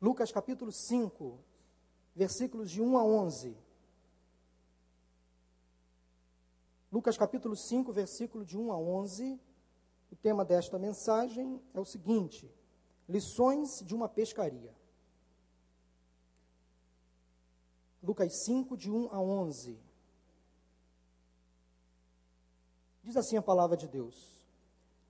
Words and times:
Lucas 0.00 0.30
capítulo 0.30 0.70
5, 0.70 1.40
versículos 2.14 2.70
de 2.70 2.80
1 2.80 2.96
a 2.96 3.04
11. 3.04 3.56
Lucas 6.90 7.18
capítulo 7.18 7.56
5, 7.56 7.92
versículo 7.92 8.44
de 8.44 8.56
1 8.56 8.72
a 8.72 8.78
11. 8.78 9.40
O 10.10 10.16
tema 10.16 10.44
desta 10.44 10.78
mensagem 10.78 11.60
é 11.74 11.80
o 11.80 11.84
seguinte: 11.84 12.48
Lições 13.08 13.80
de 13.84 13.92
uma 13.92 14.08
pescaria. 14.08 14.72
Lucas 18.00 18.44
5, 18.44 18.76
de 18.76 18.90
1 18.90 19.12
a 19.12 19.20
11. 19.20 19.80
Diz 23.02 23.16
assim 23.16 23.36
a 23.36 23.42
palavra 23.42 23.76
de 23.76 23.88
Deus. 23.88 24.46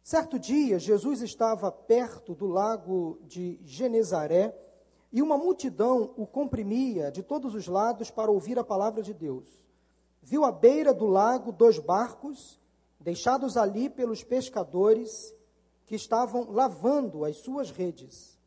Certo 0.03 0.39
dia, 0.39 0.79
Jesus 0.79 1.21
estava 1.21 1.71
perto 1.71 2.35
do 2.35 2.47
lago 2.47 3.21
de 3.27 3.61
Genezaré 3.63 4.68
e 5.13 5.23
uma 5.23 5.39
multidão 5.39 6.13
o 6.17 6.27
comprimia 6.27 7.11
de 7.11 7.23
todos 7.23 7.55
os 7.55 7.67
lados 7.67 8.11
para 8.11 8.31
ouvir 8.31 8.59
a 8.59 8.65
palavra 8.65 9.03
de 9.03 9.15
Deus. 9.15 9.47
Viu 10.23 10.45
à 10.45 10.53
beira 10.53 10.93
do 10.93 11.07
lago 11.07 11.53
dois 11.53 11.79
barcos, 11.79 12.61
deixados 13.01 13.57
ali 13.57 13.89
pelos 13.89 14.23
pescadores 14.23 15.35
que 15.87 15.95
estavam 15.95 16.51
lavando 16.51 17.25
as 17.25 17.39
suas 17.39 17.71
redes. 17.71 18.39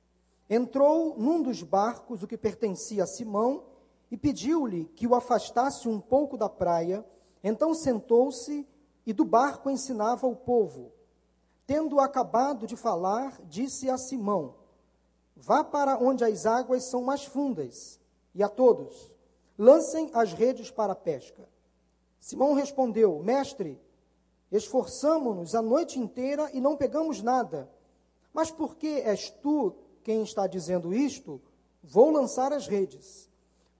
Entrou 0.47 1.17
num 1.17 1.41
dos 1.41 1.63
barcos, 1.63 2.21
o 2.21 2.27
que 2.27 2.37
pertencia 2.37 3.03
a 3.03 3.07
Simão, 3.07 3.63
e 4.11 4.17
pediu-lhe 4.17 4.85
que 4.95 5.07
o 5.07 5.15
afastasse 5.15 5.87
um 5.87 5.99
pouco 5.99 6.37
da 6.37 6.49
praia. 6.49 7.05
Então 7.43 7.73
sentou-se 7.73 8.67
e 9.05 9.13
do 9.13 9.25
barco 9.25 9.69
ensinava 9.69 10.27
o 10.27 10.35
povo. 10.35 10.91
Tendo 11.65 11.99
acabado 11.99 12.67
de 12.67 12.75
falar, 12.75 13.41
disse 13.45 13.89
a 13.89 13.97
Simão: 13.97 14.55
Vá 15.35 15.63
para 15.63 15.97
onde 15.97 16.23
as 16.23 16.45
águas 16.45 16.89
são 16.89 17.01
mais 17.01 17.25
fundas, 17.25 17.99
e 18.33 18.43
a 18.43 18.49
todos, 18.49 19.15
lancem 19.57 20.09
as 20.13 20.33
redes 20.33 20.71
para 20.71 20.93
a 20.93 20.95
pesca. 20.95 21.47
Simão 22.19 22.53
respondeu: 22.53 23.21
Mestre, 23.23 23.79
esforçamo-nos 24.51 25.55
a 25.55 25.61
noite 25.61 25.99
inteira 25.99 26.49
e 26.53 26.61
não 26.61 26.77
pegamos 26.77 27.21
nada. 27.21 27.69
Mas 28.33 28.51
porque 28.51 28.87
és 28.87 29.29
tu 29.29 29.75
quem 30.03 30.23
está 30.23 30.47
dizendo 30.47 30.93
isto, 30.93 31.41
vou 31.83 32.11
lançar 32.11 32.53
as 32.53 32.67
redes. 32.67 33.29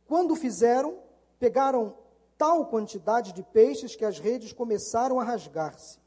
Quando 0.07 0.35
fizeram, 0.35 0.99
pegaram 1.39 1.95
tal 2.37 2.65
quantidade 2.65 3.33
de 3.33 3.43
peixes 3.43 3.95
que 3.95 4.05
as 4.05 4.19
redes 4.19 4.51
começaram 4.51 5.19
a 5.19 5.23
rasgar-se. 5.23 5.99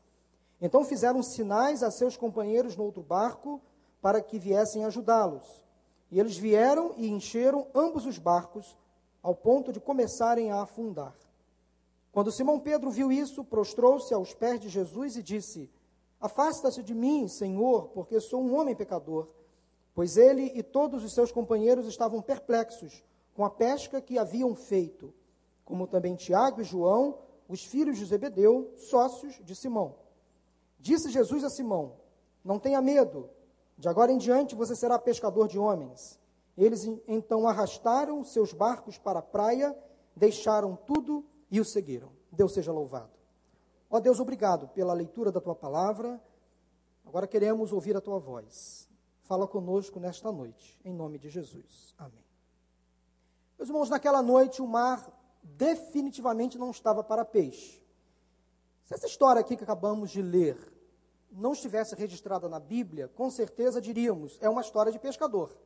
Então 0.60 0.84
fizeram 0.84 1.22
sinais 1.22 1.82
a 1.82 1.90
seus 1.90 2.16
companheiros 2.16 2.76
no 2.76 2.84
outro 2.84 3.02
barco 3.02 3.60
para 4.04 4.20
que 4.20 4.38
viessem 4.38 4.84
ajudá-los. 4.84 5.64
E 6.10 6.20
eles 6.20 6.36
vieram 6.36 6.92
e 6.98 7.08
encheram 7.08 7.66
ambos 7.74 8.04
os 8.04 8.18
barcos, 8.18 8.76
ao 9.22 9.34
ponto 9.34 9.72
de 9.72 9.80
começarem 9.80 10.52
a 10.52 10.60
afundar. 10.60 11.16
Quando 12.12 12.30
Simão 12.30 12.60
Pedro 12.60 12.90
viu 12.90 13.10
isso, 13.10 13.42
prostrou-se 13.42 14.12
aos 14.12 14.34
pés 14.34 14.60
de 14.60 14.68
Jesus 14.68 15.16
e 15.16 15.22
disse: 15.22 15.70
Afasta-se 16.20 16.82
de 16.82 16.94
mim, 16.94 17.26
Senhor, 17.28 17.88
porque 17.94 18.20
sou 18.20 18.42
um 18.42 18.54
homem 18.54 18.76
pecador. 18.76 19.26
Pois 19.94 20.18
ele 20.18 20.52
e 20.54 20.62
todos 20.62 21.02
os 21.02 21.14
seus 21.14 21.32
companheiros 21.32 21.86
estavam 21.86 22.20
perplexos 22.20 23.02
com 23.32 23.42
a 23.42 23.48
pesca 23.48 24.02
que 24.02 24.18
haviam 24.18 24.54
feito, 24.54 25.14
como 25.64 25.86
também 25.86 26.14
Tiago 26.14 26.60
e 26.60 26.64
João, 26.64 27.20
os 27.48 27.64
filhos 27.64 27.96
de 27.96 28.04
Zebedeu, 28.04 28.70
sócios 28.76 29.40
de 29.42 29.56
Simão. 29.56 29.94
Disse 30.78 31.08
Jesus 31.10 31.42
a 31.42 31.48
Simão: 31.48 31.94
Não 32.44 32.58
tenha 32.58 32.82
medo, 32.82 33.30
de 33.76 33.88
agora 33.88 34.12
em 34.12 34.18
diante 34.18 34.54
você 34.54 34.74
será 34.76 34.98
pescador 34.98 35.48
de 35.48 35.58
homens. 35.58 36.20
Eles 36.56 36.84
então 37.08 37.48
arrastaram 37.48 38.22
seus 38.22 38.52
barcos 38.52 38.96
para 38.96 39.18
a 39.18 39.22
praia, 39.22 39.76
deixaram 40.14 40.76
tudo 40.76 41.24
e 41.50 41.60
o 41.60 41.64
seguiram. 41.64 42.12
Deus 42.30 42.52
seja 42.52 42.72
louvado. 42.72 43.12
Ó 43.90 44.00
Deus, 44.00 44.20
obrigado 44.20 44.68
pela 44.68 44.92
leitura 44.92 45.32
da 45.32 45.40
tua 45.40 45.54
palavra. 45.54 46.20
Agora 47.04 47.26
queremos 47.26 47.72
ouvir 47.72 47.96
a 47.96 48.00
tua 48.00 48.18
voz. 48.18 48.88
Fala 49.22 49.46
conosco 49.46 49.98
nesta 49.98 50.30
noite, 50.30 50.78
em 50.84 50.92
nome 50.92 51.18
de 51.18 51.28
Jesus. 51.28 51.94
Amém. 51.98 52.24
Meus 53.58 53.68
irmãos, 53.68 53.88
naquela 53.88 54.22
noite 54.22 54.60
o 54.60 54.66
mar 54.66 55.10
definitivamente 55.42 56.58
não 56.58 56.70
estava 56.70 57.02
para 57.02 57.24
peixe. 57.24 57.82
Se 58.84 58.94
essa 58.94 59.06
história 59.06 59.40
aqui 59.40 59.56
que 59.56 59.64
acabamos 59.64 60.10
de 60.10 60.20
ler 60.20 60.73
não 61.36 61.52
estivesse 61.52 61.94
registrada 61.94 62.48
na 62.48 62.60
Bíblia, 62.60 63.08
com 63.08 63.28
certeza 63.30 63.80
diríamos, 63.80 64.38
é 64.40 64.48
uma 64.48 64.60
história 64.60 64.92
de 64.92 64.98
pescador. 64.98 65.56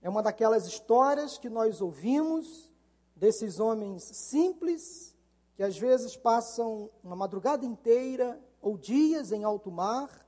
É 0.00 0.08
uma 0.08 0.22
daquelas 0.22 0.66
histórias 0.66 1.36
que 1.36 1.50
nós 1.50 1.80
ouvimos 1.80 2.70
desses 3.16 3.58
homens 3.58 4.04
simples, 4.04 5.14
que 5.56 5.62
às 5.62 5.76
vezes 5.76 6.16
passam 6.16 6.88
uma 7.02 7.16
madrugada 7.16 7.66
inteira 7.66 8.40
ou 8.60 8.78
dias 8.78 9.32
em 9.32 9.42
alto 9.42 9.70
mar 9.72 10.26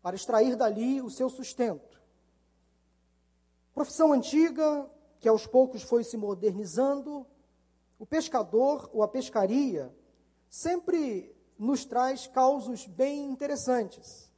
para 0.00 0.16
extrair 0.16 0.56
dali 0.56 1.02
o 1.02 1.10
seu 1.10 1.28
sustento. 1.28 2.00
Profissão 3.74 4.12
antiga 4.12 4.90
que 5.20 5.28
aos 5.28 5.46
poucos 5.46 5.82
foi 5.82 6.02
se 6.02 6.16
modernizando, 6.16 7.26
o 7.98 8.06
pescador 8.06 8.88
ou 8.92 9.02
a 9.02 9.08
pescaria 9.08 9.94
sempre 10.48 11.35
nos 11.58 11.84
traz 11.84 12.26
causos 12.26 12.86
bem 12.86 13.30
interessantes. 13.30 14.30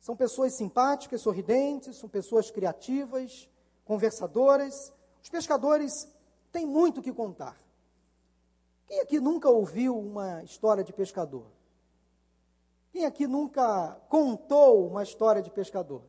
São 0.00 0.16
pessoas 0.16 0.54
simpáticas, 0.54 1.20
sorridentes, 1.20 1.96
são 1.96 2.08
pessoas 2.08 2.50
criativas, 2.50 3.48
conversadoras. 3.84 4.92
Os 5.22 5.28
pescadores 5.28 6.08
têm 6.50 6.66
muito 6.66 7.00
o 7.00 7.02
que 7.02 7.12
contar. 7.12 7.56
Quem 8.86 9.00
aqui 9.00 9.20
nunca 9.20 9.48
ouviu 9.48 9.98
uma 9.98 10.42
história 10.42 10.82
de 10.82 10.92
pescador? 10.92 11.46
Quem 12.90 13.04
aqui 13.04 13.26
nunca 13.26 14.00
contou 14.08 14.88
uma 14.88 15.02
história 15.02 15.42
de 15.42 15.50
pescador? 15.50 16.02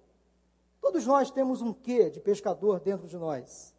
Todos 0.81 1.05
nós 1.05 1.29
temos 1.29 1.61
um 1.61 1.71
quê 1.71 2.09
de 2.09 2.19
pescador 2.19 2.79
dentro 2.79 3.07
de 3.07 3.17
nós. 3.17 3.75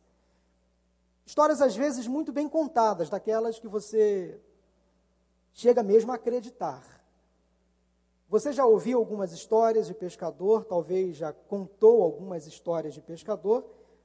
Histórias 1.26 1.60
às 1.60 1.74
vezes 1.74 2.06
muito 2.06 2.32
bem 2.32 2.48
contadas, 2.48 3.10
daquelas 3.10 3.58
que 3.58 3.66
você 3.66 4.40
chega 5.52 5.82
mesmo 5.82 6.12
a 6.12 6.16
acreditar. 6.16 7.02
Você 8.28 8.52
já 8.52 8.64
ouviu 8.64 8.98
algumas 8.98 9.32
histórias 9.32 9.86
de 9.86 9.94
pescador, 9.94 10.64
talvez 10.64 11.16
já 11.16 11.32
contou 11.32 12.02
algumas 12.02 12.46
histórias 12.46 12.94
de 12.94 13.02
pescador, 13.02 13.64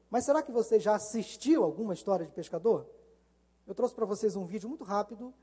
mas 0.10 0.26
será 0.26 0.42
que 0.42 0.52
você 0.52 0.80
já 0.80 0.96
assistiu 0.96 1.64
alguma 1.64 1.94
história 1.94 2.26
de 2.26 2.32
pescador? 2.32 2.86
Eu 3.66 3.74
trouxe 3.74 3.96
para 3.96 4.06
vocês 4.06 4.36
um 4.36 4.46
vídeo 4.46 4.68
muito 4.68 4.84
rápido, 4.84 5.34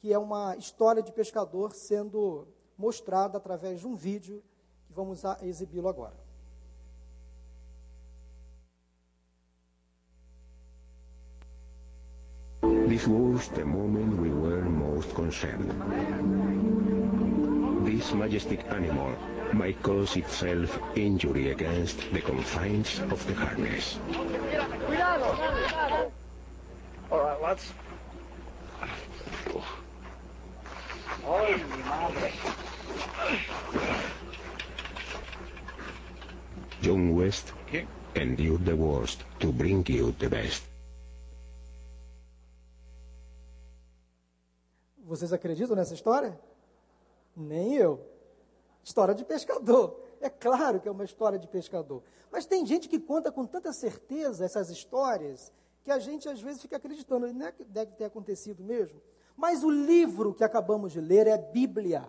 que 0.00 0.12
é 0.12 0.18
uma 0.18 0.56
história 0.56 1.02
de 1.02 1.12
pescador 1.12 1.72
sendo 1.72 2.48
mostrada 2.76 3.38
através 3.38 3.80
de 3.80 3.86
um 3.86 3.94
vídeo 3.94 4.42
que 4.86 4.92
vamos 4.92 5.22
exibi-lo 5.42 5.88
agora. 5.88 6.31
This 13.02 13.10
was 13.10 13.48
the 13.48 13.64
moment 13.64 14.16
we 14.22 14.30
were 14.30 14.62
most 14.62 15.12
concerned. 15.12 15.74
This 17.84 18.14
majestic 18.14 18.62
animal 18.70 19.16
might 19.52 19.82
cause 19.82 20.14
itself 20.14 20.78
injury 20.94 21.50
against 21.50 21.98
the 22.12 22.20
confines 22.20 23.00
of 23.10 23.26
the 23.26 23.34
harness. 23.34 23.98
All 27.10 27.18
right, 27.18 27.42
lads. 27.42 27.72
Ay, 31.26 31.58
mi 31.58 31.82
madre. 31.82 32.30
John 36.82 37.16
West 37.16 37.52
endured 38.14 38.64
the 38.64 38.76
worst 38.76 39.24
to 39.40 39.50
bring 39.50 39.84
you 39.88 40.14
the 40.20 40.30
best. 40.30 40.71
Vocês 45.12 45.30
acreditam 45.30 45.76
nessa 45.76 45.92
história? 45.92 46.40
Nem 47.36 47.74
eu. 47.74 48.00
História 48.82 49.14
de 49.14 49.22
pescador. 49.26 50.00
É 50.22 50.30
claro 50.30 50.80
que 50.80 50.88
é 50.88 50.90
uma 50.90 51.04
história 51.04 51.38
de 51.38 51.46
pescador. 51.46 52.02
Mas 52.30 52.46
tem 52.46 52.64
gente 52.64 52.88
que 52.88 52.98
conta 52.98 53.30
com 53.30 53.44
tanta 53.44 53.74
certeza 53.74 54.42
essas 54.42 54.70
histórias 54.70 55.52
que 55.84 55.90
a 55.90 55.98
gente 55.98 56.30
às 56.30 56.40
vezes 56.40 56.62
fica 56.62 56.78
acreditando, 56.78 57.30
não 57.30 57.46
é 57.46 57.52
que 57.52 57.62
deve 57.62 57.92
ter 57.92 58.06
acontecido 58.06 58.64
mesmo. 58.64 59.02
Mas 59.36 59.62
o 59.62 59.68
livro 59.68 60.32
que 60.32 60.44
acabamos 60.44 60.92
de 60.92 61.00
ler 61.02 61.26
é 61.26 61.36
Bíblia. 61.36 62.08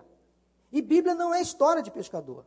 E 0.71 0.81
Bíblia 0.81 1.13
não 1.13 1.33
é 1.33 1.41
história 1.41 1.83
de 1.83 1.91
pescador. 1.91 2.45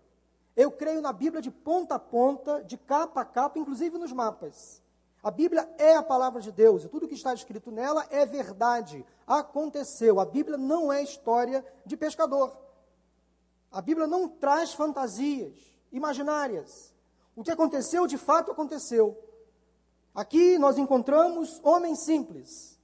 Eu 0.57 0.71
creio 0.71 1.03
na 1.03 1.13
Bíblia 1.13 1.43
de 1.43 1.51
ponta 1.51 1.97
a 1.97 1.99
ponta, 1.99 2.65
de 2.65 2.79
capa 2.79 3.21
a 3.21 3.27
capa, 3.27 3.59
inclusive 3.59 3.99
nos 3.99 4.11
mapas. 4.11 4.83
A 5.27 5.31
Bíblia 5.33 5.69
é 5.77 5.97
a 5.97 6.05
palavra 6.05 6.41
de 6.41 6.53
Deus 6.53 6.85
e 6.85 6.89
tudo 6.89 7.09
que 7.09 7.17
está 7.17 7.35
escrito 7.35 7.73
nela 7.73 8.07
é 8.11 8.25
verdade. 8.25 9.05
Aconteceu. 9.27 10.21
A 10.21 10.25
Bíblia 10.25 10.57
não 10.57 10.93
é 10.93 11.03
história 11.03 11.67
de 11.85 11.97
pescador. 11.97 12.57
A 13.73 13.83
Bíblia 13.83 14.07
não 14.07 14.29
traz 14.29 14.73
fantasias 14.73 15.53
imaginárias. 15.91 16.95
O 17.35 17.43
que 17.43 17.51
aconteceu, 17.51 18.07
de 18.07 18.17
fato 18.17 18.53
aconteceu. 18.53 19.21
Aqui 20.15 20.59
nós 20.59 20.79
encontramos 20.79 21.61
homens 21.65 22.05
simples. 22.05 22.79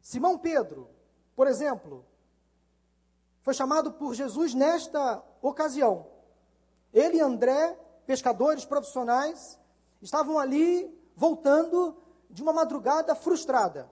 Simão 0.00 0.36
Pedro, 0.36 0.90
por 1.36 1.46
exemplo, 1.46 2.04
foi 3.42 3.54
chamado 3.54 3.92
por 3.92 4.12
Jesus 4.12 4.54
nesta 4.54 5.22
ocasião. 5.40 6.08
Ele 6.92 7.18
e 7.18 7.20
André, 7.20 7.78
pescadores 8.08 8.64
profissionais, 8.64 9.56
estavam 10.02 10.36
ali 10.36 10.98
voltando 11.20 11.94
de 12.30 12.40
uma 12.40 12.50
madrugada 12.50 13.14
frustrada. 13.14 13.90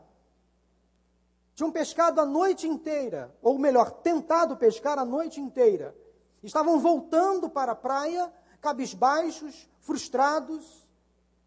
Tinham 1.55 1.71
pescado 1.71 2.23
a 2.23 2.25
noite 2.25 2.67
inteira, 2.67 3.37
ou 3.43 3.59
melhor, 3.59 3.91
tentado 3.91 4.57
pescar 4.57 4.99
a 4.99 5.05
noite 5.05 5.39
inteira. 5.39 5.95
Estavam 6.43 6.79
voltando 6.79 7.51
para 7.51 7.73
a 7.73 7.77
praia, 7.77 8.33
cabisbaixos, 8.63 9.69
frustrados, 9.81 10.89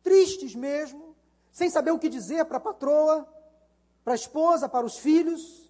tristes 0.03 0.53
mesmo, 0.53 1.15
sem 1.51 1.67
saber 1.67 1.89
o 1.89 1.97
que 1.97 2.09
dizer 2.09 2.45
para 2.45 2.57
a 2.57 2.61
patroa, 2.61 3.27
para 4.03 4.13
a 4.13 4.15
esposa, 4.15 4.69
para 4.69 4.85
os 4.85 4.99
filhos. 4.99 5.67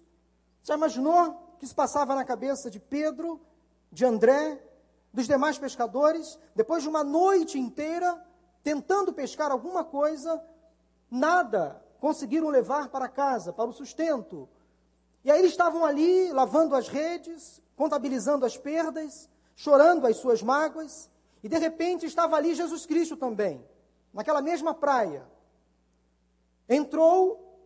Já 0.62 0.74
imaginou 0.74 1.54
o 1.54 1.56
que 1.58 1.66
se 1.66 1.74
passava 1.74 2.14
na 2.14 2.24
cabeça 2.24 2.70
de 2.70 2.78
Pedro, 2.78 3.40
de 3.90 4.04
André, 4.04 4.62
dos 5.10 5.26
demais 5.26 5.56
pescadores, 5.56 6.38
depois 6.54 6.82
de 6.82 6.88
uma 6.90 7.02
noite 7.02 7.58
inteira 7.58 8.22
tentando 8.62 9.12
pescar 9.12 9.50
alguma 9.50 9.84
coisa, 9.84 10.42
nada 11.10 11.82
conseguiram 12.00 12.48
levar 12.48 12.88
para 12.88 13.08
casa, 13.08 13.52
para 13.52 13.70
o 13.70 13.72
sustento. 13.72 14.48
E 15.24 15.30
aí 15.30 15.38
eles 15.38 15.52
estavam 15.52 15.84
ali 15.84 16.32
lavando 16.32 16.74
as 16.74 16.88
redes, 16.88 17.62
contabilizando 17.76 18.44
as 18.44 18.56
perdas, 18.56 19.28
chorando 19.54 20.06
as 20.06 20.16
suas 20.16 20.42
mágoas, 20.42 21.08
e 21.42 21.48
de 21.48 21.58
repente 21.58 22.06
estava 22.06 22.36
ali 22.36 22.54
Jesus 22.54 22.86
Cristo 22.86 23.16
também, 23.16 23.64
naquela 24.12 24.42
mesma 24.42 24.74
praia. 24.74 25.24
Entrou 26.68 27.56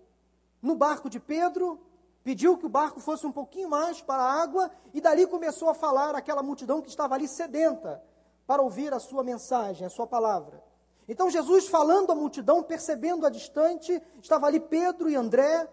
no 0.61 0.75
barco 0.75 1.09
de 1.09 1.21
Pedro, 1.21 1.81
pediu 2.23 2.59
que 2.59 2.67
o 2.67 2.71
barco 2.71 3.01
fosse 3.01 3.27
um 3.27 3.33
pouquinho 3.33 3.71
mais 3.71 4.03
para 4.03 4.23
a 4.23 4.43
água, 4.43 4.71
e 4.93 5.01
dali 5.01 5.27
começou 5.27 5.69
a 5.71 5.75
falar 5.75 6.15
aquela 6.15 6.43
multidão 6.43 6.83
que 6.83 6.89
estava 6.89 7.15
ali 7.15 7.29
sedenta 7.29 8.03
para 8.47 8.63
ouvir 8.63 8.93
a 8.93 8.99
sua 8.99 9.23
mensagem, 9.23 9.87
a 9.87 9.91
sua 9.91 10.07
palavra. 10.07 10.63
Então 11.08 11.31
Jesus, 11.31 11.69
falando 11.69 12.11
à 12.11 12.14
multidão, 12.14 12.62
percebendo 12.62 13.26
a 13.26 13.31
distante, 13.31 14.03
estava 14.20 14.47
ali 14.47 14.58
Pedro 14.58 15.08
e 15.08 15.14
André, 15.14 15.69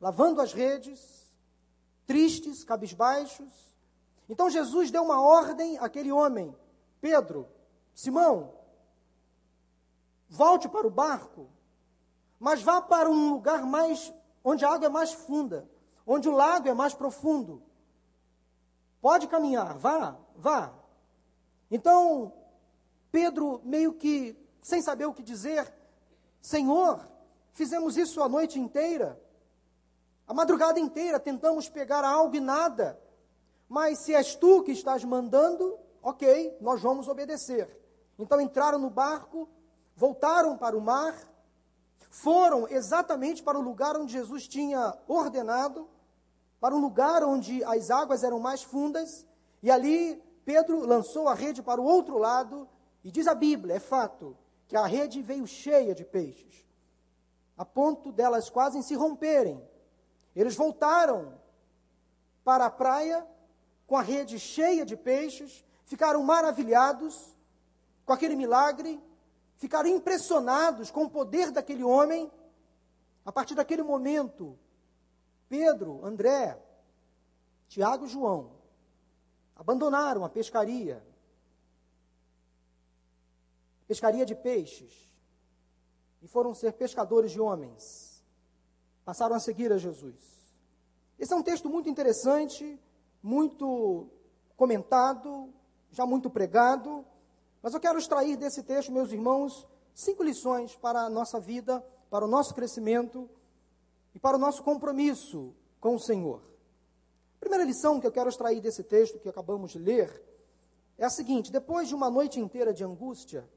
lavando 0.00 0.40
as 0.40 0.52
redes, 0.52 1.32
tristes, 2.06 2.64
cabisbaixos. 2.64 3.52
Então 4.28 4.50
Jesus 4.50 4.90
deu 4.90 5.02
uma 5.02 5.20
ordem 5.20 5.78
àquele 5.78 6.12
homem: 6.12 6.54
Pedro, 7.00 7.48
Simão, 7.94 8.52
volte 10.28 10.68
para 10.68 10.86
o 10.86 10.90
barco, 10.90 11.48
mas 12.38 12.62
vá 12.62 12.82
para 12.82 13.08
um 13.08 13.30
lugar 13.32 13.64
mais 13.64 14.12
onde 14.44 14.64
a 14.64 14.70
água 14.70 14.86
é 14.86 14.90
mais 14.90 15.12
funda, 15.12 15.68
onde 16.06 16.28
o 16.28 16.32
lago 16.32 16.68
é 16.68 16.74
mais 16.74 16.92
profundo. 16.92 17.62
Pode 19.00 19.26
caminhar, 19.28 19.78
vá, 19.78 20.16
vá. 20.36 20.74
Então, 21.70 22.32
Pedro 23.10 23.60
meio 23.64 23.94
que 23.94 24.36
sem 24.62 24.82
saber 24.82 25.06
o 25.06 25.14
que 25.14 25.22
dizer. 25.22 25.72
Senhor, 26.40 27.00
fizemos 27.52 27.96
isso 27.96 28.22
a 28.22 28.28
noite 28.28 28.58
inteira, 28.58 29.20
a 30.26 30.34
madrugada 30.34 30.78
inteira, 30.78 31.18
tentamos 31.18 31.68
pegar 31.68 32.04
algo 32.04 32.36
e 32.36 32.40
nada. 32.40 33.00
Mas 33.68 34.04
se 34.04 34.14
és 34.14 34.34
tu 34.34 34.62
que 34.62 34.72
estás 34.72 35.02
mandando, 35.04 35.78
ok, 36.02 36.56
nós 36.60 36.80
vamos 36.80 37.08
obedecer. 37.08 37.68
Então 38.18 38.40
entraram 38.40 38.78
no 38.78 38.90
barco, 38.90 39.48
voltaram 39.96 40.56
para 40.56 40.76
o 40.76 40.80
mar, 40.80 41.14
foram 42.10 42.68
exatamente 42.68 43.42
para 43.42 43.58
o 43.58 43.62
lugar 43.62 43.96
onde 43.96 44.12
Jesus 44.12 44.46
tinha 44.46 44.96
ordenado, 45.06 45.88
para 46.60 46.74
um 46.74 46.80
lugar 46.80 47.22
onde 47.22 47.62
as 47.64 47.90
águas 47.90 48.22
eram 48.22 48.38
mais 48.38 48.62
fundas, 48.62 49.26
e 49.62 49.70
ali 49.70 50.22
Pedro 50.44 50.80
lançou 50.86 51.28
a 51.28 51.34
rede 51.34 51.62
para 51.62 51.80
o 51.80 51.84
outro 51.84 52.18
lado, 52.18 52.68
e 53.04 53.10
diz 53.10 53.26
a 53.26 53.34
Bíblia, 53.34 53.76
é 53.76 53.80
fato, 53.80 54.36
que 54.68 54.76
a 54.76 54.86
rede 54.86 55.22
veio 55.22 55.46
cheia 55.46 55.94
de 55.94 56.04
peixes, 56.04 56.64
a 57.56 57.64
ponto 57.64 58.12
delas 58.12 58.50
quase 58.50 58.80
se 58.82 58.94
romperem. 58.94 59.66
Eles 60.36 60.54
voltaram 60.54 61.34
para 62.44 62.66
a 62.66 62.70
praia 62.70 63.26
com 63.86 63.96
a 63.96 64.02
rede 64.02 64.38
cheia 64.38 64.84
de 64.84 64.94
peixes, 64.94 65.64
ficaram 65.86 66.22
maravilhados 66.22 67.34
com 68.04 68.12
aquele 68.12 68.36
milagre, 68.36 69.02
ficaram 69.56 69.88
impressionados 69.88 70.90
com 70.90 71.04
o 71.04 71.10
poder 71.10 71.50
daquele 71.50 71.82
homem. 71.82 72.30
A 73.24 73.32
partir 73.32 73.54
daquele 73.54 73.82
momento, 73.82 74.58
Pedro, 75.48 76.04
André, 76.04 76.58
Tiago 77.68 78.04
e 78.04 78.08
João 78.08 78.52
abandonaram 79.56 80.24
a 80.24 80.28
pescaria 80.28 81.02
pescaria 83.88 84.24
de 84.26 84.34
peixes, 84.34 85.08
e 86.20 86.28
foram 86.28 86.54
ser 86.54 86.74
pescadores 86.74 87.32
de 87.32 87.40
homens. 87.40 88.22
Passaram 89.04 89.34
a 89.34 89.40
seguir 89.40 89.72
a 89.72 89.78
Jesus. 89.78 90.14
Esse 91.18 91.32
é 91.32 91.36
um 91.36 91.42
texto 91.42 91.68
muito 91.68 91.88
interessante, 91.88 92.78
muito 93.22 94.06
comentado, 94.56 95.52
já 95.90 96.04
muito 96.04 96.28
pregado, 96.28 97.04
mas 97.62 97.72
eu 97.72 97.80
quero 97.80 97.98
extrair 97.98 98.36
desse 98.36 98.62
texto, 98.62 98.92
meus 98.92 99.10
irmãos, 99.10 99.66
cinco 99.94 100.22
lições 100.22 100.76
para 100.76 101.00
a 101.00 101.10
nossa 101.10 101.40
vida, 101.40 101.84
para 102.10 102.24
o 102.24 102.28
nosso 102.28 102.54
crescimento 102.54 103.28
e 104.14 104.18
para 104.18 104.36
o 104.36 104.40
nosso 104.40 104.62
compromisso 104.62 105.54
com 105.80 105.94
o 105.94 106.00
Senhor. 106.00 106.42
A 107.36 107.40
primeira 107.40 107.64
lição 107.64 108.00
que 108.00 108.06
eu 108.06 108.12
quero 108.12 108.28
extrair 108.28 108.60
desse 108.60 108.84
texto 108.84 109.18
que 109.18 109.28
acabamos 109.28 109.72
de 109.72 109.78
ler 109.78 110.22
é 110.98 111.04
a 111.04 111.10
seguinte: 111.10 111.50
depois 111.50 111.88
de 111.88 111.94
uma 111.94 112.10
noite 112.10 112.38
inteira 112.38 112.72
de 112.72 112.84
angústia, 112.84 113.48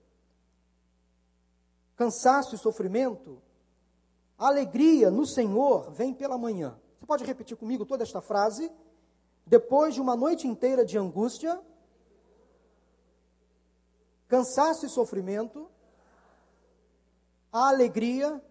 cansaço 1.96 2.56
e 2.56 2.58
sofrimento, 2.58 3.42
a 4.38 4.48
alegria 4.48 5.12
no 5.12 5.26
Senhor 5.26 5.92
vem 5.92 6.14
pela 6.14 6.38
manhã. 6.38 6.80
Você 7.00 7.06
pode 7.06 7.24
repetir 7.24 7.56
comigo 7.58 7.86
toda 7.86 8.04
esta 8.04 8.22
frase? 8.22 8.72
Depois 9.46 9.94
de 9.94 10.02
uma 10.02 10.16
noite 10.16 10.48
inteira 10.48 10.86
de 10.86 10.98
angústia, 10.98 11.62
cansaço 14.28 14.86
e 14.86 14.90
sofrimento, 14.90 15.70
a 17.52 17.68
alegria 17.68 18.42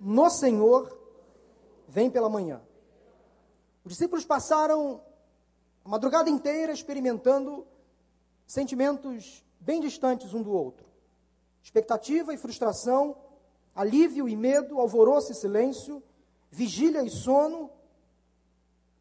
no 0.00 0.30
Senhor 0.30 0.98
vem 1.88 2.10
pela 2.10 2.28
manhã. 2.28 2.62
Os 3.84 3.92
discípulos 3.92 4.24
passaram 4.24 5.02
a 5.84 5.88
madrugada 5.88 6.30
inteira 6.30 6.72
experimentando 6.72 7.66
sentimentos 8.46 9.44
bem 9.60 9.80
distantes 9.80 10.32
um 10.32 10.42
do 10.42 10.52
outro 10.52 10.91
expectativa 11.62 12.34
e 12.34 12.38
frustração, 12.38 13.16
alívio 13.74 14.28
e 14.28 14.36
medo, 14.36 14.80
alvoroço 14.80 15.32
e 15.32 15.34
silêncio, 15.34 16.02
vigília 16.50 17.02
e 17.02 17.10
sono. 17.10 17.70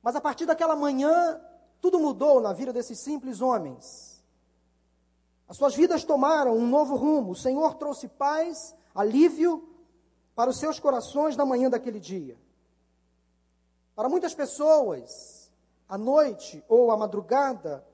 Mas 0.01 0.15
a 0.15 0.22
partir 0.22 0.46
daquela 0.46 0.75
manhã, 0.75 1.41
tudo 1.82 2.00
mudou 2.00 2.39
na 2.39 2.53
vida 2.53 2.72
desses 2.72 3.00
simples 3.00 3.41
homens. 3.41 4.24
As 5.48 5.58
suas 5.58 5.75
vidas 5.75 6.03
tomaram 6.03 6.56
um 6.56 6.68
novo 6.68 6.96
rumo. 6.96 7.32
O 7.32 7.36
Senhor 7.36 7.75
trouxe 7.75 8.08
paz, 8.08 8.75
alívio 8.96 9.68
para 10.34 10.50
os 10.50 10.60
seus 10.60 10.80
corações 10.80 11.36
na 11.36 11.46
manhã 11.46 11.70
daquele 11.70 12.00
dia. 12.00 12.38
Para 13.94 14.08
muitas 14.08 14.34
pessoas, 14.34 15.51
a 15.89 15.98
noite 15.98 16.63
ou 16.70 16.89
a 16.89 16.98
madrugada 16.98 17.86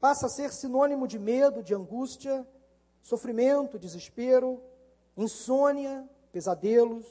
passa 0.00 0.26
a 0.26 0.30
ser 0.30 0.50
sinônimo 0.52 1.06
de 1.06 1.18
medo, 1.18 1.62
de 1.62 1.74
angústia, 1.74 2.46
sofrimento, 3.02 3.78
desespero, 3.78 4.62
insônia, 5.16 6.08
pesadelos, 6.32 7.06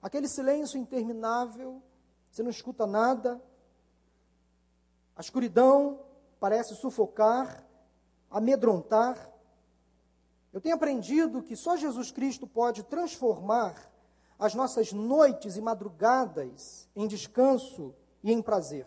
aquele 0.00 0.28
silêncio 0.28 0.78
interminável, 0.78 1.82
você 2.30 2.42
não 2.42 2.50
escuta 2.50 2.86
nada, 2.86 3.40
a 5.16 5.20
escuridão 5.20 6.00
parece 6.40 6.74
sufocar, 6.74 7.64
amedrontar. 8.30 9.30
Eu 10.52 10.60
tenho 10.60 10.74
aprendido 10.74 11.42
que 11.42 11.54
só 11.54 11.76
Jesus 11.76 12.10
Cristo 12.10 12.46
pode 12.46 12.82
transformar 12.82 13.90
as 14.38 14.54
nossas 14.54 14.92
noites 14.92 15.56
e 15.56 15.60
madrugadas 15.60 16.88
em 16.96 17.06
descanso 17.06 17.94
e 18.22 18.32
em 18.32 18.42
prazer. 18.42 18.86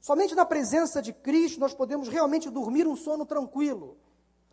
Somente 0.00 0.34
na 0.34 0.46
presença 0.46 1.02
de 1.02 1.12
Cristo 1.12 1.58
nós 1.58 1.74
podemos 1.74 2.08
realmente 2.08 2.48
dormir 2.48 2.86
um 2.86 2.96
sono 2.96 3.26
tranquilo 3.26 3.96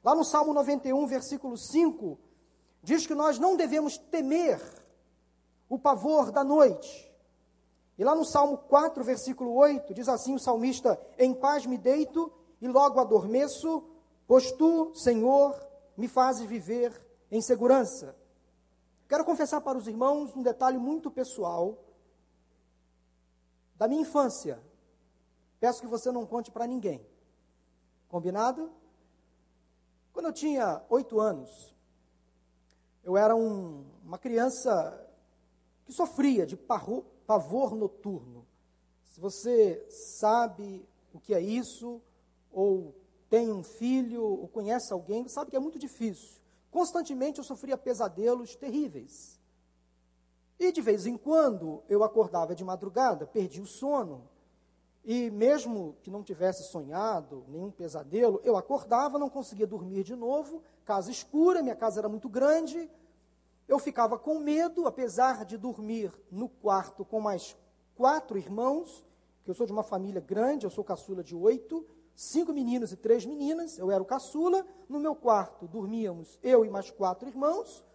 Lá 0.05 0.13
no 0.13 0.23
Salmo 0.23 0.53
91, 0.53 1.07
versículo 1.07 1.57
5, 1.57 2.19
diz 2.83 3.07
que 3.07 3.15
nós 3.15 3.39
não 3.39 3.57
devemos 3.57 3.97
temer 3.97 4.61
o 5.67 5.79
pavor 5.79 6.31
da 6.31 6.43
noite. 6.43 7.11
E 7.97 8.03
lá 8.03 8.13
no 8.13 8.23
Salmo 8.23 8.55
4, 8.55 9.03
versículo 9.03 9.55
8, 9.55 9.95
diz 9.95 10.07
assim 10.07 10.35
o 10.35 10.39
salmista: 10.39 11.01
Em 11.17 11.33
paz 11.33 11.65
me 11.65 11.75
deito 11.75 12.31
e 12.61 12.67
logo 12.67 12.99
adormeço, 12.99 13.83
pois 14.27 14.51
tu, 14.51 14.93
Senhor, 14.93 15.59
me 15.97 16.07
fazem 16.07 16.45
viver 16.45 16.93
em 17.31 17.41
segurança. 17.41 18.15
Quero 19.09 19.25
confessar 19.25 19.59
para 19.61 19.75
os 19.75 19.87
irmãos 19.87 20.37
um 20.37 20.43
detalhe 20.43 20.77
muito 20.77 21.09
pessoal 21.09 21.83
da 23.75 23.87
minha 23.87 24.03
infância. 24.03 24.61
Peço 25.59 25.81
que 25.81 25.87
você 25.87 26.11
não 26.11 26.27
conte 26.27 26.51
para 26.51 26.67
ninguém. 26.67 27.03
Combinado? 28.07 28.71
Quando 30.15 30.27
eu 30.27 30.33
tinha 30.33 30.81
oito 30.89 31.19
anos, 31.19 31.75
eu 33.03 33.17
era 33.17 33.35
um, 33.35 33.83
uma 34.01 34.17
criança 34.17 35.05
que 35.85 35.91
sofria 35.91 36.45
de 36.45 36.55
pavor 36.55 37.75
noturno. 37.75 38.47
Se 39.03 39.19
você 39.19 39.85
sabe 39.89 40.87
o 41.13 41.19
que 41.19 41.35
é 41.35 41.41
isso, 41.41 42.01
ou 42.49 42.95
tem 43.29 43.51
um 43.51 43.61
filho, 43.61 44.23
ou 44.23 44.47
conhece 44.47 44.93
alguém, 44.93 45.27
sabe 45.27 45.51
que 45.51 45.57
é 45.57 45.59
muito 45.59 45.77
difícil. 45.77 46.39
Constantemente 46.71 47.39
eu 47.39 47.43
sofria 47.43 47.77
pesadelos 47.77 48.55
terríveis. 48.55 49.37
E 50.57 50.71
de 50.71 50.79
vez 50.79 51.05
em 51.05 51.17
quando 51.17 51.83
eu 51.89 52.05
acordava 52.05 52.55
de 52.55 52.63
madrugada, 52.63 53.27
perdi 53.27 53.59
o 53.59 53.67
sono, 53.67 54.29
e 55.05 55.29
mesmo 55.29 55.95
que 56.01 56.09
não 56.09 56.23
tivesse 56.23 56.63
sonhado 56.63 57.45
nenhum 57.47 57.69
pesadelo, 57.69 58.41
eu 58.43 58.57
acordava, 58.57 59.19
não 59.19 59.29
conseguia 59.29 59.67
dormir 59.67 60.03
de 60.03 60.15
novo, 60.15 60.63
casa 60.83 61.11
escura, 61.11 61.61
minha 61.61 61.75
casa 61.75 61.99
era 61.99 62.09
muito 62.09 62.27
grande. 62.27 62.89
Eu 63.67 63.77
ficava 63.77 64.17
com 64.17 64.39
medo, 64.39 64.87
apesar 64.87 65.45
de 65.45 65.57
dormir 65.57 66.11
no 66.31 66.49
quarto 66.49 67.05
com 67.05 67.21
mais 67.21 67.55
quatro 67.95 68.35
irmãos, 68.35 69.05
que 69.43 69.51
eu 69.51 69.53
sou 69.53 69.67
de 69.67 69.71
uma 69.71 69.83
família 69.83 70.19
grande, 70.19 70.65
eu 70.65 70.71
sou 70.71 70.83
caçula 70.83 71.23
de 71.23 71.35
oito, 71.35 71.85
cinco 72.15 72.51
meninos 72.51 72.91
e 72.91 72.97
três 72.97 73.27
meninas, 73.27 73.77
eu 73.77 73.91
era 73.91 74.01
o 74.01 74.05
caçula. 74.05 74.65
No 74.89 74.99
meu 74.99 75.15
quarto 75.15 75.67
dormíamos 75.67 76.39
eu 76.41 76.65
e 76.65 76.69
mais 76.69 76.89
quatro 76.89 77.29
irmãos. 77.29 77.85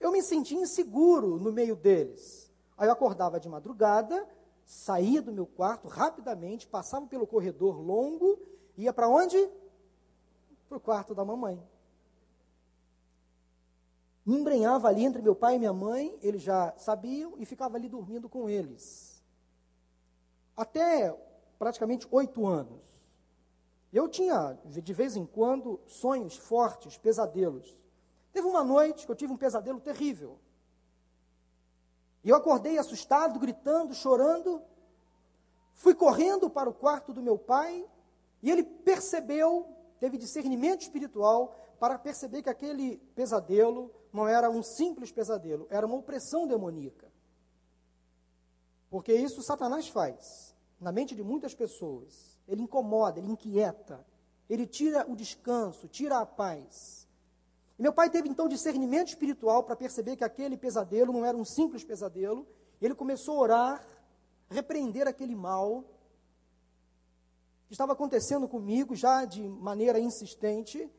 Eu 0.00 0.10
me 0.10 0.20
sentia 0.20 0.60
inseguro 0.60 1.38
no 1.38 1.52
meio 1.52 1.76
deles. 1.76 2.50
Aí 2.76 2.88
eu 2.88 2.92
acordava 2.92 3.38
de 3.38 3.48
madrugada, 3.48 4.28
saía 4.66 5.22
do 5.22 5.32
meu 5.32 5.46
quarto 5.46 5.86
rapidamente, 5.86 6.66
passava 6.66 7.06
pelo 7.06 7.26
corredor 7.26 7.80
longo, 7.80 8.38
ia 8.76 8.92
para 8.92 9.08
onde? 9.08 9.38
Para 10.68 10.76
o 10.76 10.80
quarto 10.80 11.14
da 11.14 11.24
mamãe. 11.24 11.62
Me 14.26 14.36
embrenhava 14.36 14.88
ali 14.88 15.04
entre 15.04 15.22
meu 15.22 15.36
pai 15.36 15.54
e 15.54 15.58
minha 15.60 15.72
mãe, 15.72 16.18
eles 16.20 16.42
já 16.42 16.76
sabiam, 16.76 17.34
e 17.38 17.46
ficava 17.46 17.76
ali 17.76 17.88
dormindo 17.88 18.28
com 18.28 18.50
eles. 18.50 19.22
Até 20.56 21.16
praticamente 21.60 22.08
oito 22.10 22.44
anos. 22.44 22.82
Eu 23.92 24.08
tinha, 24.08 24.58
de 24.64 24.92
vez 24.92 25.16
em 25.16 25.24
quando, 25.24 25.80
sonhos 25.86 26.36
fortes, 26.36 26.98
pesadelos. 26.98 27.72
Teve 28.32 28.48
uma 28.48 28.64
noite 28.64 29.06
que 29.06 29.12
eu 29.12 29.16
tive 29.16 29.32
um 29.32 29.36
pesadelo 29.36 29.80
terrível. 29.80 30.40
E 32.26 32.28
eu 32.28 32.34
acordei 32.34 32.76
assustado, 32.76 33.38
gritando, 33.38 33.94
chorando. 33.94 34.60
Fui 35.74 35.94
correndo 35.94 36.50
para 36.50 36.68
o 36.68 36.74
quarto 36.74 37.12
do 37.12 37.22
meu 37.22 37.38
pai 37.38 37.88
e 38.42 38.50
ele 38.50 38.64
percebeu, 38.64 39.68
teve 40.00 40.18
discernimento 40.18 40.80
espiritual 40.80 41.54
para 41.78 41.96
perceber 41.96 42.42
que 42.42 42.50
aquele 42.50 42.96
pesadelo 43.14 43.92
não 44.12 44.26
era 44.26 44.50
um 44.50 44.60
simples 44.60 45.12
pesadelo, 45.12 45.68
era 45.70 45.86
uma 45.86 45.94
opressão 45.94 46.48
demoníaca. 46.48 47.06
Porque 48.90 49.14
isso 49.14 49.40
Satanás 49.40 49.86
faz 49.86 50.52
na 50.80 50.90
mente 50.90 51.14
de 51.14 51.22
muitas 51.22 51.54
pessoas. 51.54 52.36
Ele 52.48 52.62
incomoda, 52.62 53.20
ele 53.20 53.30
inquieta, 53.30 54.04
ele 54.50 54.66
tira 54.66 55.08
o 55.08 55.14
descanso, 55.14 55.86
tira 55.86 56.18
a 56.18 56.26
paz. 56.26 57.05
E 57.78 57.82
meu 57.82 57.92
pai 57.92 58.08
teve 58.08 58.28
então 58.28 58.48
discernimento 58.48 59.08
espiritual 59.08 59.62
para 59.64 59.76
perceber 59.76 60.16
que 60.16 60.24
aquele 60.24 60.56
pesadelo 60.56 61.12
não 61.12 61.24
era 61.24 61.36
um 61.36 61.44
simples 61.44 61.84
pesadelo. 61.84 62.46
Ele 62.80 62.94
começou 62.94 63.36
a 63.36 63.40
orar, 63.40 63.88
repreender 64.48 65.06
aquele 65.06 65.34
mal 65.34 65.84
que 67.66 67.72
estava 67.72 67.92
acontecendo 67.92 68.48
comigo 68.48 68.94
já 68.94 69.24
de 69.24 69.42
maneira 69.42 69.98
insistente. 69.98 70.90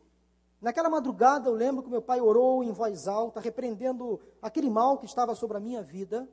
Naquela 0.62 0.90
madrugada 0.90 1.50
eu 1.50 1.54
lembro 1.54 1.84
que 1.84 1.90
meu 1.90 2.02
pai 2.02 2.22
orou 2.22 2.64
em 2.64 2.72
voz 2.72 3.08
alta, 3.08 3.40
repreendendo 3.40 4.20
aquele 4.42 4.70
mal 4.70 4.98
que 4.98 5.06
estava 5.06 5.34
sobre 5.34 5.58
a 5.58 5.60
minha 5.60 5.82
vida, 5.82 6.30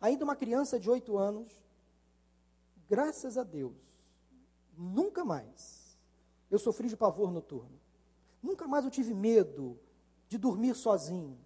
ainda 0.00 0.24
uma 0.24 0.36
criança 0.36 0.80
de 0.80 0.90
oito 0.90 1.16
anos. 1.16 1.52
Graças 2.88 3.36
a 3.36 3.42
Deus, 3.42 3.76
nunca 4.76 5.24
mais 5.24 5.96
eu 6.50 6.58
sofri 6.58 6.88
de 6.88 6.96
pavor 6.96 7.30
noturno. 7.30 7.85
Nunca 8.46 8.68
mais 8.68 8.84
eu 8.84 8.92
tive 8.92 9.12
medo 9.12 9.76
de 10.28 10.38
dormir 10.38 10.76
sozinho, 10.76 11.36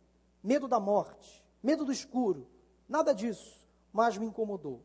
medo 0.43 0.69
da 0.69 0.79
morte, 0.79 1.43
medo 1.63 1.83
do 1.83 1.91
escuro, 1.91 2.47
nada 2.87 3.15
disso, 3.15 3.67
mas 3.91 4.19
me 4.19 4.27
incomodou. 4.27 4.83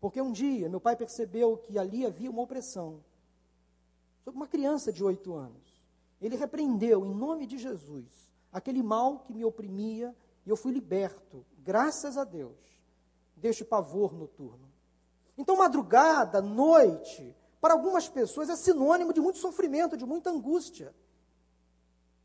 Porque 0.00 0.18
um 0.18 0.32
dia 0.32 0.70
meu 0.70 0.80
pai 0.80 0.96
percebeu 0.96 1.58
que 1.58 1.78
ali 1.78 2.06
havia 2.06 2.30
uma 2.30 2.40
opressão 2.40 3.04
sobre 4.24 4.38
uma 4.38 4.48
criança 4.48 4.90
de 4.90 5.04
oito 5.04 5.34
anos. 5.34 5.84
Ele 6.22 6.36
repreendeu, 6.36 7.04
em 7.04 7.14
nome 7.14 7.46
de 7.46 7.58
Jesus, 7.58 8.32
aquele 8.50 8.82
mal 8.82 9.18
que 9.18 9.34
me 9.34 9.44
oprimia 9.44 10.16
e 10.46 10.48
eu 10.48 10.56
fui 10.56 10.72
liberto, 10.72 11.44
graças 11.58 12.16
a 12.16 12.24
Deus, 12.24 12.56
deste 13.36 13.62
pavor 13.62 14.14
noturno. 14.14 14.72
Então, 15.36 15.58
madrugada, 15.58 16.40
noite, 16.40 17.36
para 17.66 17.74
algumas 17.74 18.08
pessoas 18.08 18.48
é 18.48 18.54
sinônimo 18.54 19.12
de 19.12 19.20
muito 19.20 19.40
sofrimento, 19.40 19.96
de 19.96 20.06
muita 20.06 20.30
angústia. 20.30 20.94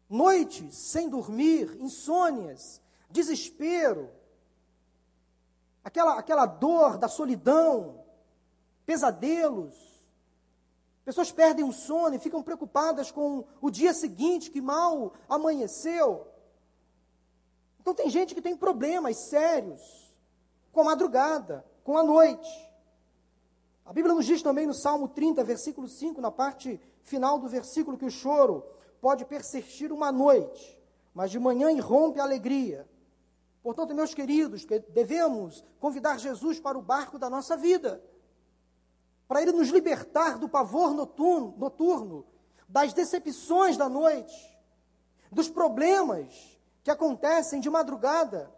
Noites 0.08 0.76
sem 0.76 1.10
dormir, 1.10 1.82
insônias, 1.82 2.80
desespero, 3.10 4.08
aquela, 5.84 6.20
aquela 6.20 6.46
dor 6.46 6.96
da 6.96 7.08
solidão, 7.08 8.06
pesadelos. 8.86 9.76
Pessoas 11.04 11.32
perdem 11.32 11.66
o 11.66 11.74
sono 11.74 12.14
e 12.14 12.20
ficam 12.20 12.44
preocupadas 12.44 13.10
com 13.10 13.44
o 13.60 13.72
dia 13.72 13.96
seguinte, 13.96 14.52
que 14.52 14.62
mal 14.62 15.12
amanheceu. 15.28 16.28
Então, 17.80 17.96
tem 17.96 18.12
gente 18.12 18.36
que 18.36 18.44
tem 18.44 18.56
problemas 18.56 19.18
sérios 19.18 20.16
com 20.72 20.82
a 20.82 20.84
madrugada, 20.84 21.66
com 21.84 21.98
a 21.98 22.04
noite. 22.04 22.71
A 23.86 23.94
Bíblia 23.94 24.14
nos 24.14 24.26
diz 24.26 24.42
também 24.42 24.68
no 24.68 24.74
Salmo 24.74 25.08
30, 25.08 25.44
versículo 25.44 25.88
5, 25.88 26.22
na 26.22 26.32
parte 26.32 26.80
final 27.02 27.40
do 27.40 27.48
versículo, 27.48 27.98
que 27.98 28.06
o 28.06 28.12
choro 28.12 28.64
pode 29.02 29.26
persistir 29.26 29.92
uma 29.92 30.12
noite, 30.12 30.80
mas 31.14 31.32
de 31.32 31.40
manhã 31.40 31.72
irrompe 31.72 32.20
a 32.20 32.24
alegria. 32.24 32.88
Portanto, 33.64 33.94
meus 33.94 34.14
queridos, 34.14 34.66
devemos 34.90 35.64
convidar 35.80 36.20
Jesus 36.20 36.60
para 36.60 36.78
o 36.78 36.82
barco 36.82 37.18
da 37.18 37.30
nossa 37.30 37.58
vida, 37.58 38.04
para 39.28 39.42
ele 39.42 39.52
nos 39.52 39.70
libertar 39.70 40.38
do 40.38 40.48
pavor 40.48 40.94
noturno, 40.94 41.56
noturno 41.58 42.26
das 42.68 42.94
decepções 42.94 43.78
da 43.78 43.90
noite, 43.90 44.58
dos 45.32 45.50
problemas 45.50 46.60
que 46.84 46.92
acontecem 46.92 47.60
de 47.60 47.70
madrugada. 47.70 48.52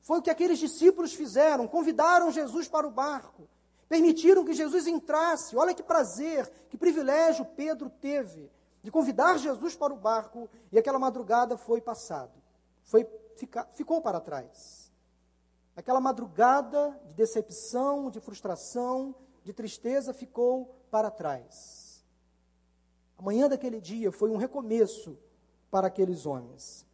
Foi 0.00 0.18
o 0.18 0.22
que 0.22 0.30
aqueles 0.30 0.58
discípulos 0.58 1.12
fizeram, 1.12 1.68
convidaram 1.68 2.30
Jesus 2.30 2.68
para 2.68 2.86
o 2.86 2.90
barco 2.90 3.48
Permitiram 3.88 4.44
que 4.44 4.52
Jesus 4.52 4.86
entrasse. 4.86 5.56
Olha 5.56 5.74
que 5.74 5.82
prazer, 5.82 6.48
que 6.68 6.76
privilégio 6.76 7.44
Pedro 7.44 7.88
teve 7.88 8.50
de 8.82 8.90
convidar 8.90 9.38
Jesus 9.38 9.74
para 9.74 9.92
o 9.92 9.96
barco 9.96 10.48
e 10.70 10.78
aquela 10.78 10.98
madrugada 10.98 11.56
foi 11.56 11.80
passado. 11.80 12.32
Foi, 12.84 13.06
fica, 13.36 13.64
ficou 13.72 14.00
para 14.00 14.20
trás. 14.20 14.92
Aquela 15.74 16.00
madrugada 16.00 16.98
de 17.06 17.14
decepção, 17.14 18.10
de 18.10 18.20
frustração, 18.20 19.14
de 19.44 19.52
tristeza 19.52 20.12
ficou 20.12 20.74
para 20.90 21.10
trás. 21.10 22.04
A 23.16 23.22
manhã 23.22 23.48
daquele 23.48 23.80
dia 23.80 24.12
foi 24.12 24.30
um 24.30 24.36
recomeço 24.36 25.18
para 25.70 25.88
aqueles 25.88 26.26
homens. 26.26 26.86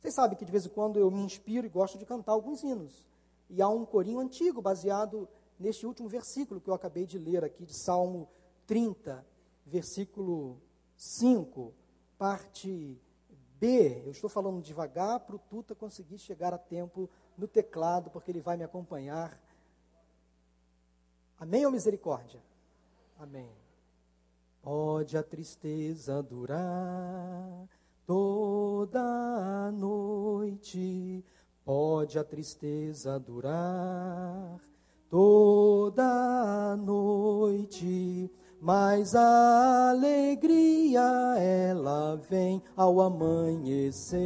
Vocês 0.00 0.14
sabem 0.14 0.36
que 0.36 0.44
de 0.44 0.52
vez 0.52 0.66
em 0.66 0.68
quando 0.68 0.98
eu 0.98 1.10
me 1.10 1.22
inspiro 1.22 1.66
e 1.66 1.70
gosto 1.70 1.98
de 1.98 2.04
cantar 2.04 2.32
alguns 2.32 2.62
hinos. 2.62 3.06
E 3.48 3.62
há 3.62 3.68
um 3.68 3.84
corinho 3.84 4.18
antigo 4.18 4.60
baseado 4.60 5.28
neste 5.58 5.86
último 5.86 6.08
versículo 6.08 6.60
que 6.60 6.68
eu 6.68 6.74
acabei 6.74 7.06
de 7.06 7.18
ler 7.18 7.44
aqui, 7.44 7.64
de 7.64 7.74
Salmo 7.74 8.28
30, 8.66 9.24
versículo 9.66 10.60
5, 10.96 11.72
parte 12.18 13.00
B. 13.58 14.02
Eu 14.04 14.10
estou 14.10 14.28
falando 14.28 14.62
devagar 14.62 15.20
para 15.20 15.36
o 15.36 15.38
Tuta 15.38 15.74
conseguir 15.74 16.18
chegar 16.18 16.52
a 16.52 16.58
tempo 16.58 17.08
no 17.36 17.48
teclado, 17.48 18.10
porque 18.10 18.30
ele 18.30 18.40
vai 18.40 18.56
me 18.56 18.64
acompanhar. 18.64 19.40
Amém 21.38 21.64
ou 21.66 21.72
misericórdia? 21.72 22.42
Amém. 23.18 23.50
Pode 24.62 25.16
a 25.16 25.22
tristeza 25.22 26.22
durar 26.22 27.68
toda 28.06 29.00
a 29.00 29.72
noite, 29.72 31.24
pode 31.64 32.18
a 32.18 32.24
tristeza 32.24 33.18
durar 33.18 34.60
toda 35.14 36.76
noite, 36.76 38.28
mas 38.60 39.14
a 39.14 39.90
alegria 39.90 41.36
ela 41.38 42.20
vem 42.28 42.60
ao 42.76 43.00
amanhecer. 43.00 44.18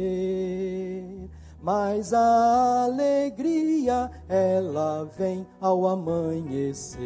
Mas 1.61 2.11
a 2.11 2.85
alegria 2.85 4.09
ela 4.27 5.07
vem 5.15 5.45
ao 5.61 5.87
amanhecer. 5.87 6.97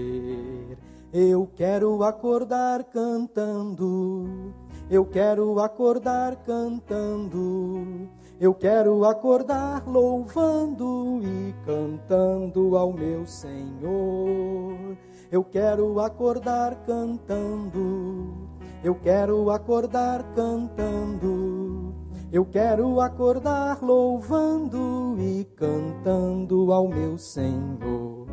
Eu 1.12 1.46
quero 1.54 2.06
acordar 2.06 2.86
cantando. 2.86 4.54
Eu 4.90 5.04
quero 5.04 5.60
acordar 5.60 6.38
cantando. 6.46 8.08
Eu 8.40 8.54
quero 8.54 9.06
acordar 9.06 9.88
louvando 9.88 11.22
e 11.24 11.54
cantando 11.66 12.76
ao 12.76 12.92
meu 12.92 13.28
Senhor. 13.28 14.98
Eu 15.32 15.44
quero 15.44 16.00
acordar 16.00 16.84
cantando. 16.84 18.50
Eu 18.84 18.96
quero 18.96 19.50
acordar 19.52 20.24
cantando. 20.34 21.94
Eu 22.32 22.44
quero 22.44 23.00
acordar 23.00 23.82
louvando 23.84 25.16
e 25.20 25.46
cantando 25.56 26.74
ao 26.74 26.88
meu 26.88 27.18
Senhor. 27.20 28.28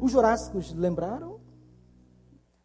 Os 0.00 0.12
Jurássicos 0.12 0.74
lembraram? 0.74 1.40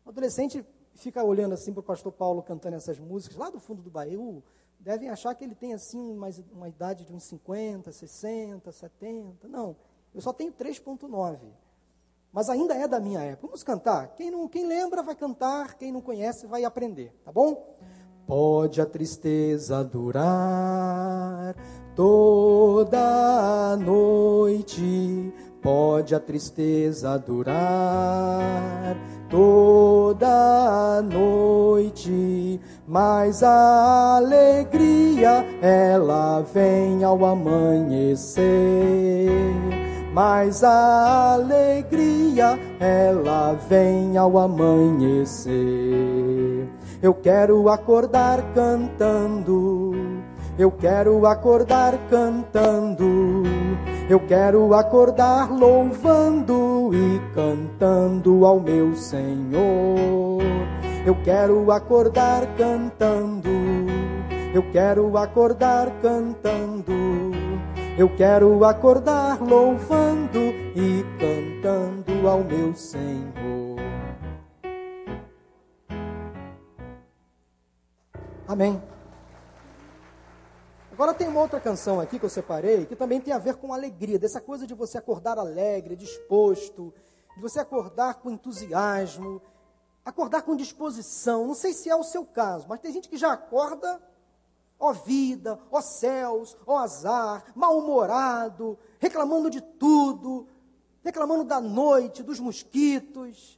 O 0.06 0.10
adolescente 0.10 0.64
fica 0.94 1.24
olhando 1.24 1.54
assim 1.54 1.72
para 1.72 1.80
o 1.80 1.84
pastor 1.84 2.12
Paulo 2.12 2.44
cantando 2.44 2.76
essas 2.76 3.00
músicas 3.00 3.38
lá 3.38 3.50
do 3.50 3.60
fundo 3.60 3.82
do 3.82 3.90
baú 3.90 4.44
devem 4.80 5.10
achar 5.10 5.36
que 5.36 5.44
ele 5.44 5.56
tem 5.56 5.74
assim 5.74 6.12
uma, 6.12 6.30
uma 6.52 6.70
idade 6.70 7.06
de 7.06 7.14
uns 7.14 7.24
50, 7.24 7.92
60, 7.92 8.72
70. 8.72 9.48
Não, 9.48 9.76
eu 10.14 10.22
só 10.22 10.32
tenho 10.32 10.52
3.9. 10.54 11.38
Mas 12.32 12.50
ainda 12.50 12.76
é 12.76 12.88
da 12.88 13.00
minha 13.00 13.20
época. 13.22 13.48
Vamos 13.48 13.64
cantar? 13.64 14.16
Quem, 14.16 14.30
não, 14.30 14.48
quem 14.48 14.68
lembra 14.68 15.02
vai 15.02 15.16
cantar, 15.16 15.76
quem 15.76 15.92
não 15.92 16.02
conhece 16.02 16.46
vai 16.46 16.64
aprender, 16.64 17.12
tá 17.26 17.32
bom? 17.32 17.76
Pode 18.28 18.80
a 18.80 18.86
tristeza 18.86 19.84
durar 19.84 21.56
toda 21.96 23.74
a 23.74 23.76
noite, 23.76 25.34
pode 25.62 26.16
a 26.16 26.20
tristeza 26.20 27.18
durar 27.18 28.96
toda 29.30 30.28
a 30.28 31.02
noite, 31.02 32.60
mas 32.88 33.44
a 33.44 34.18
alegria 34.18 35.46
ela 35.62 36.42
vem 36.42 37.04
ao 37.04 37.24
amanhecer. 37.26 38.42
Mas 40.12 40.64
a 40.64 41.34
alegria 41.34 42.60
ela 42.80 43.54
vem 43.70 44.18
ao 44.18 44.38
amanhecer. 44.40 45.54
Eu 47.02 47.14
quero 47.14 47.70
acordar 47.70 48.42
cantando. 48.54 49.94
Eu 50.58 50.72
quero 50.72 51.26
acordar 51.28 51.98
cantando. 52.10 53.39
Eu 54.10 54.20
quero 54.20 54.74
acordar 54.74 55.52
louvando 55.52 56.90
e 56.92 57.22
cantando 57.32 58.44
ao 58.44 58.60
meu 58.60 58.96
Senhor. 58.96 60.42
Eu 61.06 61.14
quero 61.24 61.72
acordar 61.72 62.48
cantando. 62.58 63.52
Eu 64.52 64.64
quero 64.72 65.16
acordar 65.16 65.92
cantando. 66.02 66.92
Eu 68.00 68.10
quero 68.10 68.66
acordar 68.66 69.40
louvando 69.44 70.40
e 70.76 71.06
cantando 71.20 72.28
ao 72.28 72.44
meu 72.44 72.74
Senhor. 72.74 73.78
Amém. 78.48 78.89
Agora 81.00 81.14
tem 81.14 81.30
uma 81.30 81.40
outra 81.40 81.62
canção 81.62 82.02
aqui 82.02 82.20
que 82.20 82.26
eu 82.26 82.30
separei, 82.30 82.86
que 82.86 82.94
também 82.94 83.22
tem 83.22 83.34
a 83.34 83.38
ver 83.38 83.56
com 83.56 83.74
alegria, 83.74 84.20
dessa 84.20 84.42
coisa 84.42 84.68
de 84.68 84.74
você 84.74 84.98
acordar 84.98 85.40
alegre, 85.40 85.96
disposto, 85.96 86.94
de 87.38 87.42
você 87.42 87.62
acordar 87.62 88.16
com 88.16 88.30
entusiasmo, 88.30 89.42
acordar 90.04 90.42
com 90.42 90.58
disposição. 90.58 91.48
Não 91.48 91.54
sei 91.54 91.72
se 91.72 91.90
é 91.90 91.96
o 91.96 92.04
seu 92.04 92.26
caso, 92.26 92.66
mas 92.68 92.82
tem 92.82 92.92
gente 92.92 93.08
que 93.08 93.16
já 93.16 93.32
acorda, 93.32 93.98
ó 94.78 94.92
vida, 94.92 95.58
ó 95.72 95.80
céus, 95.80 96.58
ó 96.68 96.80
azar, 96.80 97.46
mal-humorado, 97.56 98.78
reclamando 99.00 99.50
de 99.50 99.62
tudo, 99.62 100.50
reclamando 101.02 101.46
da 101.46 101.62
noite, 101.62 102.22
dos 102.22 102.42
mosquitos, 102.42 103.58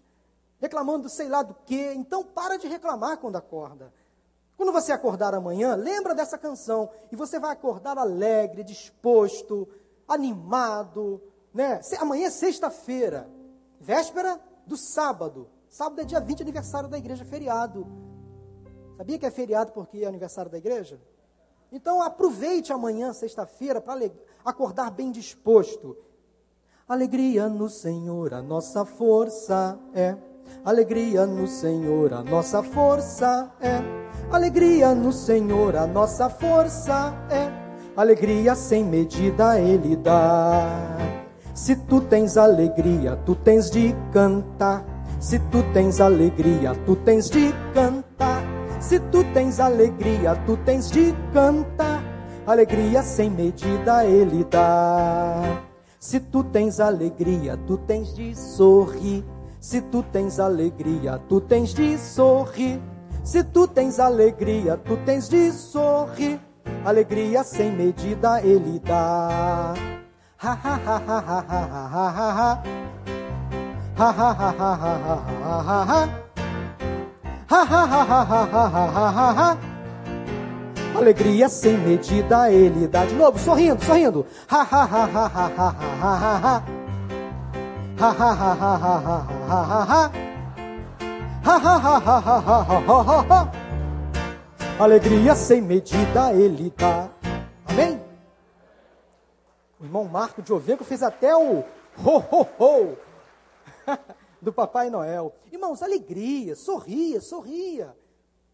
reclamando 0.59 1.09
sei 1.09 1.27
lá 1.27 1.41
do 1.41 1.55
que. 1.65 1.91
Então 1.93 2.23
para 2.23 2.59
de 2.59 2.67
reclamar 2.67 3.17
quando 3.17 3.37
acorda. 3.37 3.91
Quando 4.61 4.73
você 4.73 4.91
acordar 4.91 5.33
amanhã, 5.33 5.73
lembra 5.73 6.13
dessa 6.13 6.37
canção 6.37 6.87
e 7.11 7.15
você 7.15 7.39
vai 7.39 7.51
acordar 7.51 7.97
alegre, 7.97 8.63
disposto, 8.63 9.67
animado, 10.07 11.19
né? 11.51 11.81
Amanhã 11.99 12.27
é 12.27 12.29
sexta-feira, 12.29 13.27
véspera 13.79 14.39
do 14.67 14.77
sábado. 14.77 15.49
Sábado 15.67 16.01
é 16.01 16.03
dia 16.03 16.19
20, 16.19 16.43
aniversário 16.43 16.87
da 16.87 16.95
igreja, 16.95 17.25
feriado. 17.25 17.87
Sabia 18.97 19.17
que 19.17 19.25
é 19.25 19.31
feriado 19.31 19.71
porque 19.71 20.03
é 20.03 20.05
aniversário 20.05 20.51
da 20.51 20.59
igreja? 20.59 21.01
Então 21.71 21.99
aproveite 21.99 22.71
amanhã, 22.71 23.13
sexta-feira, 23.13 23.81
para 23.81 24.11
acordar 24.45 24.91
bem 24.91 25.11
disposto. 25.11 25.97
Alegria 26.87 27.49
no 27.49 27.67
Senhor, 27.67 28.31
a 28.31 28.43
nossa 28.43 28.85
força 28.85 29.79
é. 29.91 30.15
Alegria 30.63 31.25
no 31.25 31.47
Senhor, 31.47 32.13
a 32.13 32.21
nossa 32.21 32.61
força 32.61 33.51
é. 33.59 34.00
Alegria 34.31 34.95
no 34.95 35.11
Senhor, 35.11 35.75
a 35.75 35.85
nossa 35.85 36.29
força 36.29 37.13
é. 37.29 37.51
Alegria 37.97 38.55
sem 38.55 38.81
medida 38.81 39.59
Ele 39.59 39.97
dá. 39.97 40.97
Se 41.53 41.75
tu 41.75 41.99
tens 41.99 42.37
alegria, 42.37 43.17
tu 43.25 43.35
tens 43.35 43.69
de 43.69 43.93
cantar. 44.13 44.85
Se 45.19 45.37
tu 45.37 45.61
tens 45.73 45.99
alegria, 45.99 46.73
tu 46.85 46.95
tens 46.95 47.29
de 47.29 47.53
cantar. 47.73 48.41
Se 48.79 49.01
tu 49.01 49.21
tens 49.33 49.59
alegria, 49.59 50.33
tu 50.45 50.55
tens 50.55 50.89
de 50.89 51.13
cantar. 51.33 52.01
Alegria 52.47 53.03
sem 53.03 53.29
medida 53.29 54.05
Ele 54.05 54.45
dá. 54.45 55.41
Se 55.99 56.21
tu 56.21 56.41
tens 56.41 56.79
alegria, 56.79 57.57
tu 57.67 57.77
tens 57.77 58.15
de 58.15 58.33
sorrir. 58.33 59.25
Se 59.59 59.81
tu 59.81 60.01
tens 60.01 60.39
alegria, 60.39 61.19
tu 61.27 61.41
tens 61.41 61.73
de 61.73 61.97
sorrir. 61.97 62.79
Se 63.23 63.43
tu 63.43 63.67
tens 63.67 63.99
alegria, 63.99 64.77
tu 64.77 64.97
tens 65.05 65.29
de 65.29 65.51
sorrir. 65.51 66.39
Alegria 66.83 67.43
sem 67.43 67.71
medida 67.71 68.41
ele 68.41 68.79
dá. 68.79 69.73
Ha 70.37 70.57
ha 70.63 70.79
ha 70.85 70.97
ha 71.07 71.19
ha 71.19 71.45
ha 71.47 71.61
ha 71.69 72.09
ha 72.09 72.31
ha. 72.31 72.63
Ha 73.95 74.09
ha 74.09 74.31
ha 74.33 74.51
ha 74.57 74.73
ha 74.73 74.95
ha 75.43 75.61
ha 75.61 75.83
ha. 75.85 76.09
Ha 77.47 77.63
ha 77.63 77.85
ha 77.85 78.03
ha 78.03 78.23
ha 78.23 78.45
ha 78.45 78.85
ha 78.87 79.09
ha 79.11 79.31
ha. 79.33 79.57
Alegria 80.95 81.47
sem 81.47 81.77
medida 81.77 82.51
ele 82.51 82.87
dá. 82.87 83.05
De 83.05 83.13
novo, 83.13 83.37
sorrindo, 83.37 83.83
sorrindo. 83.83 84.25
Ha 84.49 84.63
ha 84.63 84.83
ha 84.83 85.05
ha 85.05 85.27
ha 85.27 85.51
ha 85.57 85.75
ha 86.01 86.15
ha 86.17 86.37
ha. 86.37 86.63
Ha 87.99 88.09
ha 88.09 88.31
ha 88.33 88.53
ha 88.53 88.77
ha 88.77 89.25
ha 89.47 89.63
ha 89.63 89.85
ha. 89.85 90.30
Alegria 94.79 95.35
sem 95.35 95.61
medida 95.61 96.33
ele 96.33 96.73
dá. 96.75 97.09
Amém? 97.65 98.01
O 99.79 99.83
irmão 99.83 100.05
Marco 100.05 100.41
de 100.41 100.53
Oveco 100.53 100.83
fez 100.83 101.03
até 101.03 101.35
o 101.35 101.59
ho, 101.59 102.17
ho, 102.31 102.47
ho 102.59 102.97
do 104.41 104.53
Papai 104.53 104.89
Noel. 104.89 105.35
Irmãos, 105.51 105.83
alegria, 105.83 106.55
sorria, 106.55 107.19
sorria. 107.19 107.95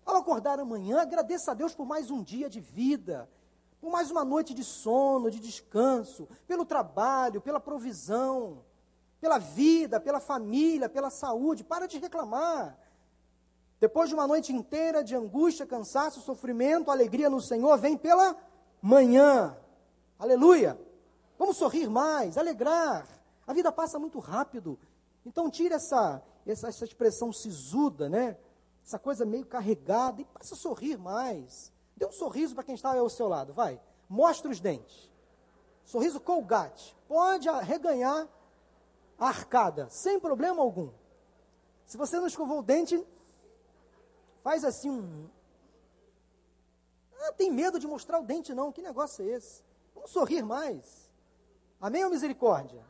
Ao 0.06 0.16
acordar 0.16 0.60
amanhã, 0.60 1.02
agradeça 1.02 1.52
a 1.52 1.54
Deus 1.54 1.76
por 1.76 1.86
mais 1.86 2.10
um 2.10 2.24
dia 2.24 2.50
de 2.50 2.60
vida, 2.60 3.30
por 3.80 3.92
mais 3.92 4.10
uma 4.10 4.26
noite 4.26 4.54
de 4.54 4.64
sono, 4.64 5.30
de 5.30 5.40
descanso, 5.40 6.28
pelo 6.48 6.66
trabalho, 6.66 7.42
pela 7.42 7.60
provisão 7.60 8.64
pela 9.20 9.40
vida, 9.40 10.00
pela 10.00 10.20
família, 10.20 10.90
pela 10.90 11.10
saúde. 11.10 11.64
Para 11.64 11.88
de 11.88 11.98
reclamar. 11.98 12.78
Depois 13.80 14.10
de 14.10 14.16
uma 14.16 14.28
noite 14.28 14.52
inteira 14.52 15.04
de 15.04 15.16
angústia, 15.16 15.66
cansaço, 15.66 16.22
sofrimento, 16.22 16.90
alegria 16.90 17.30
no 17.30 17.40
Senhor, 17.40 17.78
vem 17.78 17.96
pela 17.96 18.36
manhã. 18.82 19.56
Aleluia. 20.18 20.80
Vamos 21.38 21.58
sorrir 21.58 21.88
mais, 21.88 22.38
alegrar. 22.38 23.08
A 23.46 23.54
vida 23.54 23.72
passa 23.72 24.00
muito 24.00 24.20
rápido. 24.20 24.80
Então 25.24 25.50
tira 25.50 25.76
essa, 25.76 26.24
essa, 26.46 26.70
essa 26.70 26.86
expressão 26.86 27.32
sisuda, 27.32 28.10
né? 28.10 28.38
Essa 28.84 28.98
coisa 28.98 29.26
meio 29.26 29.46
carregada 29.46 30.22
e 30.22 30.26
passa 30.26 30.56
a 30.56 30.58
sorrir 30.58 30.98
mais. 30.98 31.72
Dê 31.96 32.06
um 32.06 32.12
sorriso 32.12 32.56
para 32.56 32.64
quem 32.64 32.74
está 32.76 32.98
ao 32.98 33.10
seu 33.10 33.28
lado, 33.28 33.54
vai. 33.54 33.80
Mostre 34.10 34.50
os 34.50 34.60
dentes. 34.60 35.10
Sorriso 35.84 36.20
colgate. 36.20 36.96
Pode 37.08 37.48
reganhar 37.64 38.28
a 39.20 39.28
arcada, 39.28 39.88
sem 39.90 40.20
problema 40.20 40.62
algum. 40.62 40.90
Se 41.86 41.98
você 41.98 42.20
não 42.20 42.28
escovou 42.28 42.60
o 42.60 42.64
dente, 42.64 43.06
faz 44.48 44.64
assim 44.64 44.90
um. 44.90 45.28
Ah, 47.20 47.34
tem 47.34 47.52
medo 47.52 47.78
de 47.78 47.86
mostrar 47.86 48.18
o 48.18 48.24
dente, 48.24 48.54
não. 48.54 48.72
Que 48.72 48.82
negócio 48.82 49.22
é 49.26 49.36
esse? 49.36 49.62
Vamos 49.94 50.12
sorrir 50.12 50.42
mais. 50.42 51.12
Amém 51.82 52.06
ou 52.06 52.10
misericórdia? 52.10 52.82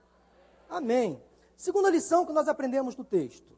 Amém. 0.70 1.20
Segunda 1.56 1.90
lição 1.90 2.28
que 2.28 2.32
nós 2.32 2.48
aprendemos 2.48 2.96
no 2.96 3.04
texto. 3.04 3.58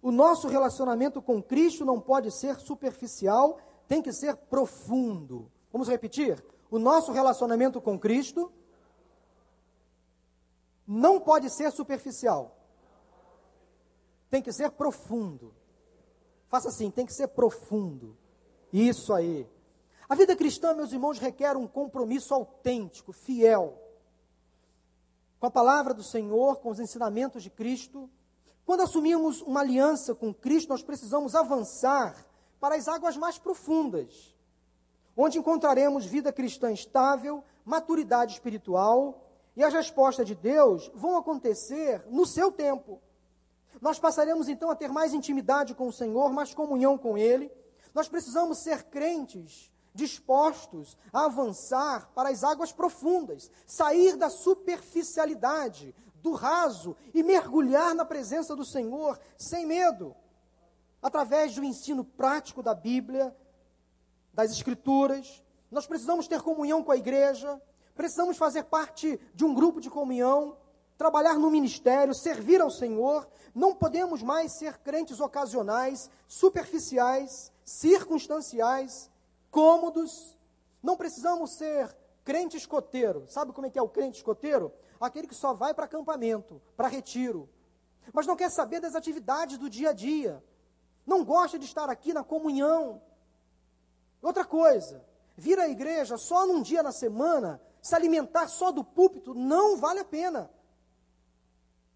O 0.00 0.12
nosso 0.12 0.46
relacionamento 0.46 1.20
com 1.20 1.42
Cristo 1.42 1.84
não 1.84 2.00
pode 2.00 2.30
ser 2.30 2.60
superficial, 2.60 3.58
tem 3.88 4.00
que 4.00 4.12
ser 4.12 4.36
profundo. 4.36 5.50
Vamos 5.72 5.88
repetir? 5.88 6.40
O 6.70 6.78
nosso 6.78 7.10
relacionamento 7.10 7.80
com 7.80 7.98
Cristo 7.98 8.52
não 10.86 11.18
pode 11.18 11.50
ser 11.50 11.72
superficial. 11.72 12.56
Tem 14.30 14.40
que 14.40 14.52
ser 14.52 14.70
profundo. 14.70 15.52
Faça 16.54 16.68
assim, 16.68 16.88
tem 16.88 17.04
que 17.04 17.12
ser 17.12 17.26
profundo. 17.26 18.16
Isso 18.72 19.12
aí. 19.12 19.44
A 20.08 20.14
vida 20.14 20.36
cristã, 20.36 20.72
meus 20.72 20.92
irmãos, 20.92 21.18
requer 21.18 21.56
um 21.56 21.66
compromisso 21.66 22.32
autêntico, 22.32 23.12
fiel, 23.12 23.76
com 25.40 25.48
a 25.48 25.50
palavra 25.50 25.92
do 25.92 26.04
Senhor, 26.04 26.58
com 26.58 26.70
os 26.70 26.78
ensinamentos 26.78 27.42
de 27.42 27.50
Cristo. 27.50 28.08
Quando 28.64 28.82
assumimos 28.82 29.42
uma 29.42 29.62
aliança 29.62 30.14
com 30.14 30.32
Cristo, 30.32 30.68
nós 30.68 30.80
precisamos 30.80 31.34
avançar 31.34 32.24
para 32.60 32.76
as 32.76 32.86
águas 32.86 33.16
mais 33.16 33.36
profundas, 33.36 34.32
onde 35.16 35.38
encontraremos 35.38 36.06
vida 36.06 36.32
cristã 36.32 36.70
estável, 36.70 37.42
maturidade 37.64 38.34
espiritual, 38.34 39.28
e 39.56 39.64
as 39.64 39.74
respostas 39.74 40.24
de 40.24 40.36
Deus 40.36 40.88
vão 40.94 41.16
acontecer 41.16 42.06
no 42.08 42.24
seu 42.24 42.52
tempo. 42.52 43.02
Nós 43.80 43.98
passaremos 43.98 44.48
então 44.48 44.70
a 44.70 44.76
ter 44.76 44.88
mais 44.88 45.12
intimidade 45.12 45.74
com 45.74 45.88
o 45.88 45.92
Senhor, 45.92 46.32
mais 46.32 46.54
comunhão 46.54 46.96
com 46.96 47.18
Ele. 47.18 47.50
Nós 47.94 48.08
precisamos 48.08 48.58
ser 48.58 48.84
crentes 48.84 49.70
dispostos 49.94 50.98
a 51.12 51.26
avançar 51.26 52.10
para 52.14 52.28
as 52.28 52.42
águas 52.42 52.72
profundas, 52.72 53.50
sair 53.66 54.16
da 54.16 54.28
superficialidade, 54.28 55.94
do 56.16 56.32
raso 56.32 56.96
e 57.12 57.22
mergulhar 57.22 57.94
na 57.94 58.04
presença 58.04 58.56
do 58.56 58.64
Senhor 58.64 59.20
sem 59.38 59.64
medo, 59.64 60.16
através 61.00 61.54
do 61.54 61.62
ensino 61.62 62.02
prático 62.02 62.62
da 62.62 62.74
Bíblia, 62.74 63.36
das 64.32 64.50
Escrituras. 64.50 65.44
Nós 65.70 65.86
precisamos 65.86 66.26
ter 66.26 66.40
comunhão 66.42 66.82
com 66.82 66.90
a 66.90 66.96
igreja, 66.96 67.60
precisamos 67.94 68.36
fazer 68.36 68.64
parte 68.64 69.20
de 69.34 69.44
um 69.44 69.54
grupo 69.54 69.80
de 69.80 69.90
comunhão, 69.90 70.56
trabalhar 70.96 71.34
no 71.34 71.50
ministério, 71.50 72.14
servir 72.14 72.60
ao 72.60 72.70
Senhor. 72.70 73.28
Não 73.54 73.74
podemos 73.74 74.22
mais 74.22 74.52
ser 74.52 74.78
crentes 74.78 75.20
ocasionais, 75.20 76.10
superficiais, 76.26 77.52
circunstanciais, 77.64 79.10
cômodos. 79.50 80.38
Não 80.82 80.96
precisamos 80.96 81.56
ser 81.56 81.96
crente 82.24 82.56
escoteiro. 82.56 83.24
Sabe 83.28 83.52
como 83.52 83.66
é 83.66 83.70
que 83.70 83.78
é 83.78 83.82
o 83.82 83.88
crente 83.88 84.18
escoteiro? 84.18 84.72
Aquele 85.00 85.28
que 85.28 85.34
só 85.34 85.52
vai 85.52 85.74
para 85.74 85.84
acampamento, 85.84 86.62
para 86.76 86.88
retiro, 86.88 87.48
mas 88.12 88.26
não 88.26 88.36
quer 88.36 88.50
saber 88.50 88.80
das 88.80 88.94
atividades 88.94 89.58
do 89.58 89.68
dia 89.68 89.90
a 89.90 89.92
dia. 89.92 90.42
Não 91.06 91.24
gosta 91.24 91.58
de 91.58 91.66
estar 91.66 91.90
aqui 91.90 92.12
na 92.12 92.24
comunhão. 92.24 93.02
Outra 94.22 94.44
coisa, 94.44 95.04
vir 95.36 95.58
à 95.58 95.68
igreja 95.68 96.16
só 96.16 96.46
num 96.46 96.62
dia 96.62 96.82
na 96.82 96.92
semana, 96.92 97.60
se 97.82 97.94
alimentar 97.94 98.48
só 98.48 98.72
do 98.72 98.82
púlpito, 98.82 99.34
não 99.34 99.76
vale 99.76 100.00
a 100.00 100.04
pena. 100.04 100.50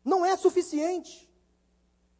Não 0.08 0.24
é 0.24 0.34
suficiente. 0.38 1.30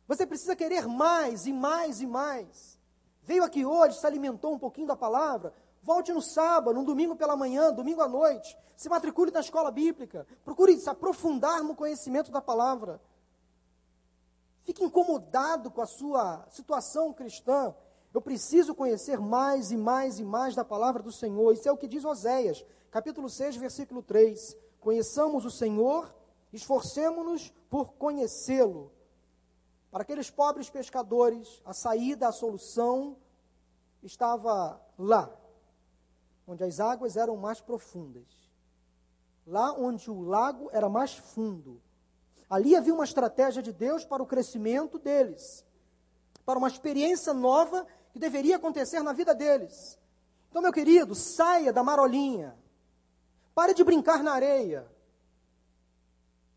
Você 0.06 0.26
precisa 0.26 0.54
querer 0.54 0.86
mais 0.86 1.46
e 1.46 1.52
mais 1.54 2.02
e 2.02 2.06
mais. 2.06 2.78
Veio 3.22 3.42
aqui 3.42 3.64
hoje, 3.64 3.98
se 3.98 4.06
alimentou 4.06 4.52
um 4.52 4.58
pouquinho 4.58 4.86
da 4.86 4.94
palavra, 4.94 5.54
volte 5.82 6.12
no 6.12 6.20
sábado, 6.20 6.74
no 6.74 6.84
domingo 6.84 7.16
pela 7.16 7.34
manhã, 7.34 7.72
domingo 7.72 8.02
à 8.02 8.08
noite. 8.08 8.54
Se 8.76 8.90
matricule 8.90 9.30
na 9.30 9.40
escola 9.40 9.70
bíblica. 9.70 10.26
Procure 10.44 10.78
se 10.78 10.90
aprofundar 10.90 11.64
no 11.64 11.74
conhecimento 11.74 12.30
da 12.30 12.42
palavra. 12.42 13.00
Fique 14.64 14.84
incomodado 14.84 15.70
com 15.70 15.80
a 15.80 15.86
sua 15.86 16.46
situação 16.50 17.14
cristã. 17.14 17.74
Eu 18.12 18.20
preciso 18.20 18.74
conhecer 18.74 19.18
mais 19.18 19.70
e 19.70 19.78
mais 19.78 20.18
e 20.18 20.24
mais 20.24 20.54
da 20.54 20.64
palavra 20.64 21.02
do 21.02 21.10
Senhor. 21.10 21.54
Isso 21.54 21.66
é 21.66 21.72
o 21.72 21.76
que 21.78 21.88
diz 21.88 22.04
Oséias, 22.04 22.62
capítulo 22.90 23.30
6, 23.30 23.56
versículo 23.56 24.02
3. 24.02 24.54
Conheçamos 24.78 25.46
o 25.46 25.50
Senhor, 25.50 26.14
esforcemos-nos 26.52 27.50
por 27.68 27.92
conhecê-lo. 27.94 28.92
Para 29.90 30.02
aqueles 30.02 30.30
pobres 30.30 30.68
pescadores, 30.68 31.62
a 31.64 31.72
saída, 31.72 32.28
a 32.28 32.32
solução 32.32 33.16
estava 34.02 34.80
lá, 34.98 35.30
onde 36.46 36.64
as 36.64 36.78
águas 36.80 37.16
eram 37.16 37.36
mais 37.36 37.60
profundas. 37.60 38.26
Lá 39.46 39.72
onde 39.72 40.10
o 40.10 40.20
lago 40.20 40.68
era 40.72 40.88
mais 40.88 41.14
fundo. 41.14 41.80
Ali 42.50 42.76
havia 42.76 42.94
uma 42.94 43.04
estratégia 43.04 43.62
de 43.62 43.72
Deus 43.72 44.04
para 44.04 44.22
o 44.22 44.26
crescimento 44.26 44.98
deles, 44.98 45.64
para 46.44 46.58
uma 46.58 46.68
experiência 46.68 47.32
nova 47.32 47.86
que 48.12 48.18
deveria 48.18 48.56
acontecer 48.56 49.02
na 49.02 49.12
vida 49.12 49.34
deles. 49.34 49.98
Então, 50.50 50.62
meu 50.62 50.72
querido, 50.72 51.14
saia 51.14 51.72
da 51.72 51.82
marolinha, 51.82 52.56
Pare 53.58 53.74
de 53.74 53.82
brincar 53.82 54.22
na 54.22 54.34
areia. 54.34 54.86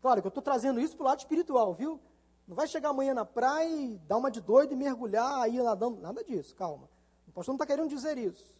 Claro 0.02 0.20
que 0.20 0.26
eu 0.26 0.30
estou 0.30 0.42
trazendo 0.42 0.80
isso 0.80 0.96
para 0.96 1.04
o 1.04 1.06
lado 1.06 1.20
espiritual, 1.20 1.72
viu? 1.72 2.00
Não 2.46 2.56
vai 2.56 2.66
chegar 2.66 2.88
amanhã 2.88 3.14
na 3.14 3.24
praia 3.24 3.70
e 3.70 3.96
dar 3.98 4.16
uma 4.16 4.32
de 4.32 4.40
doido 4.40 4.72
e 4.72 4.76
mergulhar 4.76 5.40
aí 5.40 5.62
nadando. 5.62 6.00
Nada 6.00 6.24
disso, 6.24 6.56
calma. 6.56 6.90
O 7.28 7.30
pastor 7.30 7.52
não 7.52 7.56
está 7.56 7.66
querendo 7.66 7.88
dizer 7.88 8.18
isso. 8.18 8.52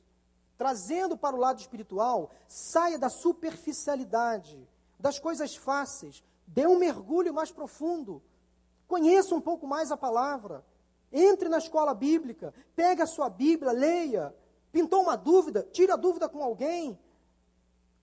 Trazendo 0.56 1.16
para 1.16 1.34
o 1.34 1.38
lado 1.40 1.58
espiritual, 1.58 2.30
saia 2.46 2.96
da 2.96 3.08
superficialidade, 3.08 4.56
das 5.00 5.18
coisas 5.18 5.56
fáceis. 5.56 6.22
Dê 6.46 6.64
um 6.64 6.78
mergulho 6.78 7.34
mais 7.34 7.50
profundo. 7.50 8.22
Conheça 8.86 9.34
um 9.34 9.40
pouco 9.40 9.66
mais 9.66 9.90
a 9.90 9.96
palavra. 9.96 10.64
Entre 11.12 11.48
na 11.48 11.58
escola 11.58 11.92
bíblica. 11.92 12.54
Pegue 12.76 13.02
a 13.02 13.06
sua 13.06 13.28
Bíblia, 13.28 13.72
leia. 13.72 14.32
Pintou 14.70 15.02
uma 15.02 15.16
dúvida? 15.16 15.66
Tire 15.72 15.90
a 15.90 15.96
dúvida 15.96 16.28
com 16.28 16.40
alguém. 16.40 16.96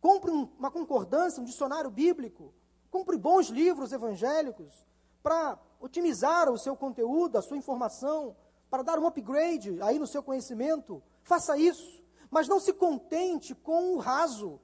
Compre 0.02 0.30
um, 0.30 0.50
uma 0.60 0.70
concordância, 0.70 1.42
um 1.42 1.46
dicionário 1.46 1.90
bíblico. 1.90 2.54
Compre 2.90 3.18
bons 3.18 3.48
livros 3.48 3.92
evangélicos 3.92 4.86
para 5.22 5.60
otimizar 5.80 6.50
o 6.50 6.58
seu 6.58 6.76
conteúdo, 6.76 7.38
a 7.38 7.42
sua 7.42 7.58
informação, 7.58 8.36
para 8.70 8.84
dar 8.84 9.00
um 9.00 9.08
upgrade 9.08 9.82
aí 9.82 10.00
no 10.00 10.08
seu 10.08 10.24
conhecimento. 10.24 11.02
Faça 11.24 11.58
isso. 11.58 12.04
Mas 12.30 12.48
não 12.48 12.60
se 12.60 12.74
contente 12.74 13.56
com 13.56 13.96
o 13.96 13.98
raso, 13.98 14.60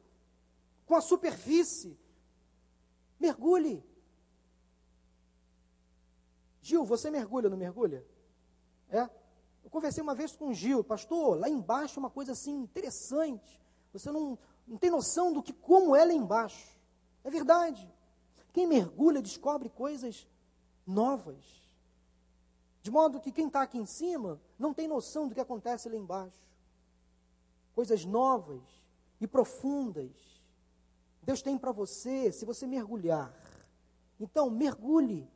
com 0.85 0.95
a 0.95 1.01
superfície. 1.01 1.97
Mergulhe. 3.19 3.83
Gil, 6.61 6.83
você 6.83 7.09
mergulha, 7.11 7.49
não 7.49 7.57
mergulha? 7.57 8.05
É? 8.89 9.09
Eu 9.63 9.69
conversei 9.69 10.01
uma 10.01 10.15
vez 10.15 10.35
com 10.35 10.49
o 10.49 10.53
Gil, 10.53 10.83
pastor, 10.83 11.39
lá 11.39 11.49
embaixo 11.49 11.99
é 11.99 12.01
uma 12.01 12.09
coisa 12.09 12.33
assim 12.33 12.53
interessante. 12.53 13.59
Você 13.93 14.11
não, 14.11 14.37
não 14.67 14.77
tem 14.77 14.89
noção 14.89 15.31
do 15.31 15.41
que 15.41 15.53
como 15.53 15.95
é 15.95 16.05
lá 16.05 16.13
embaixo. 16.13 16.79
É 17.23 17.29
verdade. 17.29 17.91
Quem 18.55 18.65
mergulha 18.65 19.21
descobre 19.21 19.67
coisas 19.67 20.25
novas. 20.87 21.43
De 22.81 22.89
modo 22.89 23.19
que 23.19 23.29
quem 23.29 23.47
está 23.47 23.61
aqui 23.61 23.77
em 23.77 23.85
cima 23.85 24.39
não 24.57 24.73
tem 24.73 24.87
noção 24.87 25.27
do 25.27 25.35
que 25.35 25.41
acontece 25.41 25.89
lá 25.89 25.95
embaixo. 25.97 26.39
Coisas 27.73 28.05
novas 28.05 28.61
e 29.19 29.27
profundas. 29.27 30.09
Deus 31.21 31.41
tem 31.41 31.57
para 31.57 31.73
você 31.73 32.31
se 32.31 32.45
você 32.45 32.65
mergulhar. 32.65 33.35
Então, 34.17 34.49
mergulhe 34.49 35.29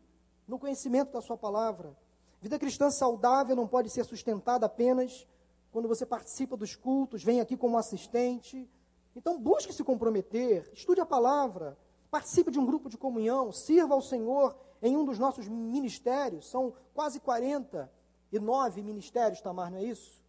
no 0.47 0.57
conhecimento 0.57 1.11
da 1.11 1.19
Sua 1.19 1.37
palavra. 1.37 1.93
Vida 2.41 2.57
cristã 2.57 2.89
saudável 2.89 3.53
não 3.53 3.67
pode 3.67 3.89
ser 3.89 4.05
sustentada 4.05 4.65
apenas 4.65 5.27
quando 5.73 5.89
você 5.89 6.05
participa 6.05 6.55
dos 6.55 6.73
cultos, 6.73 7.21
vem 7.21 7.41
aqui 7.41 7.57
como 7.57 7.77
assistente, 7.77 8.65
então, 9.13 9.37
busque 9.37 9.73
se 9.73 9.83
comprometer, 9.83 10.71
estude 10.71 11.01
a 11.01 11.05
palavra, 11.05 11.77
participe 12.09 12.51
de 12.51 12.59
um 12.59 12.65
grupo 12.65 12.89
de 12.89 12.97
comunhão, 12.97 13.51
sirva 13.51 13.93
ao 13.93 14.01
Senhor 14.01 14.55
em 14.81 14.95
um 14.97 15.05
dos 15.05 15.19
nossos 15.19 15.47
ministérios. 15.47 16.49
São 16.49 16.73
quase 16.93 17.19
49 17.19 18.81
ministérios, 18.81 19.41
Tamar, 19.41 19.71
não 19.71 19.77
é 19.77 19.83
isso? 19.83 20.21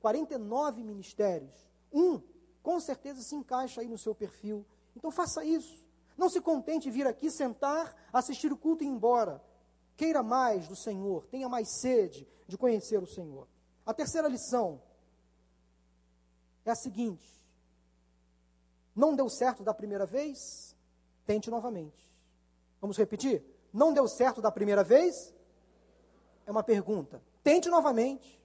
49 0.00 0.82
ministérios. 0.82 1.54
Um, 1.92 2.20
com 2.62 2.80
certeza, 2.80 3.22
se 3.22 3.34
encaixa 3.34 3.80
aí 3.80 3.88
no 3.88 3.98
seu 3.98 4.14
perfil. 4.14 4.64
Então, 4.96 5.10
faça 5.10 5.44
isso. 5.44 5.82
Não 6.16 6.28
se 6.28 6.40
contente 6.40 6.88
em 6.88 6.92
vir 6.92 7.06
aqui, 7.06 7.30
sentar, 7.30 7.94
assistir 8.12 8.52
o 8.52 8.56
culto 8.56 8.84
e 8.84 8.86
ir 8.86 8.90
embora. 8.90 9.42
Queira 9.96 10.22
mais 10.22 10.66
do 10.66 10.76
Senhor, 10.76 11.26
tenha 11.26 11.48
mais 11.48 11.68
sede 11.68 12.26
de 12.46 12.58
conhecer 12.58 13.02
o 13.02 13.06
Senhor. 13.06 13.46
A 13.84 13.94
terceira 13.94 14.28
lição 14.28 14.80
é 16.64 16.70
a 16.70 16.74
seguinte: 16.74 17.40
não 18.94 19.14
deu 19.14 19.28
certo 19.28 19.62
da 19.62 19.74
primeira 19.74 20.06
vez? 20.06 20.71
Tente 21.26 21.50
novamente. 21.50 22.10
Vamos 22.80 22.96
repetir? 22.96 23.44
Não 23.72 23.92
deu 23.92 24.08
certo 24.08 24.40
da 24.40 24.50
primeira 24.50 24.82
vez? 24.82 25.34
É 26.46 26.50
uma 26.50 26.62
pergunta. 26.62 27.22
Tente 27.42 27.68
novamente. 27.68 28.40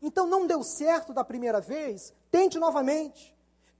Então 0.00 0.26
não 0.26 0.46
deu 0.46 0.62
certo 0.62 1.12
da 1.12 1.24
primeira 1.24 1.60
vez, 1.60 2.14
tente 2.30 2.58
novamente. 2.58 3.34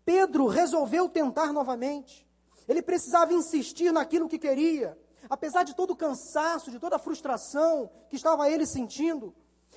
Pedro 0.05 0.46
resolveu 0.46 1.09
tentar 1.09 1.53
novamente. 1.53 2.27
Ele 2.68 2.83
precisava 2.83 3.33
insistir 3.33 3.92
naquilo 3.92 4.29
que 4.29 4.38
queria. 4.38 4.99
Apesar 5.29 5.64
de 5.64 5.75
todo 5.75 5.92
o 5.92 5.96
cansaço, 5.96 6.70
de 6.70 6.79
toda 6.79 6.96
a 6.96 7.01
frustração 7.01 7.90
que 8.09 8.16
estava 8.16 8.51
ele 8.51 8.64
sentindo, 8.64 9.35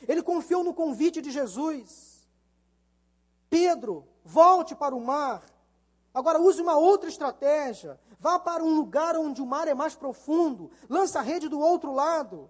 ele 0.07 0.21
confiou 0.21 0.63
no 0.63 0.73
convite 0.73 1.21
de 1.21 1.31
Jesus. 1.31 2.27
Pedro, 3.49 4.07
volte 4.23 4.75
para 4.75 4.95
o 4.95 5.01
mar. 5.01 5.43
Agora 6.13 6.39
use 6.39 6.61
uma 6.61 6.77
outra 6.77 7.09
estratégia. 7.09 7.99
Vá 8.19 8.39
para 8.39 8.63
um 8.63 8.75
lugar 8.75 9.15
onde 9.15 9.41
o 9.41 9.45
mar 9.45 9.67
é 9.67 9.73
mais 9.73 9.95
profundo. 9.95 10.71
Lança 10.89 11.19
a 11.19 11.21
rede 11.21 11.47
do 11.47 11.59
outro 11.59 11.93
lado. 11.93 12.49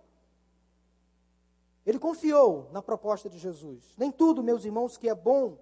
Ele 1.85 1.99
confiou 1.99 2.69
na 2.71 2.81
proposta 2.81 3.29
de 3.29 3.37
Jesus. 3.37 3.83
Nem 3.97 4.11
tudo, 4.11 4.43
meus 4.43 4.63
irmãos, 4.63 4.97
que 4.97 5.09
é 5.09 5.15
bom, 5.15 5.57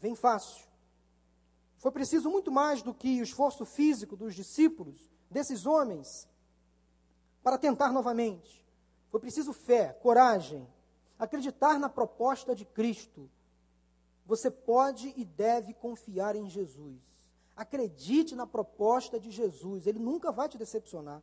vem 0.00 0.14
fácil. 0.14 0.64
Foi 1.78 1.90
preciso 1.90 2.30
muito 2.30 2.50
mais 2.50 2.82
do 2.82 2.94
que 2.94 3.20
o 3.20 3.22
esforço 3.22 3.64
físico 3.64 4.16
dos 4.16 4.34
discípulos, 4.34 5.10
desses 5.30 5.66
homens, 5.66 6.28
para 7.42 7.58
tentar 7.58 7.92
novamente. 7.92 8.64
Foi 9.10 9.20
preciso 9.20 9.52
fé, 9.52 9.92
coragem, 10.02 10.66
acreditar 11.18 11.78
na 11.78 11.88
proposta 11.88 12.54
de 12.54 12.64
Cristo. 12.64 13.30
Você 14.26 14.50
pode 14.50 15.12
e 15.16 15.24
deve 15.24 15.74
confiar 15.74 16.34
em 16.36 16.48
Jesus. 16.48 17.13
Acredite 17.56 18.34
na 18.34 18.46
proposta 18.46 19.18
de 19.18 19.30
Jesus. 19.30 19.86
Ele 19.86 19.98
nunca 19.98 20.32
vai 20.32 20.48
te 20.48 20.58
decepcionar. 20.58 21.22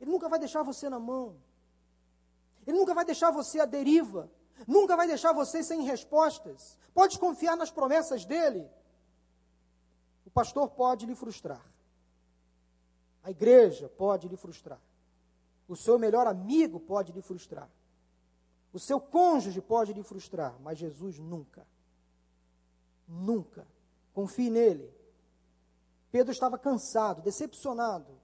Ele 0.00 0.10
nunca 0.10 0.28
vai 0.28 0.38
deixar 0.38 0.62
você 0.62 0.88
na 0.88 0.98
mão. 0.98 1.36
Ele 2.66 2.78
nunca 2.78 2.94
vai 2.94 3.04
deixar 3.04 3.30
você 3.30 3.60
à 3.60 3.64
deriva. 3.64 4.30
Nunca 4.66 4.96
vai 4.96 5.06
deixar 5.06 5.32
você 5.32 5.62
sem 5.62 5.82
respostas. 5.82 6.78
Pode 6.94 7.18
confiar 7.18 7.56
nas 7.56 7.70
promessas 7.70 8.24
dele. 8.24 8.68
O 10.24 10.30
pastor 10.30 10.68
pode 10.70 11.06
lhe 11.06 11.14
frustrar. 11.14 11.64
A 13.24 13.30
igreja 13.30 13.88
pode 13.88 14.28
lhe 14.28 14.36
frustrar. 14.36 14.80
O 15.68 15.76
seu 15.76 15.98
melhor 15.98 16.26
amigo 16.26 16.78
pode 16.80 17.12
lhe 17.12 17.22
frustrar. 17.22 17.68
O 18.72 18.78
seu 18.78 19.00
cônjuge 19.00 19.60
pode 19.60 19.92
lhe 19.92 20.02
frustrar, 20.02 20.54
mas 20.60 20.78
Jesus 20.78 21.18
nunca. 21.18 21.66
Nunca. 23.06 23.66
Confie 24.14 24.50
nele. 24.50 24.92
Pedro 26.12 26.30
estava 26.30 26.58
cansado, 26.58 27.22
decepcionado, 27.22 28.20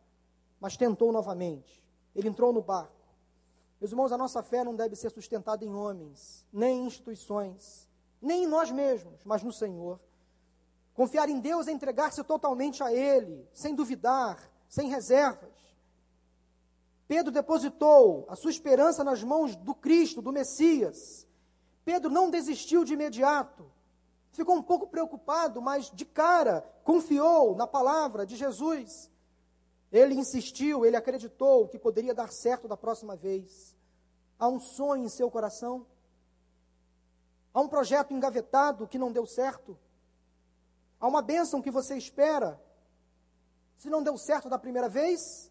mas 0.60 0.76
tentou 0.76 1.10
novamente. 1.10 1.82
Ele 2.14 2.28
entrou 2.28 2.52
no 2.52 2.60
barco. 2.60 2.92
Meus 3.80 3.92
irmãos, 3.92 4.12
a 4.12 4.18
nossa 4.18 4.42
fé 4.42 4.62
não 4.62 4.74
deve 4.76 4.94
ser 4.94 5.10
sustentada 5.10 5.64
em 5.64 5.74
homens, 5.74 6.46
nem 6.52 6.80
em 6.80 6.86
instituições, 6.86 7.88
nem 8.20 8.44
em 8.44 8.46
nós 8.46 8.70
mesmos, 8.70 9.24
mas 9.24 9.42
no 9.42 9.52
Senhor. 9.52 9.98
Confiar 10.92 11.30
em 11.30 11.40
Deus 11.40 11.66
é 11.66 11.72
entregar-se 11.72 12.22
totalmente 12.24 12.82
a 12.82 12.92
Ele, 12.92 13.48
sem 13.54 13.74
duvidar, 13.74 14.38
sem 14.68 14.88
reservas. 14.88 15.56
Pedro 17.06 17.32
depositou 17.32 18.26
a 18.28 18.36
sua 18.36 18.50
esperança 18.50 19.02
nas 19.02 19.22
mãos 19.22 19.56
do 19.56 19.74
Cristo, 19.74 20.20
do 20.20 20.32
Messias. 20.32 21.26
Pedro 21.86 22.10
não 22.10 22.28
desistiu 22.28 22.84
de 22.84 22.92
imediato. 22.92 23.70
Ficou 24.32 24.56
um 24.56 24.62
pouco 24.62 24.86
preocupado, 24.86 25.60
mas 25.60 25.90
de 25.90 26.04
cara 26.04 26.62
confiou 26.84 27.56
na 27.56 27.66
palavra 27.66 28.26
de 28.26 28.36
Jesus. 28.36 29.10
Ele 29.90 30.14
insistiu, 30.14 30.84
ele 30.84 30.96
acreditou 30.96 31.66
que 31.66 31.78
poderia 31.78 32.14
dar 32.14 32.30
certo 32.30 32.68
da 32.68 32.76
próxima 32.76 33.16
vez. 33.16 33.74
Há 34.38 34.48
um 34.48 34.60
sonho 34.60 35.04
em 35.04 35.08
seu 35.08 35.30
coração? 35.30 35.86
Há 37.52 37.60
um 37.60 37.68
projeto 37.68 38.12
engavetado 38.12 38.86
que 38.86 38.98
não 38.98 39.10
deu 39.10 39.26
certo? 39.26 39.78
Há 41.00 41.06
uma 41.06 41.22
bênção 41.22 41.62
que 41.62 41.70
você 41.70 41.96
espera? 41.96 42.60
Se 43.76 43.88
não 43.88 44.02
deu 44.02 44.18
certo 44.18 44.48
da 44.48 44.58
primeira 44.58 44.88
vez, 44.88 45.50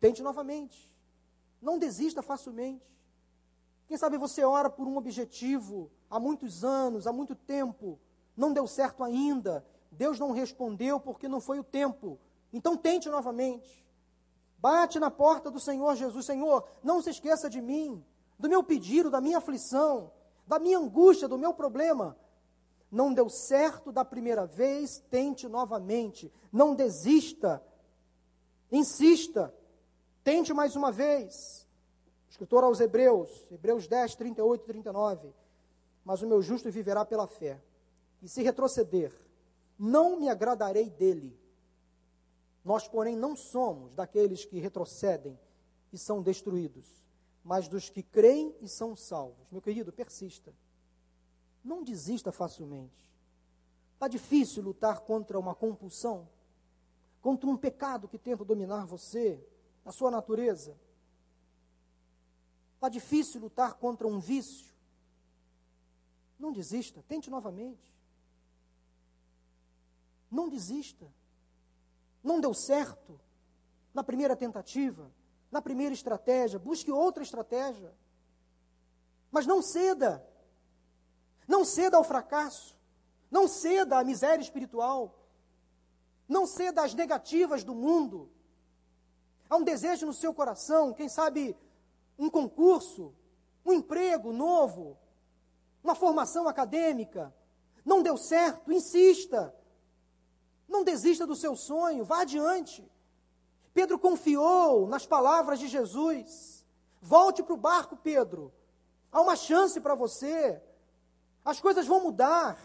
tente 0.00 0.22
novamente. 0.22 0.90
Não 1.60 1.78
desista 1.78 2.22
facilmente. 2.22 2.84
Quem 3.86 3.96
sabe 3.96 4.16
você 4.16 4.44
ora 4.44 4.70
por 4.70 4.86
um 4.86 4.96
objetivo 4.96 5.90
há 6.08 6.18
muitos 6.20 6.64
anos, 6.64 7.06
há 7.06 7.12
muito 7.12 7.34
tempo, 7.34 7.98
não 8.36 8.52
deu 8.52 8.66
certo 8.66 9.02
ainda, 9.04 9.64
Deus 9.90 10.18
não 10.18 10.32
respondeu 10.32 10.98
porque 10.98 11.28
não 11.28 11.40
foi 11.40 11.58
o 11.58 11.64
tempo. 11.64 12.18
Então 12.52 12.76
tente 12.76 13.08
novamente. 13.08 13.84
Bate 14.58 14.98
na 14.98 15.10
porta 15.10 15.50
do 15.50 15.58
Senhor 15.58 15.96
Jesus, 15.96 16.24
Senhor, 16.24 16.64
não 16.82 17.02
se 17.02 17.10
esqueça 17.10 17.50
de 17.50 17.60
mim, 17.60 18.04
do 18.38 18.48
meu 18.48 18.62
pedido, 18.62 19.10
da 19.10 19.20
minha 19.20 19.38
aflição, 19.38 20.12
da 20.46 20.58
minha 20.58 20.78
angústia, 20.78 21.28
do 21.28 21.36
meu 21.36 21.52
problema. 21.52 22.16
Não 22.90 23.12
deu 23.12 23.28
certo 23.28 23.90
da 23.90 24.04
primeira 24.04 24.46
vez, 24.46 25.02
tente 25.10 25.48
novamente. 25.48 26.32
Não 26.52 26.74
desista. 26.74 27.62
Insista. 28.70 29.52
Tente 30.22 30.52
mais 30.52 30.76
uma 30.76 30.92
vez. 30.92 31.66
escritor 32.28 32.64
aos 32.64 32.80
Hebreus, 32.80 33.30
Hebreus 33.50 33.86
10, 33.88 34.14
38 34.14 34.62
e 34.62 34.66
39. 34.66 35.34
Mas 36.04 36.22
o 36.22 36.26
meu 36.26 36.42
justo 36.42 36.70
viverá 36.70 37.04
pela 37.04 37.26
fé. 37.26 37.60
E 38.22 38.28
se 38.28 38.42
retroceder, 38.42 39.12
não 39.76 40.18
me 40.18 40.28
agradarei 40.28 40.88
dele. 40.88 41.36
Nós, 42.64 42.86
porém, 42.86 43.16
não 43.16 43.34
somos 43.34 43.94
daqueles 43.94 44.44
que 44.44 44.60
retrocedem 44.60 45.36
e 45.92 45.98
são 45.98 46.22
destruídos, 46.22 46.86
mas 47.42 47.66
dos 47.66 47.90
que 47.90 48.02
creem 48.02 48.54
e 48.60 48.68
são 48.68 48.94
salvos. 48.94 49.50
Meu 49.50 49.60
querido, 49.60 49.92
persista. 49.92 50.54
Não 51.64 51.82
desista 51.82 52.30
facilmente. 52.30 53.12
Está 53.94 54.06
difícil 54.06 54.62
lutar 54.62 55.00
contra 55.00 55.38
uma 55.38 55.54
compulsão, 55.54 56.28
contra 57.20 57.48
um 57.48 57.56
pecado 57.56 58.08
que 58.08 58.18
tenta 58.18 58.44
dominar 58.44 58.86
você, 58.86 59.44
a 59.84 59.90
sua 59.90 60.10
natureza. 60.10 60.76
Está 62.76 62.88
difícil 62.88 63.40
lutar 63.40 63.74
contra 63.74 64.06
um 64.06 64.20
vício. 64.20 64.72
Não 66.38 66.52
desista, 66.52 67.02
tente 67.06 67.30
novamente. 67.30 67.91
Não 70.32 70.48
desista. 70.48 71.06
Não 72.24 72.40
deu 72.40 72.54
certo 72.54 73.20
na 73.92 74.02
primeira 74.02 74.34
tentativa, 74.34 75.12
na 75.50 75.60
primeira 75.60 75.92
estratégia, 75.92 76.58
busque 76.58 76.90
outra 76.90 77.22
estratégia. 77.22 77.92
Mas 79.30 79.46
não 79.46 79.60
ceda. 79.60 80.26
Não 81.46 81.64
ceda 81.64 81.98
ao 81.98 82.04
fracasso. 82.04 82.74
Não 83.30 83.46
ceda 83.46 83.98
à 83.98 84.04
miséria 84.04 84.42
espiritual. 84.42 85.18
Não 86.26 86.46
ceda 86.46 86.82
às 86.82 86.94
negativas 86.94 87.62
do 87.62 87.74
mundo. 87.74 88.30
Há 89.50 89.56
um 89.56 89.64
desejo 89.64 90.06
no 90.06 90.14
seu 90.14 90.32
coração, 90.32 90.94
quem 90.94 91.10
sabe 91.10 91.54
um 92.18 92.30
concurso, 92.30 93.14
um 93.66 93.72
emprego 93.74 94.32
novo, 94.32 94.96
uma 95.84 95.94
formação 95.94 96.48
acadêmica. 96.48 97.34
Não 97.84 98.02
deu 98.02 98.16
certo, 98.16 98.72
insista. 98.72 99.54
Não 100.72 100.82
desista 100.82 101.26
do 101.26 101.36
seu 101.36 101.54
sonho, 101.54 102.02
vá 102.02 102.22
adiante. 102.22 102.82
Pedro 103.74 103.98
confiou 103.98 104.86
nas 104.86 105.04
palavras 105.04 105.58
de 105.58 105.68
Jesus. 105.68 106.64
Volte 106.98 107.42
para 107.42 107.52
o 107.52 107.58
barco, 107.58 107.94
Pedro. 107.94 108.50
Há 109.12 109.20
uma 109.20 109.36
chance 109.36 109.78
para 109.82 109.94
você. 109.94 110.62
As 111.44 111.60
coisas 111.60 111.86
vão 111.86 112.02
mudar. 112.02 112.58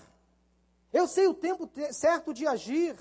Eu 0.93 1.05
sei 1.05 1.27
o 1.27 1.33
tempo 1.33 1.69
certo 1.91 2.33
de 2.33 2.47
agir. 2.47 2.97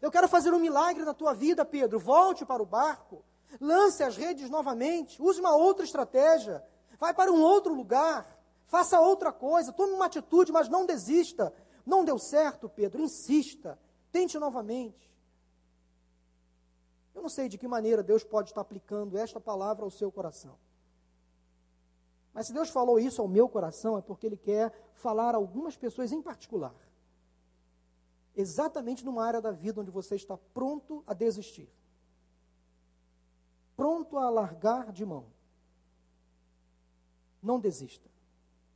Eu 0.00 0.10
quero 0.10 0.28
fazer 0.28 0.54
um 0.54 0.60
milagre 0.60 1.04
na 1.04 1.12
tua 1.12 1.34
vida, 1.34 1.64
Pedro. 1.64 1.98
Volte 1.98 2.46
para 2.46 2.62
o 2.62 2.66
barco. 2.66 3.24
Lance 3.60 4.04
as 4.04 4.16
redes 4.16 4.48
novamente. 4.48 5.20
Use 5.20 5.40
uma 5.40 5.56
outra 5.56 5.84
estratégia. 5.84 6.64
Vai 6.96 7.12
para 7.12 7.32
um 7.32 7.40
outro 7.40 7.74
lugar. 7.74 8.38
Faça 8.68 9.00
outra 9.00 9.32
coisa. 9.32 9.72
Tome 9.72 9.94
uma 9.94 10.06
atitude, 10.06 10.52
mas 10.52 10.68
não 10.68 10.86
desista. 10.86 11.52
Não 11.84 12.04
deu 12.04 12.20
certo, 12.20 12.68
Pedro. 12.68 13.02
Insista. 13.02 13.76
Tente 14.10 14.38
novamente. 14.38 15.08
Eu 17.14 17.22
não 17.22 17.28
sei 17.28 17.48
de 17.48 17.58
que 17.58 17.66
maneira 17.66 18.02
Deus 18.02 18.22
pode 18.22 18.50
estar 18.50 18.60
aplicando 18.60 19.18
esta 19.18 19.40
palavra 19.40 19.84
ao 19.84 19.90
seu 19.90 20.10
coração. 20.10 20.56
Mas 22.32 22.46
se 22.46 22.52
Deus 22.52 22.70
falou 22.70 22.98
isso 22.98 23.20
ao 23.20 23.28
meu 23.28 23.48
coração, 23.48 23.98
é 23.98 24.00
porque 24.00 24.26
Ele 24.26 24.36
quer 24.36 24.72
falar 24.94 25.34
a 25.34 25.38
algumas 25.38 25.76
pessoas 25.76 26.12
em 26.12 26.22
particular 26.22 26.74
exatamente 28.38 29.04
numa 29.04 29.24
área 29.24 29.40
da 29.40 29.50
vida 29.50 29.80
onde 29.80 29.90
você 29.90 30.14
está 30.14 30.36
pronto 30.54 31.02
a 31.08 31.12
desistir, 31.12 31.68
pronto 33.76 34.16
a 34.16 34.30
largar 34.30 34.92
de 34.92 35.04
mão. 35.04 35.26
Não 37.42 37.58
desista. 37.58 38.08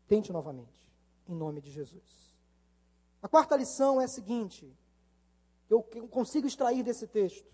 Tente 0.09 0.33
novamente, 0.33 0.93
em 1.29 1.35
nome 1.35 1.61
de 1.61 1.71
Jesus. 1.71 2.35
A 3.23 3.29
quarta 3.29 3.57
lição 3.57 4.01
é 4.01 4.05
a 4.05 4.09
seguinte, 4.09 4.77
eu 5.73 5.83
consigo 6.09 6.47
extrair 6.47 6.83
desse 6.83 7.07
texto. 7.07 7.51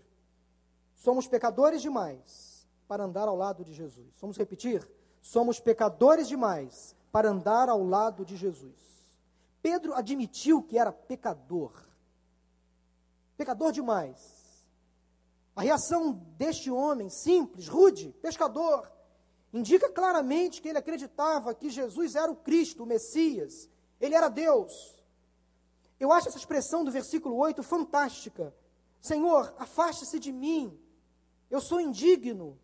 Somos 0.95 1.27
pecadores 1.27 1.81
demais 1.81 2.67
para 2.87 3.05
andar 3.05 3.27
ao 3.27 3.35
lado 3.35 3.63
de 3.63 3.73
Jesus. 3.73 4.13
Vamos 4.19 4.37
repetir? 4.37 4.85
Somos 5.21 5.59
pecadores 5.59 6.27
demais 6.27 6.95
para 7.11 7.29
andar 7.29 7.69
ao 7.69 7.83
lado 7.83 8.25
de 8.25 8.35
Jesus. 8.35 8.75
Pedro 9.61 9.93
admitiu 9.93 10.61
que 10.61 10.77
era 10.77 10.91
pecador. 10.91 11.71
Pecador 13.37 13.71
demais. 13.71 14.65
A 15.55 15.61
reação 15.61 16.13
deste 16.37 16.69
homem 16.69 17.09
simples, 17.09 17.67
rude, 17.67 18.13
pescador, 18.21 18.91
indica 19.53 19.89
claramente 19.89 20.61
que 20.61 20.67
ele 20.67 20.77
acreditava 20.77 21.53
que 21.53 21.69
Jesus 21.69 22.15
era 22.15 22.31
o 22.31 22.35
Cristo, 22.35 22.83
o 22.83 22.85
Messias. 22.85 23.69
Ele 23.99 24.15
era 24.15 24.29
Deus. 24.29 24.98
Eu 25.99 26.11
acho 26.11 26.29
essa 26.29 26.37
expressão 26.37 26.83
do 26.83 26.91
versículo 26.91 27.35
8 27.35 27.61
fantástica. 27.61 28.55
Senhor, 29.01 29.53
afaste-se 29.57 30.19
de 30.19 30.31
mim. 30.31 30.79
Eu 31.49 31.59
sou 31.59 31.79
indigno. 31.81 32.57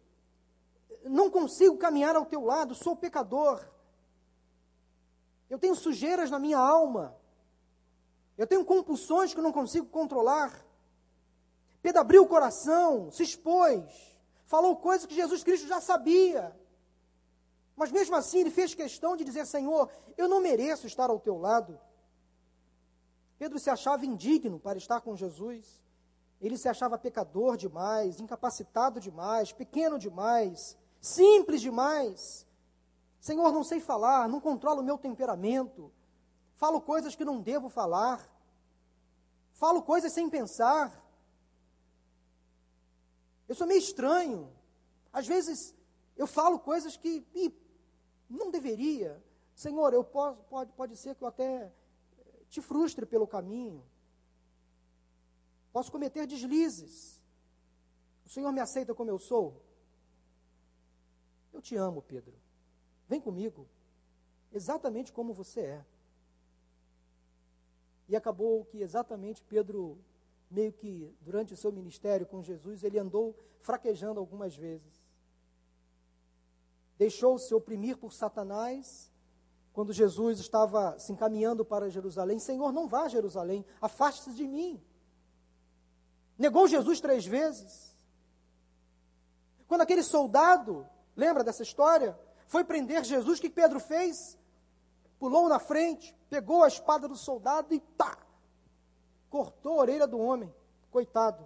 Não 1.04 1.30
consigo 1.30 1.78
caminhar 1.78 2.16
ao 2.16 2.26
teu 2.26 2.44
lado, 2.44 2.74
sou 2.74 2.96
pecador. 2.96 3.66
Eu 5.50 5.60
tenho 5.60 5.76
sujeiras 5.76 6.32
na 6.32 6.40
minha 6.40 6.58
alma. 6.58 7.16
Eu 8.38 8.48
tenho 8.48 8.66
compulsões 8.66 9.34
que 9.34 9.40
eu 9.40 9.44
não 9.44 9.52
consigo 9.52 9.88
controlar. 9.88 10.66
Pedro 11.82 12.02
abriu 12.02 12.24
o 12.24 12.28
coração, 12.28 13.12
se 13.12 13.24
expôs, 13.24 14.18
falou 14.46 14.76
coisas 14.78 15.06
que 15.06 15.14
Jesus 15.14 15.44
Cristo 15.44 15.68
já 15.68 15.80
sabia. 15.80 16.58
Mas 17.76 17.92
mesmo 17.92 18.16
assim 18.16 18.40
ele 18.40 18.52
fez 18.52 18.74
questão 18.74 19.16
de 19.16 19.24
dizer: 19.24 19.46
Senhor, 19.46 19.90
eu 20.18 20.28
não 20.28 20.42
mereço 20.42 20.88
estar 20.88 21.10
ao 21.10 21.20
teu 21.20 21.38
lado. 21.38 21.80
Pedro 23.38 23.60
se 23.60 23.70
achava 23.70 24.06
indigno 24.06 24.60
para 24.60 24.78
estar 24.78 25.02
com 25.02 25.16
Jesus. 25.16 25.82
Ele 26.42 26.58
se 26.58 26.70
achava 26.70 26.98
pecador 26.98 27.58
demais, 27.58 28.20
incapacitado 28.20 29.00
demais, 29.00 29.52
pequeno 29.52 29.98
demais, 29.98 30.78
simples 31.02 31.62
demais. 31.62 32.46
Senhor, 33.20 33.52
não 33.52 33.64
sei 33.64 33.80
falar, 33.80 34.30
não 34.30 34.40
controlo 34.40 34.82
o 34.82 34.84
meu 34.84 34.98
temperamento. 34.98 35.92
Falo 36.56 36.80
coisas 36.82 37.16
que 37.16 37.26
não 37.26 37.42
devo 37.42 37.70
falar. 37.70 38.30
Falo 39.54 39.82
coisas 39.82 40.14
sem 40.14 40.30
pensar. 40.30 41.04
Eu 43.48 43.56
sou 43.56 43.68
meio 43.68 43.80
estranho. 43.80 44.52
Às 45.12 45.28
vezes 45.28 45.76
eu 46.16 46.28
falo 46.28 46.60
coisas 46.60 46.96
que 46.96 47.26
não 48.30 48.52
deveria. 48.52 49.22
Senhor, 49.54 49.94
eu 49.94 50.04
posso, 50.04 50.42
pode, 50.44 50.72
pode 50.74 50.98
ser 50.98 51.16
que 51.16 51.24
eu 51.24 51.28
até 51.28 51.72
te 52.50 52.62
frustre 52.62 53.06
pelo 53.06 53.28
caminho. 53.28 53.84
Posso 55.72 55.92
cometer 55.92 56.26
deslizes. 56.26 57.22
O 58.26 58.30
Senhor 58.30 58.52
me 58.52 58.60
aceita 58.60 58.94
como 58.94 59.10
eu 59.10 59.20
sou? 59.20 59.62
Eu 61.54 61.62
te 61.62 61.76
amo, 61.76 62.02
Pedro. 62.02 62.34
Vem 63.08 63.22
comigo. 63.22 63.68
Exatamente 64.52 65.12
como 65.12 65.34
você 65.34 65.62
é. 65.62 65.86
E 68.08 68.16
acabou 68.16 68.66
que 68.66 68.82
exatamente 68.82 69.44
Pedro, 69.44 69.98
meio 70.50 70.72
que 70.72 71.14
durante 71.22 71.54
o 71.54 71.58
seu 71.58 71.72
ministério 71.72 72.26
com 72.26 72.42
Jesus, 72.42 72.84
ele 72.84 73.00
andou 73.00 73.36
fraquejando 73.60 74.20
algumas 74.20 74.56
vezes. 74.56 75.04
Deixou-se 76.98 77.54
oprimir 77.54 77.98
por 77.98 78.14
Satanás 78.14 79.12
quando 79.76 79.92
Jesus 79.92 80.40
estava 80.40 80.98
se 80.98 81.12
encaminhando 81.12 81.66
para 81.66 81.90
Jerusalém: 81.90 82.40
Senhor, 82.40 82.72
não 82.72 82.88
vá 82.88 83.04
a 83.04 83.10
Jerusalém, 83.10 83.66
afaste-se 83.82 84.34
de 84.34 84.48
mim. 84.48 84.82
Negou 86.38 86.66
Jesus 86.66 87.02
três 87.02 87.26
vezes. 87.26 87.94
Quando 89.68 89.82
aquele 89.82 90.02
soldado, 90.02 90.88
lembra 91.14 91.44
dessa 91.44 91.62
história? 91.62 92.18
Foi 92.48 92.64
prender 92.64 93.04
Jesus, 93.04 93.38
o 93.38 93.42
que 93.42 93.50
Pedro 93.50 93.82
fez? 93.82 94.40
Pulou 95.20 95.50
na 95.50 95.60
frente, 95.60 96.16
pegou 96.30 96.64
a 96.64 96.70
espada 96.70 97.06
do 97.06 97.18
soldado 97.18 97.74
e 97.74 97.80
pá! 97.80 98.18
Cortou 99.30 99.74
a 99.74 99.82
orelha 99.82 100.08
do 100.08 100.18
homem. 100.18 100.54
Coitado. 100.90 101.46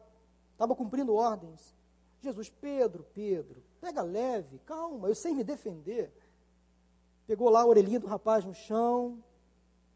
Estava 0.51 0.75
cumprindo 0.75 1.15
ordens. 1.15 1.75
Jesus, 2.21 2.49
Pedro, 2.49 3.07
Pedro, 3.15 3.63
pega 3.81 4.03
leve, 4.03 4.59
calma, 4.59 5.07
eu 5.07 5.15
sei 5.15 5.33
me 5.33 5.43
defender. 5.43 6.13
Pegou 7.29 7.47
lá 7.47 7.61
a 7.61 7.65
orelhinha 7.67 7.99
do 7.99 8.07
rapaz 8.07 8.43
no 8.43 8.55
chão, 8.55 9.23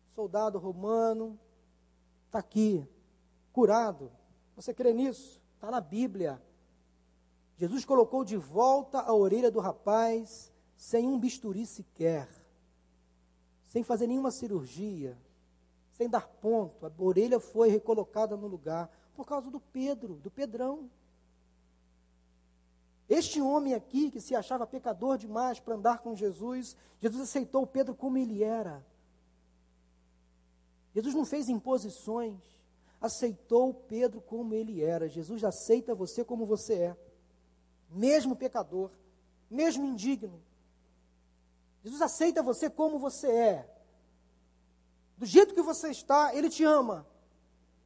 soldado 0.10 0.60
romano, 0.60 1.40
está 2.28 2.38
aqui, 2.38 2.88
curado. 3.52 4.12
Você 4.56 4.72
crê 4.72 4.94
nisso? 4.94 5.42
Está 5.56 5.72
na 5.72 5.82
Bíblia. 5.82 6.40
Jesus 7.58 7.86
colocou 7.86 8.24
de 8.24 8.38
volta 8.38 9.00
a 9.00 9.12
orelha 9.16 9.50
do 9.50 9.60
rapaz, 9.60 10.54
sem 10.76 11.08
um 11.08 11.18
bisturi 11.18 11.66
sequer, 11.66 12.30
sem 13.66 13.82
fazer 13.82 14.06
nenhuma 14.06 14.30
cirurgia, 14.30 15.18
sem 15.92 16.08
dar 16.08 16.28
ponto. 16.28 16.86
A 16.86 16.92
orelha 17.00 17.40
foi 17.40 17.68
recolocada 17.68 18.38
no 18.38 18.46
lugar 18.46 18.92
por 19.16 19.26
causa 19.26 19.50
do 19.50 19.60
Pedro, 19.60 20.18
do 20.18 20.30
Pedrão. 20.30 20.88
Este 23.14 23.40
homem 23.40 23.76
aqui, 23.76 24.10
que 24.10 24.20
se 24.20 24.34
achava 24.34 24.66
pecador 24.66 25.20
demais 25.20 25.60
para 25.60 25.76
andar 25.76 26.00
com 26.00 26.16
Jesus, 26.16 26.76
Jesus 27.00 27.22
aceitou 27.22 27.68
Pedro 27.68 27.94
como 27.94 28.18
ele 28.18 28.44
era. 28.44 28.84
Jesus 30.96 31.14
não 31.14 31.24
fez 31.24 31.48
imposições, 31.48 32.42
aceitou 33.00 33.72
Pedro 33.72 34.20
como 34.20 34.56
ele 34.56 34.84
era. 34.84 35.08
Jesus 35.08 35.44
aceita 35.44 35.94
você 35.94 36.26
como 36.26 36.48
você 36.48 36.74
é, 36.74 36.98
mesmo 37.88 38.36
pecador, 38.36 38.90
mesmo 39.48 39.86
indigno. 39.86 40.42
Jesus 41.84 42.02
aceita 42.02 42.42
você 42.42 42.68
como 42.68 42.98
você 42.98 43.28
é. 43.32 43.70
Do 45.20 45.28
jeito 45.28 45.54
que 45.54 45.62
você 45.62 45.90
está, 45.90 46.34
Ele 46.34 46.50
te 46.50 46.64
ama, 46.64 47.06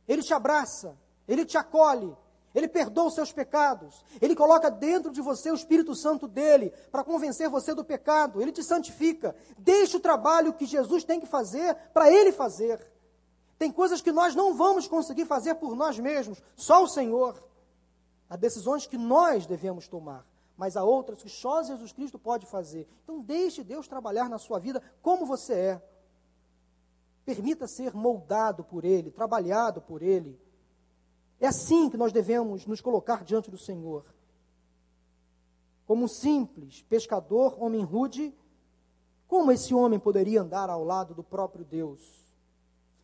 Ele 0.08 0.24
te 0.24 0.34
abraça, 0.34 0.98
Ele 1.28 1.46
te 1.46 1.58
acolhe, 1.58 2.16
ele 2.58 2.68
perdoa 2.68 3.06
os 3.06 3.14
seus 3.14 3.32
pecados. 3.32 4.04
Ele 4.20 4.36
coloca 4.36 4.72
dentro 4.72 5.12
de 5.12 5.22
você 5.22 5.52
o 5.52 5.54
Espírito 5.54 5.94
Santo 5.94 6.28
dele 6.28 6.74
para 6.92 7.04
convencer 7.04 7.48
você 7.50 7.72
do 7.76 7.86
pecado. 7.86 8.42
Ele 8.42 8.52
te 8.52 8.64
santifica. 8.64 9.36
Deixe 9.60 9.96
o 9.96 10.00
trabalho 10.00 10.52
que 10.52 10.66
Jesus 10.66 11.04
tem 11.04 11.20
que 11.20 11.28
fazer 11.28 11.76
para 11.94 12.12
ele 12.12 12.32
fazer. 12.32 12.84
Tem 13.60 13.72
coisas 13.72 14.02
que 14.02 14.12
nós 14.12 14.34
não 14.34 14.56
vamos 14.56 14.88
conseguir 14.88 15.26
fazer 15.26 15.54
por 15.54 15.76
nós 15.76 16.00
mesmos, 16.00 16.42
só 16.56 16.84
o 16.84 16.88
Senhor. 16.88 17.36
Há 18.28 18.36
decisões 18.36 18.88
que 18.88 18.98
nós 18.98 19.46
devemos 19.46 19.88
tomar, 19.88 20.26
mas 20.58 20.76
há 20.76 20.84
outras 20.84 21.22
que 21.22 21.30
só 21.30 21.62
Jesus 21.62 21.92
Cristo 21.92 22.18
pode 22.18 22.48
fazer. 22.48 22.88
Então 23.04 23.22
deixe 23.22 23.64
Deus 23.64 23.88
trabalhar 23.88 24.28
na 24.28 24.40
sua 24.40 24.58
vida 24.58 24.82
como 25.04 25.28
você 25.28 25.54
é. 25.54 25.82
Permita 27.24 27.68
ser 27.68 27.94
moldado 27.94 28.64
por 28.64 28.84
Ele, 28.84 29.12
trabalhado 29.12 29.80
por 29.80 30.02
Ele. 30.02 30.42
É 31.40 31.48
assim 31.48 31.90
que 31.90 31.98
nós 31.98 32.12
devemos 32.12 32.66
nos 32.66 32.82
colocar 32.82 33.24
diante 33.24 33.52
do 33.52 33.58
Senhor. 33.58 34.06
Como 35.86 36.06
um 36.06 36.08
simples 36.08 36.82
pescador, 36.84 37.62
homem 37.62 37.84
rude, 37.84 38.34
como 39.28 39.52
esse 39.52 39.74
homem 39.74 40.00
poderia 40.00 40.42
andar 40.42 40.70
ao 40.70 40.84
lado 40.84 41.14
do 41.14 41.24
próprio 41.24 41.64
Deus? 41.64 42.26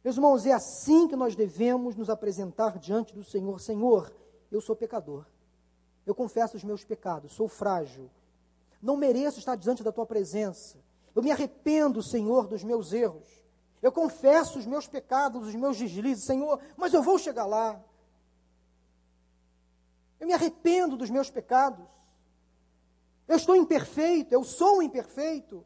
Meus 0.03 0.15
irmãos, 0.15 0.45
é 0.45 0.51
assim 0.51 1.07
que 1.07 1.15
nós 1.15 1.35
devemos 1.35 1.95
nos 1.95 2.09
apresentar 2.09 2.77
diante 2.77 3.13
do 3.13 3.23
Senhor. 3.23 3.59
Senhor, 3.61 4.13
eu 4.51 4.59
sou 4.59 4.75
pecador. 4.75 5.25
Eu 6.05 6.13
confesso 6.13 6.57
os 6.57 6.63
meus 6.63 6.83
pecados, 6.83 7.33
sou 7.33 7.47
frágil. 7.47 8.09
Não 8.81 8.97
mereço 8.97 9.39
estar 9.39 9.55
diante 9.55 9.81
da 9.81 9.91
tua 9.91 10.05
presença. 10.05 10.77
Eu 11.15 11.23
me 11.23 11.31
arrependo, 11.31 12.03
Senhor, 12.03 12.47
dos 12.47 12.63
meus 12.63 12.91
erros. 12.91 13.27
Eu 13.81 13.91
confesso 13.91 14.59
os 14.59 14.65
meus 14.65 14.87
pecados, 14.87 15.47
os 15.47 15.55
meus 15.55 15.77
deslizes, 15.77 16.25
Senhor, 16.25 16.59
mas 16.75 16.93
eu 16.93 17.01
vou 17.01 17.17
chegar 17.17 17.45
lá. 17.45 17.81
Eu 20.23 20.27
me 20.27 20.33
arrependo 20.33 20.95
dos 20.95 21.09
meus 21.09 21.29
pecados. 21.29 21.85
Eu 23.27 23.35
estou 23.35 23.57
imperfeito, 23.57 24.33
eu 24.33 24.41
sou 24.45 24.81
imperfeito. 24.81 25.65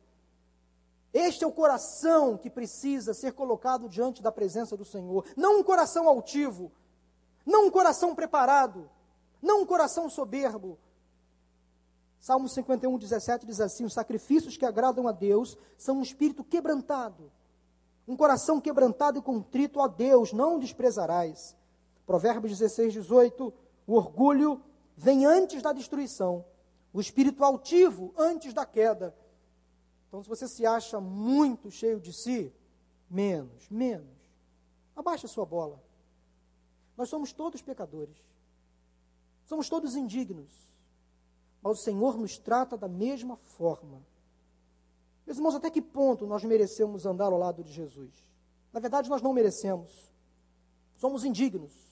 Este 1.14 1.44
é 1.44 1.48
o 1.48 1.52
coração 1.52 2.36
que 2.36 2.50
precisa 2.50 3.14
ser 3.14 3.34
colocado 3.34 3.88
diante 3.88 4.20
da 4.20 4.32
presença 4.32 4.76
do 4.76 4.84
Senhor. 4.84 5.26
Não 5.36 5.60
um 5.60 5.64
coração 5.64 6.08
altivo, 6.08 6.72
não 7.46 7.68
um 7.68 7.70
coração 7.70 8.16
preparado, 8.16 8.90
não 9.40 9.62
um 9.62 9.66
coração 9.66 10.10
soberbo. 10.10 10.80
Salmo 12.20 12.50
51, 12.50 12.98
17 12.98 13.46
diz 13.46 13.60
assim: 13.62 13.86
Os 13.86 13.94
sacrifícios 13.94 14.58
que 14.58 14.66
agradam 14.66 15.08
a 15.08 15.12
Deus 15.12 15.56
são 15.78 16.00
um 16.00 16.02
espírito 16.02 16.44
quebrantado. 16.44 17.32
Um 18.08 18.18
coração 18.18 18.60
quebrantado 18.60 19.20
e 19.20 19.22
contrito 19.22 19.80
a 19.80 19.88
Deus 19.88 20.34
não 20.34 20.58
desprezarás. 20.58 21.56
Provérbios 22.08 22.58
16, 22.58 22.94
18. 22.94 23.54
O 23.88 23.96
orgulho 23.96 24.62
vem 24.98 25.26
antes 25.26 25.62
da 25.62 25.72
destruição, 25.72 26.46
o 26.92 27.00
espírito 27.00 27.44
altivo 27.44 28.14
antes 28.18 28.54
da 28.54 28.66
queda. 28.66 29.16
Então, 30.08 30.22
se 30.22 30.28
você 30.28 30.48
se 30.48 30.66
acha 30.66 31.00
muito 31.00 31.72
cheio 31.72 32.00
de 32.00 32.12
si, 32.12 32.54
menos, 33.10 33.70
menos. 33.70 34.18
Abaixe 34.96 35.26
a 35.26 35.30
sua 35.30 35.46
bola. 35.46 35.82
Nós 36.98 37.08
somos 37.08 37.32
todos 37.32 37.62
pecadores. 37.62 38.18
Somos 39.46 39.70
todos 39.70 39.96
indignos. 39.96 40.52
Mas 41.62 41.80
o 41.80 41.84
Senhor 41.84 42.18
nos 42.18 42.38
trata 42.38 42.76
da 42.76 42.88
mesma 42.88 43.38
forma. 43.38 44.06
Meus 45.26 45.38
irmãos, 45.38 45.56
até 45.56 45.70
que 45.70 45.82
ponto 45.82 46.26
nós 46.26 46.44
merecemos 46.44 47.06
andar 47.06 47.32
ao 47.32 47.38
lado 47.38 47.64
de 47.64 47.72
Jesus? 47.72 48.12
Na 48.74 48.80
verdade, 48.80 49.10
nós 49.10 49.22
não 49.22 49.34
merecemos. 49.34 50.12
Somos 50.96 51.24
indignos. 51.24 51.87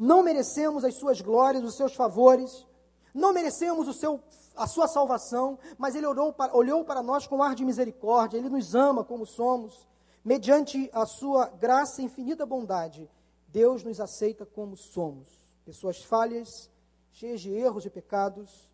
Não 0.00 0.22
merecemos 0.22 0.82
as 0.82 0.94
suas 0.94 1.20
glórias, 1.20 1.62
os 1.62 1.76
seus 1.76 1.94
favores. 1.94 2.66
Não 3.12 3.34
merecemos 3.34 3.86
o 3.86 3.92
seu, 3.92 4.18
a 4.56 4.66
sua 4.66 4.88
salvação, 4.88 5.58
mas 5.76 5.94
Ele 5.94 6.06
olhou 6.06 6.32
para, 6.32 6.56
olhou 6.56 6.82
para 6.86 7.02
nós 7.02 7.26
com 7.26 7.42
ar 7.42 7.54
de 7.54 7.66
misericórdia. 7.66 8.38
Ele 8.38 8.48
nos 8.48 8.74
ama 8.74 9.04
como 9.04 9.26
somos. 9.26 9.86
Mediante 10.24 10.88
a 10.94 11.04
sua 11.04 11.48
graça 11.48 12.00
e 12.00 12.06
infinita 12.06 12.46
bondade, 12.46 13.10
Deus 13.46 13.84
nos 13.84 14.00
aceita 14.00 14.46
como 14.46 14.74
somos. 14.74 15.28
Pessoas 15.66 16.02
falhas, 16.02 16.70
cheias 17.12 17.42
de 17.42 17.50
erros 17.50 17.84
e 17.84 17.90
pecados. 17.90 18.70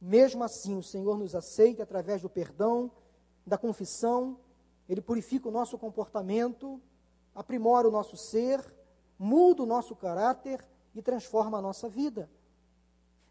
Mesmo 0.00 0.42
assim, 0.44 0.78
o 0.78 0.82
Senhor 0.82 1.18
nos 1.18 1.34
aceita 1.34 1.82
através 1.82 2.22
do 2.22 2.30
perdão 2.30 2.90
da 3.46 3.58
confissão, 3.58 4.38
ele 4.88 5.02
purifica 5.02 5.46
o 5.46 5.52
nosso 5.52 5.76
comportamento, 5.76 6.80
aprimora 7.34 7.86
o 7.86 7.90
nosso 7.90 8.16
ser, 8.16 8.64
muda 9.18 9.62
o 9.62 9.66
nosso 9.66 9.94
caráter 9.94 10.64
e 10.94 11.02
transforma 11.02 11.58
a 11.58 11.62
nossa 11.62 11.88
vida. 11.88 12.30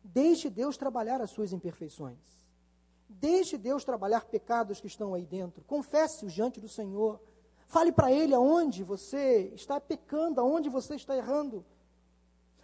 Deixe 0.04 0.50
Deus 0.50 0.78
trabalhar 0.78 1.22
as 1.22 1.32
suas 1.32 1.54
imperfeições. 1.54 2.18
Deixe 3.08 3.58
Deus 3.58 3.84
trabalhar 3.84 4.26
pecados 4.26 4.82
que 4.82 4.88
estão 4.88 5.14
aí 5.14 5.26
dentro. 5.26 5.64
Confesse-os 5.64 6.34
diante 6.34 6.60
do 6.60 6.68
Senhor. 6.68 7.20
Fale 7.68 7.92
para 7.92 8.12
Ele 8.12 8.34
aonde 8.34 8.84
você 8.84 9.52
está 9.56 9.80
pecando, 9.80 10.42
aonde 10.42 10.70
você 10.70 10.96
está 10.96 11.16
errando. 11.16 11.66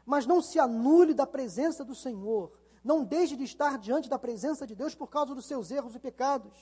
Mas 0.05 0.25
não 0.25 0.41
se 0.41 0.59
anule 0.59 1.13
da 1.13 1.25
presença 1.25 1.85
do 1.85 1.95
Senhor. 1.95 2.51
Não 2.83 3.03
deixe 3.03 3.35
de 3.35 3.43
estar 3.43 3.77
diante 3.77 4.09
da 4.09 4.19
presença 4.19 4.65
de 4.65 4.75
Deus 4.75 4.95
por 4.95 5.07
causa 5.07 5.35
dos 5.35 5.45
seus 5.47 5.71
erros 5.71 5.95
e 5.95 5.99
pecados. 5.99 6.53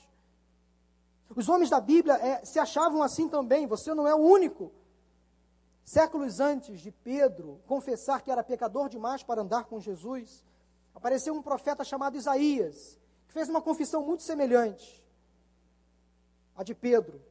Os 1.34 1.48
homens 1.48 1.70
da 1.70 1.80
Bíblia 1.80 2.14
é, 2.14 2.44
se 2.44 2.58
achavam 2.58 3.02
assim 3.02 3.28
também, 3.28 3.66
você 3.66 3.92
não 3.94 4.06
é 4.06 4.14
o 4.14 4.18
único. 4.18 4.72
Séculos 5.88 6.38
antes 6.38 6.82
de 6.82 6.92
Pedro 6.92 7.62
confessar 7.66 8.20
que 8.20 8.30
era 8.30 8.44
pecador 8.44 8.90
demais 8.90 9.22
para 9.22 9.40
andar 9.40 9.64
com 9.64 9.80
Jesus, 9.80 10.44
apareceu 10.94 11.32
um 11.32 11.40
profeta 11.40 11.82
chamado 11.82 12.14
Isaías, 12.14 13.00
que 13.26 13.32
fez 13.32 13.48
uma 13.48 13.62
confissão 13.62 14.04
muito 14.04 14.22
semelhante 14.22 15.02
à 16.54 16.62
de 16.62 16.74
Pedro. 16.74 17.22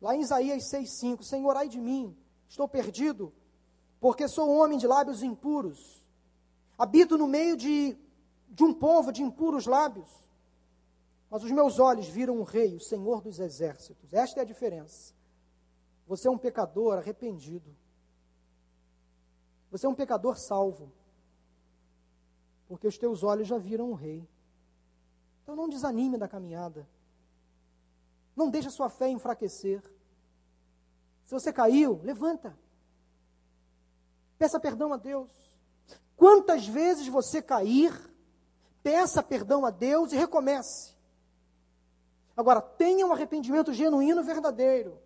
Lá 0.00 0.14
em 0.14 0.20
Isaías 0.20 0.62
6,5: 0.70 1.24
Senhor, 1.24 1.56
ai 1.56 1.68
de 1.68 1.80
mim, 1.80 2.16
estou 2.48 2.68
perdido, 2.68 3.32
porque 3.98 4.28
sou 4.28 4.48
um 4.48 4.60
homem 4.60 4.78
de 4.78 4.86
lábios 4.86 5.20
impuros. 5.20 6.06
Habito 6.78 7.18
no 7.18 7.26
meio 7.26 7.56
de, 7.56 7.98
de 8.48 8.62
um 8.62 8.72
povo 8.72 9.10
de 9.10 9.24
impuros 9.24 9.66
lábios. 9.66 10.08
Mas 11.28 11.42
os 11.42 11.50
meus 11.50 11.80
olhos 11.80 12.06
viram 12.06 12.38
o 12.38 12.44
Rei, 12.44 12.76
o 12.76 12.80
Senhor 12.80 13.20
dos 13.20 13.40
Exércitos. 13.40 14.14
Esta 14.14 14.38
é 14.38 14.42
a 14.42 14.46
diferença. 14.46 15.12
Você 16.06 16.28
é 16.28 16.30
um 16.30 16.38
pecador 16.38 16.98
arrependido. 16.98 17.74
Você 19.74 19.86
é 19.86 19.88
um 19.88 19.94
pecador 19.94 20.38
salvo. 20.38 20.92
Porque 22.68 22.86
os 22.86 22.96
teus 22.96 23.24
olhos 23.24 23.48
já 23.48 23.58
viram 23.58 23.90
o 23.90 23.94
Rei. 23.94 24.24
Então 25.42 25.56
não 25.56 25.68
desanime 25.68 26.16
da 26.16 26.28
caminhada. 26.28 26.88
Não 28.36 28.48
deixe 28.48 28.68
a 28.68 28.70
sua 28.70 28.88
fé 28.88 29.08
enfraquecer. 29.08 29.82
Se 31.24 31.34
você 31.34 31.52
caiu, 31.52 32.00
levanta. 32.04 32.56
Peça 34.38 34.60
perdão 34.60 34.92
a 34.92 34.96
Deus. 34.96 35.32
Quantas 36.16 36.68
vezes 36.68 37.08
você 37.08 37.42
cair, 37.42 37.92
peça 38.80 39.24
perdão 39.24 39.66
a 39.66 39.70
Deus 39.70 40.12
e 40.12 40.16
recomece. 40.16 40.94
Agora, 42.36 42.62
tenha 42.62 43.04
um 43.04 43.12
arrependimento 43.12 43.72
genuíno 43.72 44.20
e 44.20 44.24
verdadeiro. 44.24 44.96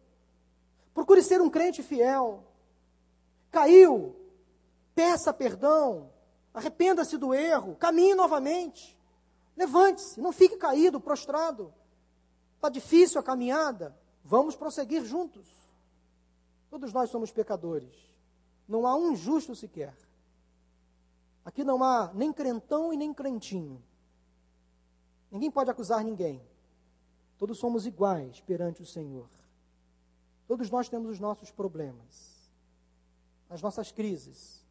Procure 0.93 1.23
ser 1.23 1.41
um 1.41 1.49
crente 1.49 1.83
fiel. 1.83 2.45
Caiu, 3.51 4.28
peça 4.99 5.33
perdão, 5.33 6.11
arrependa-se 6.53 7.17
do 7.17 7.33
erro, 7.33 7.77
caminhe 7.77 8.17
novamente. 8.17 8.99
Levante-se, 9.57 10.21
não 10.21 10.33
fique 10.33 10.57
caído, 10.57 11.01
prostrado. 11.01 11.73
Está 12.57 12.69
difícil 12.69 13.21
a 13.21 13.23
caminhada? 13.23 13.97
Vamos 14.25 14.57
prosseguir 14.57 15.05
juntos. 15.05 15.47
Todos 16.69 16.93
nós 16.93 17.11
somos 17.11 17.31
pecadores. 17.31 17.95
Não 18.67 18.89
há 18.89 18.97
um 18.97 19.15
justo 19.15 19.55
sequer. 19.55 19.97
Aqui 21.45 21.63
não 21.63 21.85
há 21.85 22.13
nem 22.13 22.33
crentão 22.33 22.93
e 22.93 22.97
nem 22.97 23.15
crentinho. 23.15 23.81
Ninguém 25.31 25.49
pode 25.49 25.71
acusar 25.71 26.03
ninguém. 26.03 26.43
Todos 27.39 27.61
somos 27.61 27.87
iguais 27.87 28.41
perante 28.41 28.83
o 28.83 28.87
Senhor. 28.87 29.29
Todos 30.49 30.69
nós 30.71 30.89
temos 30.89 31.09
os 31.09 31.21
nossos 31.21 31.53
problemas, 31.53 32.51
as 33.49 33.63
nossas 33.63 33.93
crises, 33.93 34.67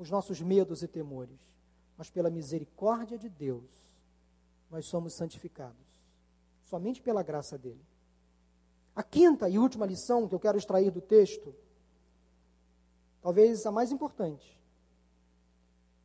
os 0.00 0.10
nossos 0.10 0.40
medos 0.40 0.82
e 0.82 0.88
temores. 0.88 1.38
Mas 1.96 2.08
pela 2.08 2.30
misericórdia 2.30 3.18
de 3.18 3.28
Deus, 3.28 3.68
nós 4.70 4.86
somos 4.86 5.12
santificados. 5.12 5.76
Somente 6.62 7.02
pela 7.02 7.22
graça 7.22 7.58
dele. 7.58 7.84
A 8.96 9.02
quinta 9.02 9.46
e 9.48 9.58
última 9.58 9.84
lição 9.84 10.26
que 10.26 10.34
eu 10.34 10.40
quero 10.40 10.56
extrair 10.56 10.90
do 10.90 11.02
texto, 11.02 11.54
talvez 13.20 13.66
a 13.66 13.70
mais 13.70 13.92
importante, 13.92 14.58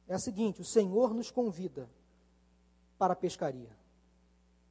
é 0.08 0.14
a 0.14 0.20
seguinte: 0.20 0.62
o 0.62 0.66
Senhor 0.66 1.14
nos 1.14 1.32
convida 1.32 1.90
para 2.98 3.14
a 3.14 3.16
pescaria. 3.16 3.76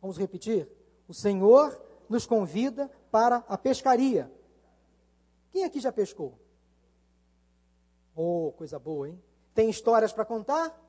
Vamos 0.02 0.18
repetir? 0.18 0.68
O 1.08 1.14
Senhor 1.14 1.80
nos 2.10 2.26
convida 2.26 2.90
para 3.10 3.36
a 3.48 3.56
pescaria. 3.56 4.30
Quem 5.50 5.64
aqui 5.64 5.80
já 5.80 5.90
pescou? 5.90 6.38
Oh, 8.14 8.52
coisa 8.56 8.78
boa, 8.78 9.08
hein? 9.08 9.22
Tem 9.54 9.68
histórias 9.68 10.12
para 10.12 10.24
contar? 10.24 10.80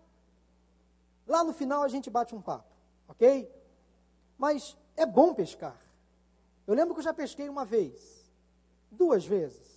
Lá 1.28 1.44
no 1.44 1.54
final 1.54 1.82
a 1.84 1.88
gente 1.88 2.10
bate 2.10 2.36
um 2.36 2.42
papo, 2.42 2.74
ok? 3.08 3.52
Mas 4.38 4.78
é 4.96 5.06
bom 5.06 5.34
pescar. 5.34 5.80
Eu 6.68 6.74
lembro 6.74 6.94
que 6.94 7.00
eu 7.00 7.04
já 7.04 7.14
pesquei 7.14 7.50
uma 7.50 7.66
vez, 7.66 8.32
duas 8.92 9.26
vezes. 9.26 9.76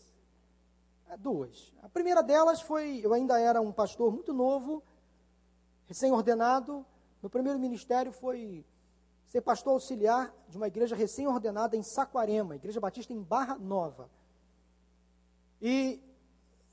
É, 1.09 1.17
duas. 1.17 1.73
A 1.83 1.89
primeira 1.89 2.23
delas 2.23 2.61
foi, 2.61 3.01
eu 3.03 3.15
ainda 3.15 3.41
era 3.41 3.61
um 3.61 3.73
pastor 3.73 4.13
muito 4.13 4.33
novo, 4.33 4.83
recém-ordenado. 5.87 6.85
Meu 7.23 7.31
primeiro 7.31 7.59
ministério 7.59 8.13
foi 8.13 8.65
ser 9.27 9.41
pastor 9.41 9.73
auxiliar 9.75 10.35
de 10.49 10.57
uma 10.57 10.67
igreja 10.67 10.95
recém-ordenada 10.95 11.77
em 11.77 11.83
Saquarema, 11.83 12.57
Igreja 12.57 12.81
Batista 12.81 13.13
em 13.13 13.23
Barra 13.23 13.57
Nova. 13.59 14.11
E 15.61 16.01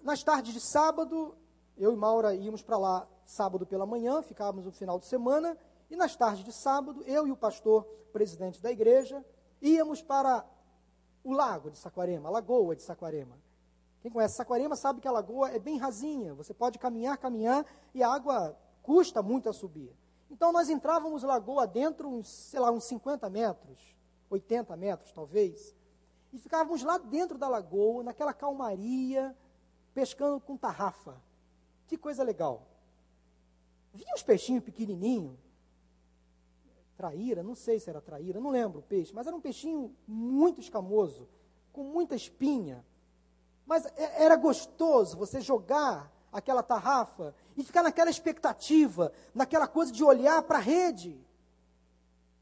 nas 0.06 0.24
tardes 0.24 0.54
de 0.54 0.62
sábado, 0.62 1.36
eu 1.76 1.92
e 1.92 1.96
Maura 1.96 2.36
íamos 2.36 2.62
para 2.62 2.78
lá 2.78 3.08
sábado 3.26 3.66
pela 3.66 3.88
manhã, 3.88 4.22
ficávamos 4.22 4.64
no 4.64 4.72
final 4.72 5.00
de 5.00 5.08
semana, 5.08 5.58
e 5.90 5.96
nas 5.96 6.16
tardes 6.16 6.46
de 6.46 6.54
sábado, 6.54 7.02
eu 7.08 7.28
e 7.28 7.32
o 7.32 7.36
pastor 7.36 7.84
presidente 8.14 8.62
da 8.62 8.72
igreja 8.72 9.26
íamos 9.60 10.04
para 10.04 10.46
o 11.24 11.34
lago 11.34 11.72
de 11.72 11.80
Saquarema, 11.80 12.30
a 12.30 12.32
lagoa 12.32 12.76
de 12.76 12.84
Saquarema. 12.84 13.36
Quem 14.00 14.12
conhece 14.12 14.36
Saquarema 14.36 14.76
sabe 14.76 15.02
que 15.02 15.08
a 15.08 15.12
lagoa 15.12 15.50
é 15.50 15.58
bem 15.58 15.80
rasinha, 15.80 16.36
você 16.36 16.54
pode 16.54 16.78
caminhar, 16.78 17.18
caminhar, 17.18 17.66
e 17.92 18.04
a 18.04 18.14
água 18.14 18.56
custa 18.84 19.24
muito 19.24 19.50
a 19.50 19.54
subir. 19.54 19.92
Então 20.30 20.52
nós 20.52 20.70
entrávamos 20.70 21.24
lagoa 21.24 21.66
dentro, 21.66 22.08
uns, 22.08 22.28
sei 22.28 22.60
lá, 22.60 22.70
uns 22.70 22.84
50 22.84 23.28
metros, 23.32 23.96
80 24.30 24.78
metros 24.78 25.12
talvez, 25.12 25.76
e 26.32 26.38
ficávamos 26.38 26.84
lá 26.84 27.00
dentro 27.00 27.40
da 27.40 27.48
lagoa, 27.48 28.04
naquela 28.04 28.34
calmaria, 28.34 29.36
pescando 29.96 30.42
com 30.42 30.58
tarrafa. 30.58 31.16
Que 31.88 31.98
coisa 31.98 32.22
legal. 32.22 32.68
Vinha 33.94 34.14
uns 34.14 34.22
peixinhos 34.22 34.64
pequenininhos, 34.64 35.40
traíra, 36.98 37.42
não 37.42 37.56
sei 37.56 37.80
se 37.80 37.90
era 37.90 38.02
traíra, 38.02 38.42
não 38.42 38.52
lembro 38.52 38.80
o 38.80 38.84
peixe, 38.84 39.14
mas 39.14 39.26
era 39.26 39.36
um 39.36 39.42
peixinho 39.42 39.96
muito 40.06 40.60
escamoso, 40.60 41.30
com 41.72 41.84
muita 41.84 42.14
espinha. 42.14 42.86
Mas 43.66 43.86
é, 43.86 44.24
era 44.24 44.36
gostoso 44.36 45.18
você 45.18 45.40
jogar 45.40 46.12
aquela 46.32 46.62
tarrafa 46.62 47.34
e 47.56 47.64
ficar 47.64 47.82
naquela 47.82 48.10
expectativa, 48.10 49.14
naquela 49.34 49.68
coisa 49.68 49.94
de 49.94 50.04
olhar 50.04 50.42
para 50.44 50.58
a 50.58 50.62
rede, 50.62 51.18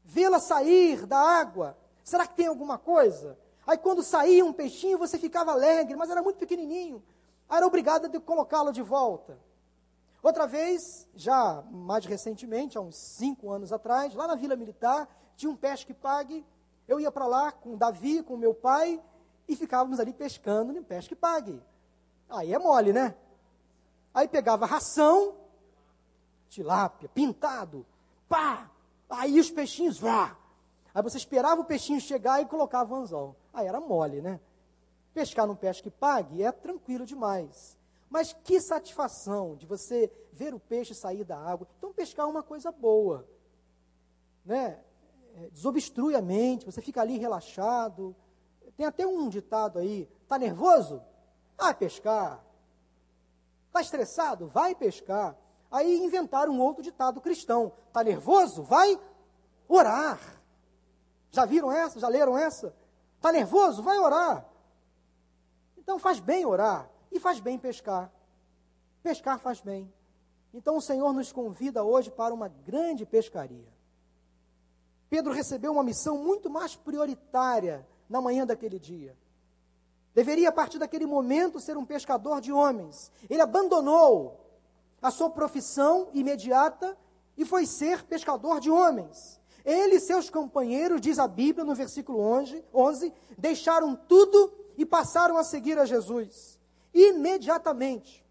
vê-la 0.04 0.40
sair 0.40 1.06
da 1.06 1.18
água. 1.18 1.78
Será 2.02 2.26
que 2.26 2.34
tem 2.34 2.48
alguma 2.48 2.78
coisa? 2.78 3.38
Aí 3.64 3.78
quando 3.78 4.02
saía 4.02 4.44
um 4.44 4.52
peixinho, 4.52 4.98
você 4.98 5.18
ficava 5.18 5.52
alegre, 5.52 5.94
mas 5.94 6.10
era 6.10 6.20
muito 6.22 6.38
pequenininho. 6.38 7.02
Era 7.48 7.66
obrigado 7.66 8.06
a 8.06 8.20
colocá-lo 8.20 8.72
de 8.72 8.82
volta. 8.82 9.38
Outra 10.22 10.46
vez, 10.46 11.06
já 11.14 11.62
mais 11.70 12.06
recentemente, 12.06 12.78
há 12.78 12.80
uns 12.80 12.96
cinco 12.96 13.50
anos 13.50 13.72
atrás, 13.72 14.14
lá 14.14 14.26
na 14.26 14.34
Vila 14.34 14.56
Militar, 14.56 15.08
tinha 15.36 15.50
um 15.50 15.56
pesque 15.56 15.92
pague. 15.92 16.44
Eu 16.88 16.98
ia 16.98 17.12
para 17.12 17.26
lá 17.26 17.52
com 17.52 17.76
Davi, 17.76 18.22
com 18.22 18.36
meu 18.36 18.54
pai, 18.54 19.02
e 19.46 19.54
ficávamos 19.54 20.00
ali 20.00 20.12
pescando 20.12 20.72
no 20.72 20.82
pesque 20.82 21.14
pague. 21.14 21.62
Aí 22.28 22.54
é 22.54 22.58
mole, 22.58 22.92
né? 22.92 23.14
Aí 24.14 24.26
pegava 24.26 24.64
ração, 24.64 25.34
tilápia, 26.48 27.08
pintado, 27.08 27.84
pá, 28.28 28.70
aí 29.10 29.38
os 29.38 29.50
peixinhos, 29.50 29.98
vá. 29.98 30.36
Aí 30.94 31.02
você 31.02 31.18
esperava 31.18 31.60
o 31.60 31.64
peixinho 31.64 32.00
chegar 32.00 32.40
e 32.40 32.46
colocava 32.46 32.94
o 32.94 32.96
anzol. 32.96 33.36
Aí 33.52 33.66
era 33.66 33.80
mole, 33.80 34.20
né? 34.20 34.40
Pescar 35.14 35.46
no 35.46 35.54
pesca 35.54 35.86
e 35.86 35.92
pague 35.92 36.42
é 36.42 36.50
tranquilo 36.50 37.06
demais. 37.06 37.78
Mas 38.10 38.32
que 38.32 38.60
satisfação 38.60 39.56
de 39.56 39.64
você 39.64 40.12
ver 40.32 40.52
o 40.52 40.60
peixe 40.60 40.94
sair 40.94 41.24
da 41.24 41.38
água. 41.38 41.66
Então, 41.78 41.92
pescar 41.92 42.26
é 42.26 42.28
uma 42.28 42.42
coisa 42.42 42.72
boa. 42.72 43.26
Né? 44.44 44.80
É, 45.36 45.48
desobstrui 45.50 46.14
a 46.16 46.20
mente, 46.20 46.66
você 46.66 46.82
fica 46.82 47.00
ali 47.00 47.16
relaxado. 47.16 48.14
Tem 48.76 48.86
até 48.86 49.06
um 49.06 49.28
ditado 49.28 49.78
aí: 49.78 50.08
está 50.22 50.36
nervoso? 50.36 51.00
Vai 51.56 51.74
pescar. 51.74 52.44
Está 53.68 53.80
estressado? 53.80 54.48
Vai 54.48 54.74
pescar. 54.74 55.36
Aí 55.70 55.98
inventaram 55.98 56.52
um 56.52 56.60
outro 56.60 56.82
ditado 56.82 57.20
cristão: 57.20 57.72
está 57.88 58.02
nervoso? 58.02 58.62
Vai 58.62 58.98
orar. 59.68 60.20
Já 61.30 61.44
viram 61.44 61.70
essa? 61.70 61.98
Já 61.98 62.08
leram 62.08 62.36
essa? 62.36 62.74
Está 63.16 63.32
nervoso? 63.32 63.82
Vai 63.82 63.98
orar. 63.98 64.53
Então 65.84 65.98
faz 65.98 66.18
bem 66.18 66.44
orar 66.44 66.90
e 67.12 67.20
faz 67.20 67.38
bem 67.38 67.58
pescar. 67.58 68.10
Pescar 69.02 69.38
faz 69.38 69.60
bem. 69.60 69.92
Então 70.52 70.78
o 70.78 70.80
Senhor 70.80 71.12
nos 71.12 71.30
convida 71.30 71.84
hoje 71.84 72.10
para 72.10 72.32
uma 72.32 72.48
grande 72.48 73.04
pescaria. 73.04 73.68
Pedro 75.10 75.32
recebeu 75.32 75.72
uma 75.72 75.84
missão 75.84 76.16
muito 76.18 76.48
mais 76.48 76.74
prioritária 76.74 77.86
na 78.08 78.20
manhã 78.20 78.46
daquele 78.46 78.78
dia. 78.78 79.16
Deveria, 80.14 80.48
a 80.48 80.52
partir 80.52 80.78
daquele 80.78 81.04
momento, 81.04 81.60
ser 81.60 81.76
um 81.76 81.84
pescador 81.84 82.40
de 82.40 82.50
homens. 82.50 83.12
Ele 83.28 83.42
abandonou 83.42 84.40
a 85.02 85.10
sua 85.10 85.28
profissão 85.28 86.08
imediata 86.14 86.96
e 87.36 87.44
foi 87.44 87.66
ser 87.66 88.04
pescador 88.04 88.58
de 88.58 88.70
homens. 88.70 89.38
Ele 89.64 89.96
e 89.96 90.00
seus 90.00 90.30
companheiros, 90.30 91.00
diz 91.00 91.18
a 91.18 91.28
Bíblia 91.28 91.64
no 91.64 91.74
versículo 91.74 92.20
11, 92.20 92.64
11 92.72 93.12
deixaram 93.36 93.94
tudo 93.94 94.63
e 94.76 94.84
passaram 94.84 95.36
a 95.36 95.44
seguir 95.44 95.78
a 95.78 95.84
Jesus. 95.84 96.58
Imediatamente. 96.92 98.24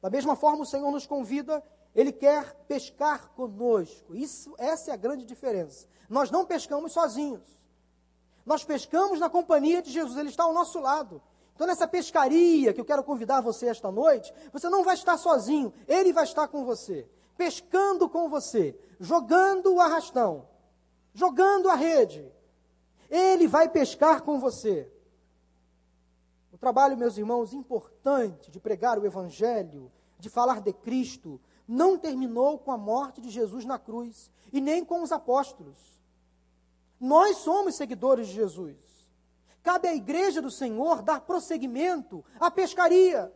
Da 0.00 0.10
mesma 0.10 0.34
forma, 0.34 0.62
o 0.62 0.66
Senhor 0.66 0.90
nos 0.90 1.06
convida, 1.06 1.62
Ele 1.94 2.12
quer 2.12 2.54
pescar 2.66 3.28
conosco. 3.30 4.14
Isso, 4.14 4.54
essa 4.58 4.90
é 4.90 4.94
a 4.94 4.96
grande 4.96 5.24
diferença. 5.24 5.86
Nós 6.08 6.30
não 6.30 6.44
pescamos 6.44 6.92
sozinhos. 6.92 7.48
Nós 8.44 8.64
pescamos 8.64 9.20
na 9.20 9.30
companhia 9.30 9.80
de 9.80 9.90
Jesus, 9.90 10.18
Ele 10.18 10.28
está 10.28 10.44
ao 10.44 10.52
nosso 10.52 10.80
lado. 10.80 11.22
Então, 11.54 11.66
nessa 11.66 11.86
pescaria 11.86 12.72
que 12.72 12.80
eu 12.80 12.84
quero 12.84 13.04
convidar 13.04 13.40
você 13.40 13.66
esta 13.66 13.90
noite, 13.90 14.32
você 14.52 14.68
não 14.68 14.82
vai 14.82 14.94
estar 14.94 15.16
sozinho, 15.16 15.72
Ele 15.86 16.12
vai 16.12 16.24
estar 16.24 16.48
com 16.48 16.64
você 16.64 17.08
pescando 17.42 18.08
com 18.08 18.28
você, 18.28 18.78
jogando 19.00 19.74
o 19.74 19.80
arrastão, 19.80 20.48
jogando 21.12 21.68
a 21.68 21.74
rede. 21.74 22.30
Ele 23.10 23.48
vai 23.48 23.68
pescar 23.68 24.22
com 24.22 24.38
você. 24.38 24.90
Trabalho, 26.62 26.96
meus 26.96 27.18
irmãos, 27.18 27.52
importante 27.52 28.48
de 28.48 28.60
pregar 28.60 28.96
o 28.96 29.04
Evangelho, 29.04 29.90
de 30.16 30.30
falar 30.30 30.60
de 30.60 30.72
Cristo, 30.72 31.40
não 31.66 31.98
terminou 31.98 32.56
com 32.56 32.70
a 32.70 32.78
morte 32.78 33.20
de 33.20 33.30
Jesus 33.30 33.64
na 33.64 33.80
cruz 33.80 34.30
e 34.52 34.60
nem 34.60 34.84
com 34.84 35.02
os 35.02 35.10
apóstolos. 35.10 35.76
Nós 37.00 37.38
somos 37.38 37.74
seguidores 37.74 38.28
de 38.28 38.34
Jesus. 38.34 38.78
Cabe 39.60 39.88
à 39.88 39.94
igreja 39.96 40.40
do 40.40 40.52
Senhor 40.52 41.02
dar 41.02 41.22
prosseguimento 41.22 42.24
à 42.38 42.48
pescaria. 42.48 43.32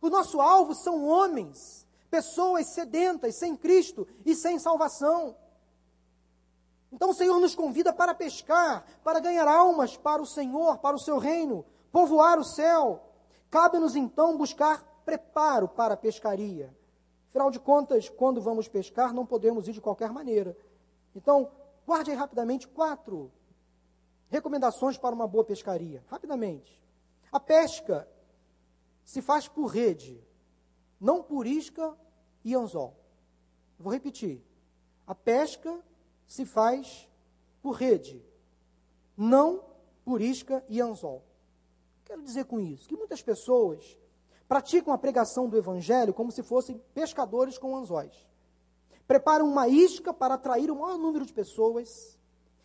O 0.00 0.08
nosso 0.08 0.40
alvo 0.40 0.76
são 0.76 1.04
homens 1.04 1.88
pessoas 2.08 2.68
sedentas, 2.68 3.34
sem 3.34 3.56
Cristo 3.56 4.06
e 4.24 4.36
sem 4.36 4.60
salvação. 4.60 5.36
Então 6.92 7.10
o 7.10 7.14
Senhor 7.14 7.40
nos 7.40 7.54
convida 7.54 7.92
para 7.92 8.14
pescar, 8.14 8.84
para 9.02 9.18
ganhar 9.18 9.48
almas 9.48 9.96
para 9.96 10.20
o 10.20 10.26
Senhor, 10.26 10.78
para 10.78 10.94
o 10.94 11.00
seu 11.00 11.18
reino, 11.18 11.64
povoar 11.90 12.38
o 12.38 12.44
céu. 12.44 13.02
Cabe-nos 13.50 13.96
então 13.96 14.36
buscar 14.36 14.82
preparo 15.04 15.68
para 15.68 15.94
a 15.94 15.96
pescaria. 15.96 16.76
Afinal 17.28 17.50
de 17.50 17.58
contas, 17.58 18.10
quando 18.10 18.40
vamos 18.40 18.68
pescar, 18.68 19.14
não 19.14 19.24
podemos 19.24 19.66
ir 19.66 19.72
de 19.72 19.80
qualquer 19.80 20.12
maneira. 20.12 20.56
Então, 21.14 21.50
guarde 21.86 22.10
aí 22.10 22.16
rapidamente 22.16 22.68
quatro 22.68 23.32
recomendações 24.28 24.98
para 24.98 25.14
uma 25.14 25.26
boa 25.26 25.44
pescaria. 25.44 26.04
Rapidamente. 26.08 26.80
A 27.30 27.40
pesca 27.40 28.06
se 29.04 29.22
faz 29.22 29.48
por 29.48 29.66
rede 29.66 30.22
não 31.02 31.20
por 31.20 31.48
isca 31.48 31.98
e 32.44 32.54
anzol. 32.54 32.96
Vou 33.76 33.92
repetir. 33.92 34.40
A 35.04 35.16
pesca 35.16 35.82
se 36.32 36.46
faz 36.46 37.06
por 37.60 37.72
rede, 37.72 38.24
não 39.14 39.62
por 40.02 40.22
isca 40.22 40.64
e 40.66 40.80
anzol. 40.80 41.22
Quero 42.06 42.22
dizer 42.22 42.46
com 42.46 42.58
isso 42.58 42.88
que 42.88 42.96
muitas 42.96 43.20
pessoas 43.20 43.98
praticam 44.48 44.94
a 44.94 44.98
pregação 44.98 45.46
do 45.46 45.58
evangelho 45.58 46.14
como 46.14 46.32
se 46.32 46.42
fossem 46.42 46.82
pescadores 46.94 47.58
com 47.58 47.76
anzóis. 47.76 48.26
Preparam 49.06 49.46
uma 49.46 49.68
isca 49.68 50.14
para 50.14 50.32
atrair 50.32 50.70
o 50.70 50.76
maior 50.76 50.96
número 50.96 51.26
de 51.26 51.34
pessoas, 51.34 52.18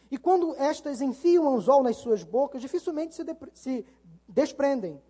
e 0.10 0.18
quando 0.18 0.56
estas 0.56 1.02
enfiam 1.02 1.44
o 1.44 1.58
anzol 1.58 1.84
nas 1.84 1.98
suas 1.98 2.24
bocas, 2.24 2.62
dificilmente 2.62 3.16
se, 3.16 3.26
se 3.54 3.86
desprendem. 4.30 5.02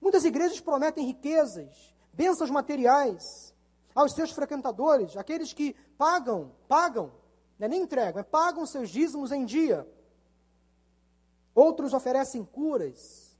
Muitas 0.00 0.24
igrejas 0.24 0.58
prometem 0.58 1.06
riquezas, 1.06 1.94
bênçãos 2.12 2.50
materiais 2.50 3.54
aos 3.94 4.12
seus 4.12 4.32
frequentadores, 4.32 5.16
aqueles 5.16 5.52
que 5.52 5.76
pagam, 5.96 6.50
pagam, 6.66 7.21
não 7.62 7.66
é 7.66 7.68
nem 7.68 7.82
entregam, 7.82 8.18
é 8.18 8.24
pagam 8.24 8.66
seus 8.66 8.90
dízimos 8.90 9.30
em 9.30 9.44
dia. 9.44 9.88
Outros 11.54 11.92
oferecem 11.92 12.44
curas, 12.44 13.38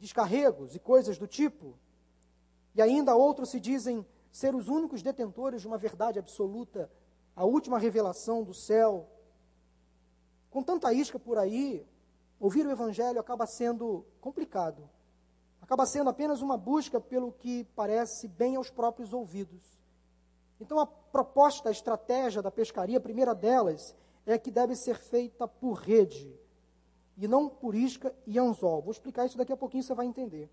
descarregos 0.00 0.74
e 0.74 0.80
coisas 0.80 1.16
do 1.16 1.28
tipo. 1.28 1.78
E 2.74 2.82
ainda 2.82 3.14
outros 3.14 3.50
se 3.50 3.60
dizem 3.60 4.04
ser 4.32 4.56
os 4.56 4.66
únicos 4.66 5.04
detentores 5.04 5.60
de 5.60 5.68
uma 5.68 5.78
verdade 5.78 6.18
absoluta, 6.18 6.90
a 7.36 7.44
última 7.44 7.78
revelação 7.78 8.42
do 8.42 8.52
céu. 8.52 9.08
Com 10.50 10.60
tanta 10.60 10.92
isca 10.92 11.16
por 11.16 11.38
aí, 11.38 11.86
ouvir 12.40 12.66
o 12.66 12.72
evangelho 12.72 13.20
acaba 13.20 13.46
sendo 13.46 14.04
complicado 14.20 14.90
acaba 15.62 15.86
sendo 15.86 16.10
apenas 16.10 16.42
uma 16.42 16.58
busca 16.58 17.00
pelo 17.00 17.32
que 17.32 17.64
parece 17.74 18.28
bem 18.28 18.54
aos 18.54 18.68
próprios 18.68 19.14
ouvidos. 19.14 19.62
Então, 20.64 20.80
a 20.80 20.86
proposta, 20.86 21.68
a 21.68 21.72
estratégia 21.72 22.40
da 22.40 22.50
pescaria, 22.50 22.96
a 22.96 23.00
primeira 23.00 23.34
delas, 23.34 23.94
é 24.24 24.38
que 24.38 24.50
deve 24.50 24.74
ser 24.74 24.96
feita 24.96 25.46
por 25.46 25.74
rede, 25.74 26.34
e 27.18 27.28
não 27.28 27.48
por 27.48 27.74
isca 27.74 28.14
e 28.26 28.38
anzol. 28.38 28.80
Vou 28.80 28.90
explicar 28.90 29.26
isso 29.26 29.36
daqui 29.36 29.52
a 29.52 29.56
pouquinho, 29.56 29.82
você 29.82 29.94
vai 29.94 30.06
entender. 30.06 30.50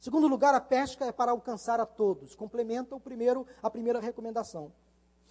Segundo 0.00 0.26
lugar, 0.26 0.54
a 0.54 0.60
pesca 0.60 1.04
é 1.04 1.12
para 1.12 1.32
alcançar 1.32 1.78
a 1.80 1.86
todos. 1.86 2.34
Complementa 2.34 2.96
o 2.96 3.00
primeiro, 3.00 3.46
a 3.62 3.68
primeira 3.68 4.00
recomendação. 4.00 4.72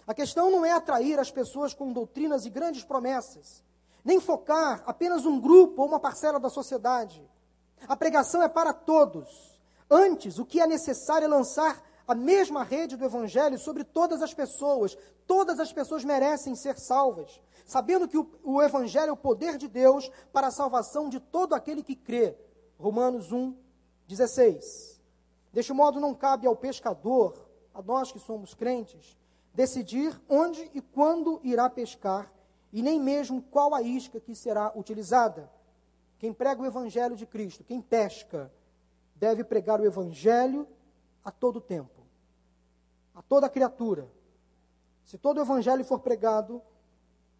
A 0.06 0.14
questão 0.14 0.50
não 0.50 0.64
é 0.64 0.70
atrair 0.70 1.18
as 1.18 1.32
pessoas 1.32 1.74
com 1.74 1.92
doutrinas 1.92 2.46
e 2.46 2.50
grandes 2.50 2.84
promessas, 2.84 3.64
nem 4.04 4.20
focar 4.20 4.84
apenas 4.86 5.26
um 5.26 5.40
grupo 5.40 5.82
ou 5.82 5.88
uma 5.88 5.98
parcela 5.98 6.38
da 6.38 6.48
sociedade. 6.48 7.28
A 7.88 7.96
pregação 7.96 8.40
é 8.40 8.48
para 8.48 8.72
todos. 8.72 9.58
Antes, 9.90 10.38
o 10.38 10.46
que 10.46 10.60
é 10.60 10.66
necessário 10.66 11.24
é 11.24 11.28
lançar 11.28 11.82
a 12.06 12.14
mesma 12.14 12.62
rede 12.62 12.96
do 12.96 13.04
Evangelho 13.04 13.58
sobre 13.58 13.82
todas 13.82 14.22
as 14.22 14.34
pessoas. 14.34 14.96
Todas 15.26 15.58
as 15.58 15.72
pessoas 15.72 16.04
merecem 16.04 16.54
ser 16.54 16.78
salvas, 16.78 17.40
sabendo 17.64 18.06
que 18.06 18.18
o, 18.18 18.30
o, 18.42 18.62
Evangelho 18.62 19.10
é 19.10 19.12
o 19.12 19.16
poder 19.16 19.56
de 19.56 19.68
Deus 19.68 20.10
para 20.32 20.48
a 20.48 20.50
salvação 20.50 21.08
de 21.08 21.18
todo 21.18 21.54
aquele 21.54 21.82
que 21.82 21.96
crê. 21.96 22.36
Romanos 22.78 23.32
1, 23.32 23.56
16. 24.06 25.00
Deste 25.52 25.72
modo, 25.72 26.00
não 26.00 26.14
cabe 26.14 26.46
ao 26.46 26.56
pescador, 26.56 27.48
a 27.72 27.80
nós 27.80 28.12
que 28.12 28.18
somos 28.18 28.54
crentes, 28.54 29.16
decidir 29.54 30.20
onde 30.28 30.70
e 30.74 30.80
quando 30.80 31.40
irá 31.42 31.70
pescar, 31.70 32.32
e 32.72 32.82
nem 32.82 33.00
mesmo 33.00 33.40
qual 33.40 33.72
a 33.72 33.80
isca 33.80 34.20
que 34.20 34.34
será 34.34 34.72
utilizada. 34.74 35.50
Quem 36.18 36.32
prega 36.32 36.60
o 36.60 36.66
Evangelho 36.66 37.16
de 37.16 37.24
Cristo, 37.24 37.64
quem 37.64 37.80
pesca, 37.80 38.52
deve 39.14 39.44
pregar 39.44 39.80
o 39.80 39.86
Evangelho 39.86 40.66
a 41.24 41.30
todo 41.30 41.60
tempo, 41.60 42.02
a 43.14 43.22
toda 43.22 43.48
criatura. 43.48 44.10
Se 45.04 45.16
todo 45.16 45.38
o 45.38 45.40
Evangelho 45.40 45.84
for 45.84 46.00
pregado, 46.00 46.62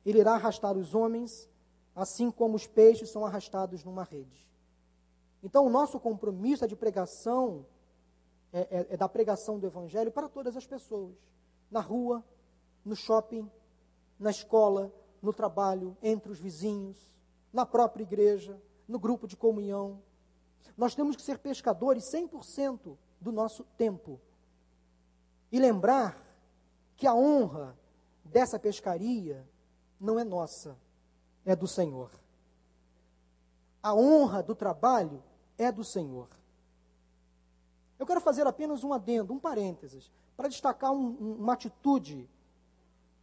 ele 0.05 0.19
irá 0.19 0.35
arrastar 0.35 0.77
os 0.77 0.95
homens, 0.95 1.49
assim 1.95 2.31
como 2.31 2.57
os 2.57 2.67
peixes 2.67 3.11
são 3.11 3.25
arrastados 3.25 3.85
numa 3.85 4.03
rede. 4.03 4.49
Então, 5.43 5.67
o 5.67 5.71
nosso 5.71 6.01
compromisso 6.01 6.65
é 6.65 6.69
de 6.69 6.75
pregação, 6.75 7.67
é, 8.53 8.61
é, 8.61 8.87
é 8.91 8.97
da 8.97 9.09
pregação 9.09 9.59
do 9.59 9.67
Evangelho 9.67 10.11
para 10.11 10.29
todas 10.29 10.57
as 10.57 10.67
pessoas, 10.67 11.15
na 11.71 11.81
rua, 11.81 12.25
no 12.85 12.97
shopping, 12.97 13.51
na 14.19 14.31
escola, 14.31 14.93
no 15.21 15.33
trabalho, 15.33 15.97
entre 16.03 16.31
os 16.33 16.39
vizinhos, 16.39 16.97
na 17.53 17.67
própria 17.67 18.03
igreja, 18.03 18.61
no 18.89 18.99
grupo 18.99 19.27
de 19.27 19.37
comunhão. 19.37 20.03
Nós 20.77 20.95
temos 20.95 21.17
que 21.17 21.23
ser 21.23 21.39
pescadores 21.39 22.05
100% 22.05 22.97
do 23.25 23.33
nosso 23.33 23.65
tempo. 23.77 24.21
E 25.51 25.59
lembrar 25.59 26.23
que 26.95 27.07
a 27.07 27.15
honra 27.15 27.77
dessa 28.23 28.59
pescaria 28.59 29.49
não 29.99 30.19
é 30.19 30.25
nossa, 30.25 30.77
é 31.45 31.57
do 31.57 31.67
Senhor. 31.67 32.11
A 33.83 33.95
honra 33.95 34.43
do 34.43 34.55
trabalho 34.55 35.23
é 35.57 35.73
do 35.73 35.83
Senhor. 35.83 36.29
Eu 37.99 38.07
quero 38.07 38.21
fazer 38.21 38.47
apenas 38.47 38.85
um 38.85 38.93
adendo, 38.93 39.33
um 39.33 39.39
parênteses, 39.39 40.13
para 40.37 40.49
destacar 40.49 40.93
um, 40.93 41.17
um, 41.21 41.35
uma 41.37 41.55
atitude 41.55 42.29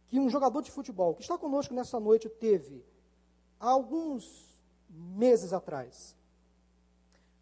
que 0.08 0.18
um 0.18 0.28
jogador 0.28 0.62
de 0.62 0.70
futebol 0.70 1.14
que 1.14 1.22
está 1.22 1.38
conosco 1.38 1.74
nessa 1.74 2.00
noite 2.00 2.28
teve 2.28 2.84
há 3.60 3.70
alguns 3.70 4.50
meses 4.88 5.52
atrás. 5.52 6.16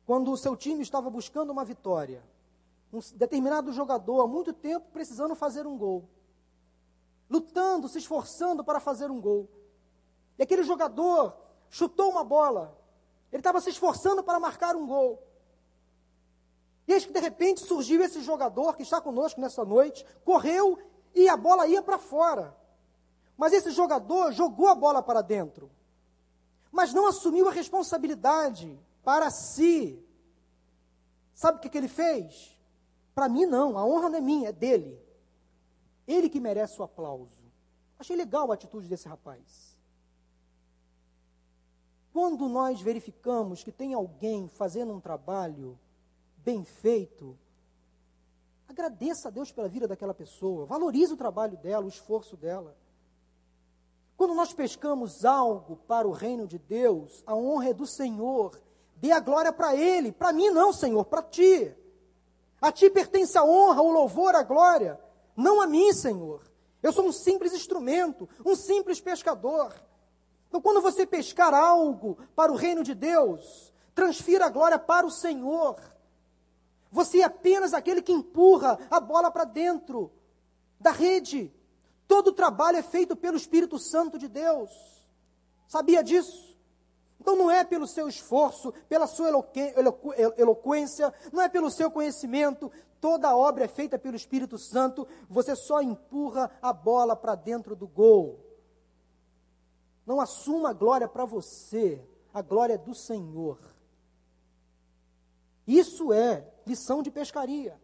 Quando 0.05 0.31
o 0.33 0.37
seu 0.37 0.57
time 0.57 0.83
estava 0.83 1.09
buscando 1.09 1.51
uma 1.51 1.65
vitória, 1.65 2.23
um 2.93 2.99
determinado 3.15 3.73
jogador 3.73 4.23
há 4.23 4.27
muito 4.27 4.53
tempo 4.53 4.89
precisando 4.93 5.35
fazer 5.35 5.67
um 5.67 5.79
gol, 5.79 6.09
lutando, 7.29 7.89
se 7.89 7.99
esforçando 7.99 8.65
para 8.65 8.81
fazer 8.81 9.11
um 9.11 9.21
gol. 9.21 9.49
E 10.39 10.43
aquele 10.43 10.63
jogador 10.63 11.37
chutou 11.69 12.11
uma 12.11 12.25
bola, 12.25 12.77
ele 13.31 13.41
estava 13.41 13.61
se 13.61 13.71
esforçando 13.71 14.23
para 14.23 14.41
marcar 14.41 14.75
um 14.75 14.87
gol. 14.87 15.23
E 16.89 16.93
eis 16.93 17.07
que 17.07 17.13
de 17.13 17.21
repente 17.21 17.61
surgiu 17.61 18.03
esse 18.03 18.21
jogador 18.23 18.77
que 18.77 18.83
está 18.83 19.01
conosco 19.01 19.41
nessa 19.41 19.65
noite, 19.65 20.05
correu 20.25 20.77
e 21.15 21.29
a 21.29 21.37
bola 21.37 21.69
ia 21.69 21.83
para 21.83 21.99
fora. 21.99 22.57
Mas 23.37 23.53
esse 23.53 23.71
jogador 23.71 24.33
jogou 24.33 24.67
a 24.67 24.75
bola 24.75 25.01
para 25.03 25.23
dentro, 25.23 25.71
mas 26.73 26.93
não 26.93 27.07
assumiu 27.07 27.49
a 27.49 27.53
responsabilidade 27.53 28.79
para 29.05 29.31
si. 29.31 30.05
Sabe 31.33 31.59
o 31.59 31.61
que, 31.61 31.69
que 31.69 31.79
ele 31.79 31.89
fez? 31.89 32.59
Para 33.15 33.29
mim, 33.29 33.47
não, 33.47 33.77
a 33.77 33.85
honra 33.85 34.09
não 34.09 34.19
é 34.19 34.21
minha, 34.21 34.49
é 34.49 34.53
dele. 34.53 34.99
Ele 36.07 36.29
que 36.29 36.41
merece 36.41 36.81
o 36.81 36.85
aplauso. 36.85 37.43
Achei 37.99 38.17
legal 38.17 38.51
a 38.51 38.55
atitude 38.55 38.89
desse 38.89 39.09
rapaz. 39.09 39.79
Quando 42.13 42.49
nós 42.49 42.81
verificamos 42.81 43.63
que 43.63 43.71
tem 43.71 43.95
alguém 43.95 44.49
fazendo 44.49 44.93
um 44.93 45.01
trabalho 45.01 45.79
bem 46.39 46.65
feito, 46.65 47.39
agradeça 48.67 49.29
a 49.29 49.31
Deus 49.31 49.53
pela 49.53 49.69
vida 49.69 49.87
daquela 49.87 50.15
pessoa, 50.15 50.67
valorize 50.67 51.13
o 51.13 51.17
trabalho 51.17 51.57
dela, 51.59 51.85
o 51.85 51.89
esforço 51.89 52.37
dela. 52.37 52.77
Quando 54.17 54.35
nós 54.35 54.53
pescamos 54.53 55.25
algo 55.25 55.77
para 55.77 56.07
o 56.07 56.13
reino 56.13 56.47
de 56.47 56.59
Deus, 56.59 57.23
a 57.27 57.35
honra 57.35 57.71
é 57.71 57.75
do 57.75 57.87
Senhor, 57.87 58.61
dê 58.97 59.13
a 59.13 59.21
glória 59.21 59.53
para 59.53 59.75
Ele, 59.75 60.13
para 60.13 60.33
mim 60.33 60.51
não, 60.51 60.73
Senhor, 60.73 61.05
para 61.05 61.23
Ti. 61.23 61.75
A 62.61 62.71
Ti 62.71 62.91
pertence 62.91 63.39
a 63.39 63.45
honra, 63.45 63.81
o 63.81 63.91
louvor, 63.91 64.35
a 64.35 64.43
glória, 64.43 65.01
não 65.37 65.61
a 65.61 65.67
mim, 65.67 65.93
Senhor. 65.93 66.43
Eu 66.83 66.93
sou 66.93 67.07
um 67.07 67.13
simples 67.13 67.53
instrumento, 67.53 68.29
um 68.45 68.55
simples 68.55 69.01
pescador. 69.01 69.75
Então, 70.49 70.61
quando 70.61 70.81
você 70.81 71.07
pescar 71.07 71.55
algo 71.55 72.19
para 72.35 72.51
o 72.51 72.57
reino 72.57 72.83
de 72.83 72.95
Deus, 72.95 73.73
transfira 73.95 74.47
a 74.47 74.51
glória 74.51 74.79
para 74.79 75.07
o 75.07 75.11
Senhor. 75.11 75.77
Você 76.91 77.21
é 77.21 77.25
apenas 77.25 77.73
aquele 77.73 78.03
que 78.03 78.13
empurra 78.13 78.79
a 78.91 78.99
bola 78.99 79.31
para 79.31 79.45
dentro 79.45 80.13
da 80.79 80.91
rede. 80.91 81.53
Todo 82.09 82.29
o 82.29 82.33
trabalho 82.33 82.79
é 82.79 82.83
feito 82.83 83.15
pelo 83.15 83.37
Espírito 83.37 83.79
Santo 83.79 84.19
de 84.19 84.27
Deus. 84.27 84.71
Sabia 85.69 86.03
disso? 86.03 86.50
Então 87.21 87.37
não 87.37 87.51
é 87.51 87.63
pelo 87.63 87.87
seu 87.87 88.09
esforço, 88.09 88.73
pela 88.89 89.07
sua 89.07 89.29
eloqu 89.29 89.61
eloquência, 90.39 91.13
não 91.31 91.43
é 91.43 91.49
pelo 91.49 91.71
seu 91.71 91.91
conhecimento. 91.91 92.73
Toda 93.01 93.29
a 93.29 93.37
obra 93.37 93.65
é 93.65 93.69
feita 93.69 93.99
pelo 93.99 94.17
Espírito 94.17 94.59
Santo. 94.59 95.07
Você 95.29 95.55
só 95.55 95.83
empurra 95.83 96.51
a 96.63 96.73
bola 96.73 97.15
para 97.15 97.35
dentro 97.35 97.77
do 97.77 97.87
gol. 97.87 98.41
Não 100.07 100.21
assuma 100.21 100.71
a 100.71 100.73
glória 100.73 101.07
para 101.07 101.25
você. 101.25 102.03
A 102.33 102.41
glória 102.41 102.75
é 102.75 102.79
do 102.79 102.95
Senhor. 102.95 103.59
Isso 105.67 106.13
é 106.13 106.47
lição 106.67 107.03
de 107.03 107.11
pescaria. 107.11 107.79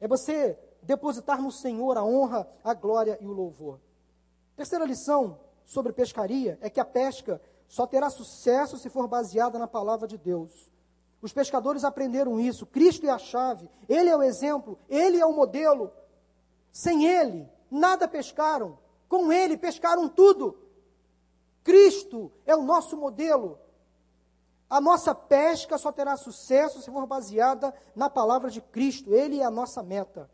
É 0.00 0.08
você 0.08 0.58
depositar 0.82 1.40
no 1.40 1.52
Senhor 1.52 1.96
a 1.96 2.04
honra, 2.04 2.48
a 2.64 2.74
glória 2.74 3.16
e 3.20 3.26
o 3.26 3.32
louvor. 3.32 3.80
Terceira 4.56 4.84
lição 4.84 5.38
sobre 5.64 5.92
pescaria 5.92 6.58
é 6.60 6.68
que 6.68 6.80
a 6.80 6.84
pesca 6.84 7.40
só 7.72 7.86
terá 7.86 8.10
sucesso 8.10 8.76
se 8.76 8.90
for 8.90 9.08
baseada 9.08 9.58
na 9.58 9.66
palavra 9.66 10.06
de 10.06 10.18
Deus. 10.18 10.70
Os 11.22 11.32
pescadores 11.32 11.84
aprenderam 11.84 12.38
isso. 12.38 12.66
Cristo 12.66 13.06
é 13.06 13.08
a 13.08 13.16
chave, 13.16 13.66
Ele 13.88 14.10
é 14.10 14.14
o 14.14 14.22
exemplo, 14.22 14.78
Ele 14.90 15.18
é 15.18 15.24
o 15.24 15.32
modelo. 15.32 15.90
Sem 16.70 17.06
Ele, 17.06 17.48
nada 17.70 18.06
pescaram. 18.06 18.78
Com 19.08 19.32
Ele, 19.32 19.56
pescaram 19.56 20.06
tudo. 20.06 20.54
Cristo 21.64 22.30
é 22.44 22.54
o 22.54 22.60
nosso 22.60 22.94
modelo. 22.94 23.58
A 24.68 24.78
nossa 24.78 25.14
pesca 25.14 25.78
só 25.78 25.90
terá 25.90 26.14
sucesso 26.18 26.82
se 26.82 26.90
for 26.90 27.06
baseada 27.06 27.72
na 27.96 28.10
palavra 28.10 28.50
de 28.50 28.60
Cristo. 28.60 29.14
Ele 29.14 29.40
é 29.40 29.44
a 29.46 29.50
nossa 29.50 29.82
meta. 29.82 30.30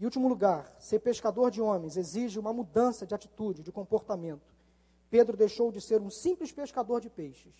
Em 0.00 0.04
último 0.04 0.26
lugar, 0.26 0.74
ser 0.80 0.98
pescador 0.98 1.48
de 1.48 1.62
homens 1.62 1.96
exige 1.96 2.40
uma 2.40 2.52
mudança 2.52 3.06
de 3.06 3.14
atitude, 3.14 3.62
de 3.62 3.70
comportamento. 3.70 4.57
Pedro 5.10 5.36
deixou 5.36 5.72
de 5.72 5.80
ser 5.80 6.00
um 6.00 6.10
simples 6.10 6.52
pescador 6.52 7.00
de 7.00 7.08
peixes 7.08 7.54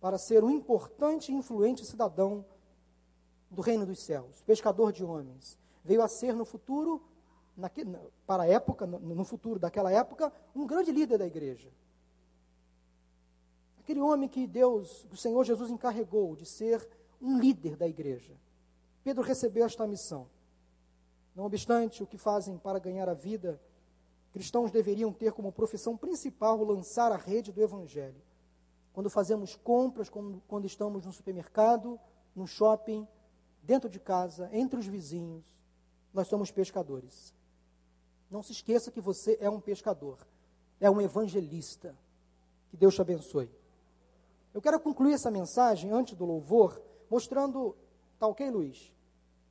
para 0.00 0.18
ser 0.18 0.42
um 0.42 0.50
importante 0.50 1.30
e 1.30 1.34
influente 1.34 1.84
cidadão 1.84 2.44
do 3.48 3.62
reino 3.62 3.86
dos 3.86 4.00
céus, 4.00 4.42
pescador 4.42 4.92
de 4.92 5.04
homens. 5.04 5.58
Veio 5.84 6.02
a 6.02 6.08
ser 6.08 6.34
no 6.34 6.44
futuro, 6.44 7.00
naque, 7.56 7.84
para 8.26 8.42
a 8.42 8.46
época, 8.46 8.86
no 8.86 9.24
futuro 9.24 9.60
daquela 9.60 9.92
época, 9.92 10.32
um 10.54 10.66
grande 10.66 10.90
líder 10.90 11.18
da 11.18 11.26
igreja. 11.26 11.70
Aquele 13.78 14.00
homem 14.00 14.28
que 14.28 14.46
Deus, 14.46 15.06
o 15.12 15.16
Senhor 15.16 15.44
Jesus 15.44 15.70
encarregou 15.70 16.34
de 16.34 16.46
ser 16.46 16.88
um 17.20 17.38
líder 17.38 17.76
da 17.76 17.86
igreja. 17.86 18.32
Pedro 19.04 19.22
recebeu 19.22 19.64
esta 19.64 19.86
missão. 19.86 20.28
Não 21.34 21.44
obstante 21.44 22.02
o 22.02 22.06
que 22.06 22.18
fazem 22.18 22.58
para 22.58 22.78
ganhar 22.78 23.08
a 23.08 23.14
vida, 23.14 23.60
cristãos 24.32 24.70
deveriam 24.70 25.12
ter 25.12 25.32
como 25.32 25.52
profissão 25.52 25.96
principal 25.96 26.62
lançar 26.64 27.12
a 27.12 27.16
rede 27.16 27.52
do 27.52 27.62
Evangelho. 27.62 28.20
Quando 28.92 29.10
fazemos 29.10 29.54
compras, 29.54 30.10
quando, 30.10 30.66
estamos 30.66 31.04
no 31.04 31.12
supermercado, 31.12 32.00
no 32.34 32.46
shopping, 32.46 33.06
dentro 33.62 33.88
de 33.88 34.00
casa, 34.00 34.48
entre 34.52 34.78
os 34.78 34.86
vizinhos, 34.86 35.44
nós 36.12 36.28
somos 36.28 36.50
pescadores. 36.50 37.34
Não 38.30 38.42
se 38.42 38.52
esqueça 38.52 38.90
que 38.90 39.00
você 39.00 39.36
é 39.40 39.48
um 39.48 39.60
pescador, 39.60 40.18
é 40.80 40.90
um 40.90 41.00
evangelista. 41.00 41.94
Que 42.70 42.76
Deus 42.76 42.94
te 42.94 43.02
abençoe. 43.02 43.50
Eu 44.54 44.60
quero 44.60 44.80
concluir 44.80 45.14
essa 45.14 45.30
mensagem 45.30 45.90
antes 45.90 46.14
do 46.16 46.24
louvor, 46.24 46.80
mostrando, 47.10 47.76
tá 48.18 48.26
ok, 48.26 48.50
Luiz? 48.50 48.92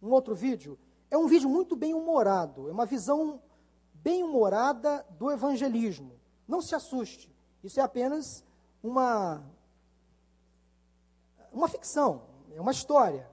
Um 0.02 0.10
outro 0.10 0.36
vídeo. 0.36 0.78
É 1.10 1.18
um 1.18 1.28
vídeo 1.28 1.50
muito 1.50 1.76
bem 1.76 1.94
humorado, 1.94 2.70
é 2.70 2.72
uma 2.72 2.86
visão 2.86 3.42
bem 4.04 4.24
humorada 4.24 5.06
do 5.18 5.32
evangelismo. 5.32 6.20
Não 6.48 6.62
se 6.62 6.76
assuste, 6.76 7.34
isso 7.64 7.80
é 7.80 7.84
apenas 7.84 8.44
uma 8.84 9.44
uma 11.52 11.68
ficção, 11.68 12.22
é 12.56 12.62
uma 12.62 12.72
história, 12.72 13.30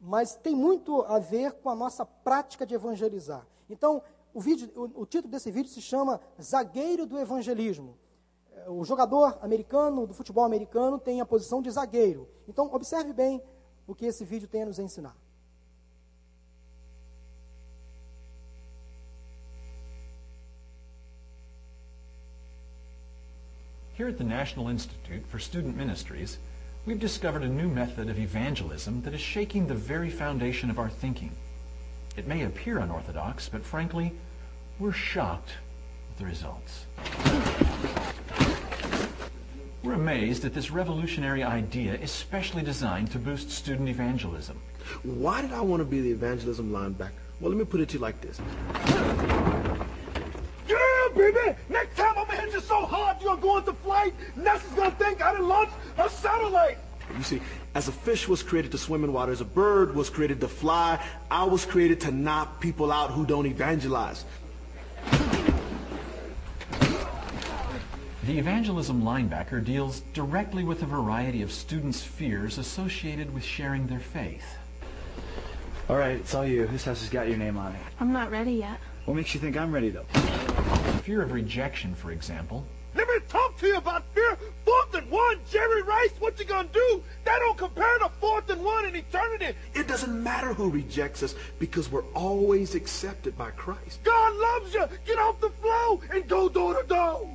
mas 0.00 0.34
tem 0.34 0.56
muito 0.56 1.02
a 1.02 1.18
ver 1.18 1.52
com 1.52 1.70
a 1.70 1.74
nossa 1.74 2.04
prática 2.04 2.66
de 2.66 2.74
evangelizar. 2.74 3.46
Então, 3.70 4.02
o, 4.32 4.40
vídeo, 4.40 4.70
o, 4.74 5.02
o 5.02 5.06
título 5.06 5.30
desse 5.30 5.52
vídeo 5.52 5.70
se 5.70 5.80
chama 5.80 6.20
Zagueiro 6.40 7.06
do 7.06 7.16
Evangelismo 7.16 7.96
o 8.66 8.84
jogador 8.84 9.38
americano, 9.42 10.06
do 10.06 10.14
futebol 10.14 10.44
americano, 10.44 10.98
tem 10.98 11.20
a 11.20 11.26
posição 11.26 11.60
de 11.60 11.70
zagueiro. 11.70 12.28
Então, 12.48 12.70
observe 12.72 13.12
bem 13.12 13.42
o 13.86 13.94
que 13.94 14.06
esse 14.06 14.24
vídeo 14.24 14.48
tem 14.48 14.62
a 14.62 14.66
nos 14.66 14.78
ensinar. 14.78 15.16
Here 23.94 24.08
at 24.08 24.18
the 24.18 24.24
National 24.24 24.68
Institute 24.70 25.24
for 25.28 25.38
Student 25.38 25.76
Ministries, 25.76 26.38
we've 26.84 26.98
discovered 26.98 27.44
a 27.44 27.48
new 27.48 27.68
method 27.68 28.10
of 28.10 28.18
evangelism 28.18 29.02
that 29.02 29.14
is 29.14 29.20
shaking 29.20 29.68
the 29.68 29.74
very 29.74 30.10
foundation 30.10 30.68
of 30.68 30.80
our 30.80 30.88
thinking. 30.88 31.30
It 32.16 32.26
may 32.26 32.42
appear 32.42 32.78
unorthodox, 32.78 33.48
but 33.48 33.64
frankly, 33.64 34.12
we're 34.80 34.90
shocked 34.90 35.52
with 36.08 36.18
the 36.18 36.24
results. 36.24 36.86
We're 39.84 39.92
amazed 39.92 40.44
at 40.44 40.54
this 40.54 40.72
revolutionary 40.72 41.44
idea, 41.44 41.94
especially 42.02 42.62
designed 42.62 43.12
to 43.12 43.20
boost 43.20 43.48
student 43.48 43.88
evangelism. 43.88 44.60
Why 45.04 45.40
did 45.40 45.52
I 45.52 45.60
want 45.60 45.82
to 45.82 45.84
be 45.84 46.00
the 46.00 46.10
evangelism 46.10 46.72
linebacker? 46.72 47.12
Well, 47.40 47.50
let 47.50 47.58
me 47.58 47.64
put 47.64 47.80
it 47.80 47.90
to 47.90 47.94
you 47.94 48.00
like 48.00 48.20
this 48.20 48.40
baby. 51.14 51.56
Next 51.68 51.96
time 51.96 52.14
I'm 52.16 52.26
gonna 52.26 52.40
hit 52.40 52.52
you 52.52 52.60
so 52.60 52.84
hard 52.84 53.22
you're 53.22 53.36
going 53.36 53.64
to 53.64 53.72
fly. 53.72 54.10
flight. 54.10 54.14
Nessa's 54.36 54.72
gonna 54.72 54.90
think 54.92 55.22
I 55.22 55.32
done 55.32 55.48
launched 55.48 55.74
a 55.98 56.08
satellite. 56.08 56.78
You 57.16 57.22
see, 57.22 57.40
as 57.74 57.88
a 57.88 57.92
fish 57.92 58.26
was 58.28 58.42
created 58.42 58.72
to 58.72 58.78
swim 58.78 59.04
in 59.04 59.12
water, 59.12 59.32
as 59.32 59.40
a 59.40 59.44
bird 59.44 59.94
was 59.94 60.10
created 60.10 60.40
to 60.40 60.48
fly, 60.48 60.98
I 61.30 61.44
was 61.44 61.64
created 61.64 62.00
to 62.02 62.10
knock 62.10 62.60
people 62.60 62.90
out 62.90 63.10
who 63.10 63.26
don't 63.26 63.46
evangelize. 63.46 64.24
The 68.24 68.38
evangelism 68.38 69.02
linebacker 69.02 69.62
deals 69.62 70.00
directly 70.14 70.64
with 70.64 70.82
a 70.82 70.86
variety 70.86 71.42
of 71.42 71.52
students' 71.52 72.02
fears 72.02 72.56
associated 72.56 73.32
with 73.34 73.44
sharing 73.44 73.86
their 73.86 74.00
faith. 74.00 74.56
All 75.90 75.96
right, 75.96 76.16
it's 76.16 76.34
all 76.34 76.46
you. 76.46 76.66
This 76.66 76.86
house 76.86 77.00
has 77.00 77.10
got 77.10 77.28
your 77.28 77.36
name 77.36 77.58
on 77.58 77.72
it. 77.72 77.80
I'm 78.00 78.12
not 78.12 78.30
ready 78.30 78.52
yet. 78.52 78.80
What 79.04 79.14
makes 79.14 79.34
you 79.34 79.40
think 79.40 79.58
I'm 79.58 79.70
ready, 79.70 79.90
though? 79.90 80.06
Fear 81.02 81.22
of 81.22 81.32
rejection, 81.32 81.94
for 81.94 82.10
example, 82.12 82.66
Let 82.94 83.08
me 83.08 83.14
talk 83.28 83.58
to 83.58 83.66
you 83.66 83.76
about 83.76 84.04
fear. 84.14 84.38
Fourth 84.64 84.94
and 84.94 85.10
one, 85.10 85.38
Jerry 85.50 85.82
Rice, 85.82 86.12
what 86.20 86.38
you 86.38 86.44
gonna 86.44 86.68
do? 86.72 87.02
That 87.24 87.38
don't 87.40 87.58
compare 87.58 87.98
to 87.98 88.08
fourth 88.20 88.48
and 88.50 88.62
one 88.64 88.84
in 88.86 88.94
eternity. 88.96 89.56
It 89.74 89.88
doesn't 89.88 90.22
matter 90.22 90.54
who 90.54 90.70
rejects 90.70 91.22
us 91.22 91.34
because 91.58 91.90
we're 91.90 92.04
always 92.14 92.74
accepted 92.74 93.36
by 93.36 93.50
Christ. 93.50 94.02
God 94.04 94.34
loves 94.36 94.74
you. 94.74 94.86
Get 95.04 95.18
off 95.18 95.40
the 95.40 95.50
flow 95.50 96.00
and 96.10 96.28
go 96.28 96.48
door 96.48 96.80
to 96.80 96.86
door. 96.86 97.28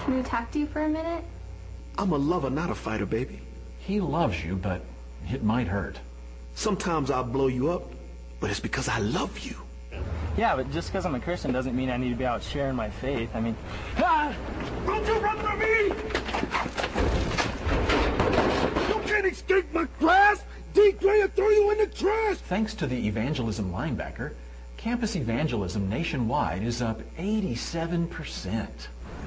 Can 0.00 0.16
we 0.16 0.22
talk 0.22 0.50
to 0.52 0.58
you 0.58 0.66
for 0.66 0.82
a 0.84 0.88
minute? 0.88 1.24
I'm 1.98 2.12
a 2.12 2.18
lover, 2.18 2.50
not 2.50 2.70
a 2.70 2.74
fighter, 2.74 3.06
baby. 3.06 3.40
he 3.78 4.00
loves 4.00 4.44
you, 4.44 4.56
but 4.56 4.82
it 5.30 5.42
might 5.42 5.66
hurt. 5.68 5.98
Sometimes 6.54 7.10
I'll 7.10 7.24
blow 7.24 7.46
you 7.46 7.70
up, 7.70 7.90
but 8.40 8.50
it's 8.50 8.60
because 8.60 8.88
I 8.88 8.98
love 8.98 9.38
you. 9.38 9.56
Yeah, 10.36 10.54
but 10.56 10.70
just 10.70 10.88
because 10.92 11.06
I'm 11.06 11.14
a 11.14 11.20
Christian 11.20 11.52
doesn't 11.52 11.74
mean 11.74 11.88
I 11.90 11.96
need 11.96 12.10
to 12.10 12.14
be 12.16 12.26
out 12.26 12.42
sharing 12.42 12.76
my 12.76 12.90
faith. 12.90 13.30
I 13.34 13.40
mean, 13.40 13.56
Ah, 13.98 14.34
don't 14.86 15.06
you 15.06 15.14
run 15.18 15.38
from 15.38 15.58
me! 15.58 15.66
You 18.88 19.00
can't 19.06 19.26
escape 19.26 19.72
my 19.72 19.86
grasp. 19.98 20.44
D. 20.74 20.92
Gray 20.92 21.20
will 21.22 21.28
throw 21.28 21.48
you 21.48 21.70
in 21.70 21.78
the 21.78 21.86
trash. 21.86 22.36
Thanks 22.36 22.74
to 22.74 22.86
the 22.86 23.06
evangelism 23.06 23.72
linebacker, 23.72 24.34
campus 24.76 25.16
evangelism 25.16 25.88
nationwide 25.88 26.62
is 26.62 26.82
up 26.82 27.00
87%. 27.16 28.68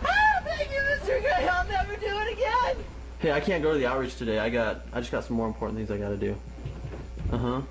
Ah, 0.05 0.41
Thank 0.45 0.70
you, 0.70 0.78
Mr. 0.78 1.20
Gray. 1.22 1.47
I'll 1.47 1.67
never 1.67 1.95
do 1.95 2.05
it 2.05 2.34
again. 2.34 2.78
hey, 3.20 3.32
I 3.32 3.39
can't 3.39 3.63
go 3.63 3.74
to 3.74 3.80
the 3.80 3.88
outreach 3.88 4.15
today. 4.17 4.38
I 4.38 4.49
got, 4.49 4.82
I 4.93 4.99
just 4.99 5.11
got 5.11 5.24
some 5.26 5.36
more 5.38 5.47
important 5.47 5.78
things 5.80 5.89
I 5.89 5.97
got 5.97 6.09
to 6.09 6.17
do. 6.17 6.36
Uh 7.32 7.38
huh. 7.38 7.61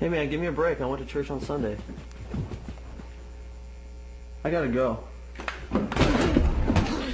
Hey 0.00 0.08
man, 0.08 0.28
give 0.28 0.40
me 0.40 0.48
a 0.48 0.52
break. 0.52 0.80
I 0.80 0.86
went 0.86 1.00
to 1.00 1.06
church 1.06 1.30
on 1.30 1.40
Sunday. 1.40 1.76
I 4.42 4.50
gotta 4.50 4.68
go. 4.68 5.04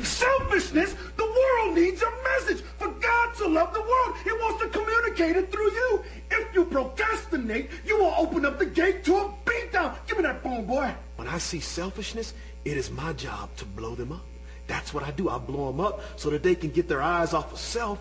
Selfishness. 0.02 0.96
The 1.16 1.24
world 1.24 1.76
needs 1.76 2.02
a 2.02 2.10
message. 2.24 2.64
For 2.78 2.88
God 2.88 3.34
to 3.34 3.48
love 3.48 3.74
the 3.74 3.80
world, 3.80 4.16
He 4.24 4.32
wants 4.32 4.62
to 4.62 4.68
communicate 4.70 5.36
it 5.36 5.52
through 5.52 5.70
you. 5.70 6.02
If 6.30 6.54
you 6.54 6.64
procrastinate, 6.64 7.70
you 7.84 7.98
will 7.98 8.14
open 8.16 8.46
up 8.46 8.58
the 8.58 8.66
gate 8.66 9.04
to 9.04 9.16
a 9.16 9.34
beatdown. 9.44 9.94
Give 10.06 10.16
me 10.16 10.22
that 10.22 10.42
phone, 10.42 10.64
boy. 10.64 10.92
When 11.16 11.28
I 11.28 11.38
see 11.38 11.60
selfishness, 11.60 12.32
it 12.64 12.76
is 12.76 12.90
my 12.90 13.12
job 13.12 13.54
to 13.56 13.66
blow 13.66 13.94
them 13.94 14.12
up. 14.12 14.24
That's 14.66 14.94
what 14.94 15.04
I 15.04 15.10
do. 15.10 15.28
I 15.28 15.38
blow 15.38 15.66
them 15.70 15.80
up 15.80 16.00
so 16.16 16.30
that 16.30 16.42
they 16.42 16.54
can 16.54 16.70
get 16.70 16.88
their 16.88 17.02
eyes 17.02 17.34
off 17.34 17.52
of 17.52 17.58
self 17.58 17.98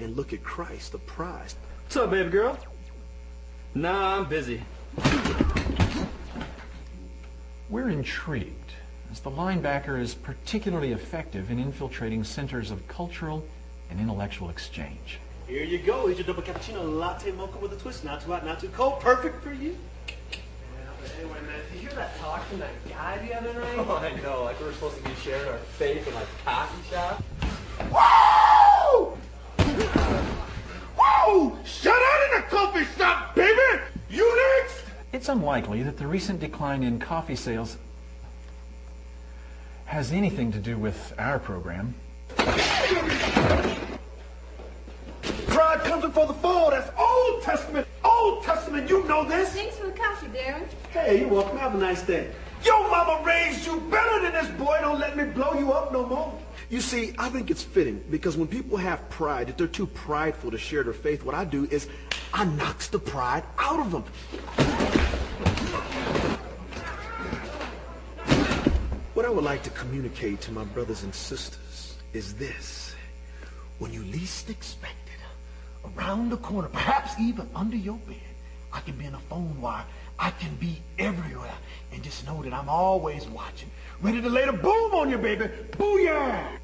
and 0.00 0.16
look 0.16 0.32
at 0.32 0.42
Christ, 0.42 0.92
the 0.92 0.98
prize. 0.98 1.54
What's 1.84 1.96
up, 1.96 2.10
baby 2.10 2.30
girl? 2.30 2.58
Nah, 3.76 4.16
I'm 4.16 4.24
busy. 4.24 4.62
We're 7.68 7.90
intrigued, 7.90 8.72
as 9.12 9.20
the 9.20 9.30
linebacker 9.30 10.00
is 10.00 10.14
particularly 10.14 10.92
effective 10.92 11.50
in 11.50 11.58
infiltrating 11.58 12.24
centers 12.24 12.70
of 12.70 12.88
cultural 12.88 13.44
and 13.90 14.00
intellectual 14.00 14.48
exchange. 14.48 15.18
Here 15.46 15.62
you 15.62 15.76
go. 15.76 16.06
Here's 16.06 16.16
your 16.16 16.26
double 16.26 16.42
cappuccino 16.42 16.98
latte 16.98 17.32
mocha 17.32 17.58
with 17.58 17.74
a 17.74 17.76
twist. 17.76 18.02
Not 18.02 18.22
too 18.22 18.32
hot, 18.32 18.46
not 18.46 18.60
too 18.60 18.70
cold. 18.70 19.00
Perfect 19.00 19.42
for 19.42 19.52
you. 19.52 19.76
Anyway, 21.20 21.34
man, 21.34 21.60
did 21.70 21.82
you 21.82 21.88
hear 21.88 21.96
that 21.98 22.18
talk 22.18 22.46
from 22.46 22.60
that 22.60 22.70
guy 22.88 23.18
the 23.28 23.36
other 23.36 23.52
night? 23.60 23.76
Oh, 23.76 23.96
I 23.98 24.18
know. 24.22 24.44
Like 24.44 24.58
we 24.58 24.64
were 24.64 24.72
supposed 24.72 24.96
to 24.96 25.02
be 25.02 25.14
sharing 25.22 25.46
our 25.50 25.58
faith 25.58 26.08
in 26.08 26.14
like 26.14 26.28
coffee 26.46 26.88
shop. 26.88 27.22
Whoa! 27.92 29.18
Whoa! 30.96 31.58
Shut 31.66 31.92
out 31.94 32.15
in 32.36 32.42
the 32.42 32.48
coffee 32.48 32.84
shop, 32.98 33.34
baby! 33.34 33.82
You 34.10 34.60
next! 34.60 34.84
It's 35.12 35.28
unlikely 35.28 35.82
that 35.84 35.96
the 35.96 36.06
recent 36.06 36.40
decline 36.40 36.82
in 36.82 36.98
coffee 36.98 37.36
sales 37.36 37.78
has 39.86 40.12
anything 40.12 40.52
to 40.52 40.58
do 40.58 40.76
with 40.76 41.14
our 41.18 41.38
program. 41.38 41.94
Pride 45.46 45.80
comes 45.84 46.04
before 46.04 46.26
the 46.26 46.34
fall. 46.34 46.70
That's 46.70 46.90
Old 46.98 47.42
Testament. 47.42 47.86
Old 48.04 48.42
Testament. 48.44 48.90
You 48.90 49.04
know 49.04 49.24
this. 49.24 49.50
Thanks 49.50 49.78
for 49.78 49.86
the 49.86 49.92
coffee, 49.92 50.26
Darren. 50.28 50.66
Hey, 50.90 51.20
you're 51.20 51.28
welcome. 51.28 51.56
Have 51.56 51.74
a 51.74 51.78
nice 51.78 52.02
day. 52.02 52.30
Your 52.64 52.88
mama 52.90 53.24
raised 53.24 53.64
you 53.64 53.80
better 53.80 54.22
than 54.22 54.32
this 54.32 54.48
boy. 54.58 54.76
Don't 54.80 54.98
let 54.98 55.16
me 55.16 55.24
blow 55.24 55.54
you 55.54 55.72
up 55.72 55.92
no 55.92 56.04
more. 56.04 56.38
You 56.68 56.80
see, 56.80 57.14
I 57.16 57.28
think 57.28 57.50
it's 57.50 57.62
fitting 57.62 58.02
because 58.10 58.36
when 58.36 58.48
people 58.48 58.76
have 58.76 59.08
pride, 59.08 59.48
if 59.48 59.56
they're 59.56 59.68
too 59.68 59.86
prideful 59.86 60.50
to 60.50 60.58
share 60.58 60.82
their 60.82 60.92
faith, 60.92 61.24
what 61.24 61.36
I 61.36 61.44
do 61.44 61.68
is 61.70 61.88
I 62.32 62.44
knocks 62.44 62.88
the 62.88 62.98
pride 62.98 63.44
out 63.58 63.80
of 63.80 63.90
them. 63.92 64.04
What 69.14 69.24
I 69.24 69.30
would 69.30 69.44
like 69.44 69.62
to 69.62 69.70
communicate 69.70 70.40
to 70.42 70.52
my 70.52 70.64
brothers 70.64 71.02
and 71.02 71.14
sisters 71.14 71.96
is 72.12 72.34
this. 72.34 72.94
When 73.78 73.92
you 73.92 74.02
least 74.04 74.50
expect 74.50 75.08
it, 75.08 75.96
around 75.98 76.30
the 76.30 76.36
corner, 76.36 76.68
perhaps 76.68 77.18
even 77.18 77.48
under 77.54 77.76
your 77.76 77.96
bed, 78.06 78.16
I 78.72 78.80
can 78.80 78.96
be 78.96 79.06
in 79.06 79.14
a 79.14 79.20
phone 79.20 79.58
wire. 79.60 79.84
I 80.18 80.30
can 80.30 80.54
be 80.56 80.82
everywhere. 80.98 81.54
And 81.92 82.02
just 82.02 82.26
know 82.26 82.42
that 82.42 82.52
I'm 82.52 82.68
always 82.68 83.26
watching. 83.28 83.70
Ready 84.00 84.20
to 84.20 84.28
lay 84.28 84.44
the 84.44 84.52
boom 84.52 84.94
on 84.94 85.10
you, 85.10 85.18
baby. 85.18 85.46
Booyah! 85.72 86.58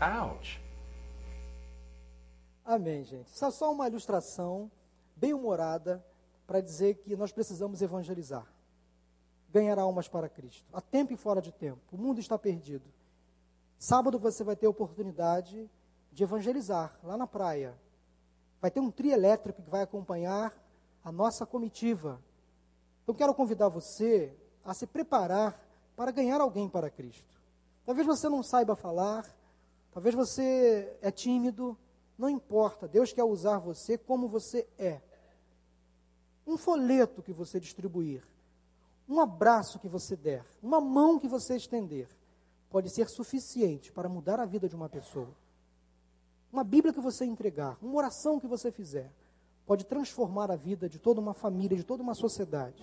Ouch! 0.00 0.58
Amém, 2.64 3.04
gente. 3.04 3.28
Isso 3.28 3.44
é 3.44 3.50
só 3.50 3.70
uma 3.70 3.86
ilustração 3.86 4.70
bem 5.14 5.34
humorada 5.34 6.04
para 6.46 6.60
dizer 6.60 6.94
que 6.94 7.14
nós 7.14 7.30
precisamos 7.30 7.82
evangelizar. 7.82 8.46
Ganhar 9.50 9.78
almas 9.78 10.08
para 10.08 10.28
Cristo. 10.28 10.64
A 10.72 10.80
tempo 10.80 11.12
e 11.12 11.16
fora 11.16 11.42
de 11.42 11.52
tempo. 11.52 11.80
O 11.92 11.98
mundo 11.98 12.20
está 12.20 12.38
perdido. 12.38 12.90
Sábado 13.78 14.18
você 14.18 14.42
vai 14.42 14.56
ter 14.56 14.66
a 14.66 14.70
oportunidade 14.70 15.70
de 16.10 16.22
evangelizar 16.22 16.98
lá 17.02 17.18
na 17.18 17.26
praia. 17.26 17.78
Vai 18.60 18.70
ter 18.70 18.80
um 18.80 18.90
trio 18.90 19.12
elétrico 19.12 19.62
que 19.62 19.70
vai 19.70 19.82
acompanhar 19.82 20.54
a 21.04 21.12
nossa 21.12 21.44
comitiva. 21.44 22.18
Então 23.02 23.14
quero 23.14 23.34
convidar 23.34 23.68
você 23.68 24.34
a 24.64 24.72
se 24.72 24.86
preparar 24.86 25.60
para 25.94 26.10
ganhar 26.10 26.40
alguém 26.40 26.66
para 26.68 26.88
Cristo. 26.88 27.38
Talvez 27.84 28.06
você 28.06 28.26
não 28.30 28.42
saiba 28.42 28.74
falar, 28.74 29.28
talvez 29.92 30.14
você 30.14 30.96
é 31.02 31.10
tímido, 31.10 31.76
não 32.16 32.28
importa, 32.28 32.86
Deus 32.86 33.12
quer 33.12 33.24
usar 33.24 33.58
você 33.58 33.98
como 33.98 34.28
você 34.28 34.68
é. 34.78 35.00
Um 36.46 36.56
folheto 36.56 37.22
que 37.22 37.32
você 37.32 37.58
distribuir, 37.58 38.22
um 39.08 39.20
abraço 39.20 39.78
que 39.78 39.88
você 39.88 40.16
der, 40.16 40.44
uma 40.62 40.80
mão 40.80 41.18
que 41.18 41.28
você 41.28 41.56
estender, 41.56 42.08
pode 42.70 42.90
ser 42.90 43.08
suficiente 43.08 43.92
para 43.92 44.08
mudar 44.08 44.40
a 44.40 44.46
vida 44.46 44.68
de 44.68 44.76
uma 44.76 44.88
pessoa. 44.88 45.34
Uma 46.52 46.62
Bíblia 46.64 46.92
que 46.92 47.00
você 47.00 47.24
entregar, 47.24 47.76
uma 47.82 47.96
oração 47.96 48.38
que 48.38 48.46
você 48.46 48.70
fizer, 48.70 49.12
pode 49.66 49.84
transformar 49.84 50.50
a 50.50 50.56
vida 50.56 50.88
de 50.88 50.98
toda 50.98 51.20
uma 51.20 51.34
família, 51.34 51.76
de 51.76 51.84
toda 51.84 52.02
uma 52.02 52.14
sociedade. 52.14 52.82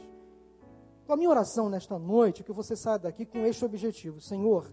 Então, 1.03 1.13
a 1.13 1.17
minha 1.17 1.29
oração 1.29 1.69
nesta 1.69 1.97
noite 1.97 2.41
é 2.41 2.43
que 2.43 2.51
você 2.51 2.75
saia 2.75 2.99
daqui 2.99 3.25
com 3.25 3.45
este 3.45 3.63
objetivo: 3.63 4.21
Senhor, 4.21 4.71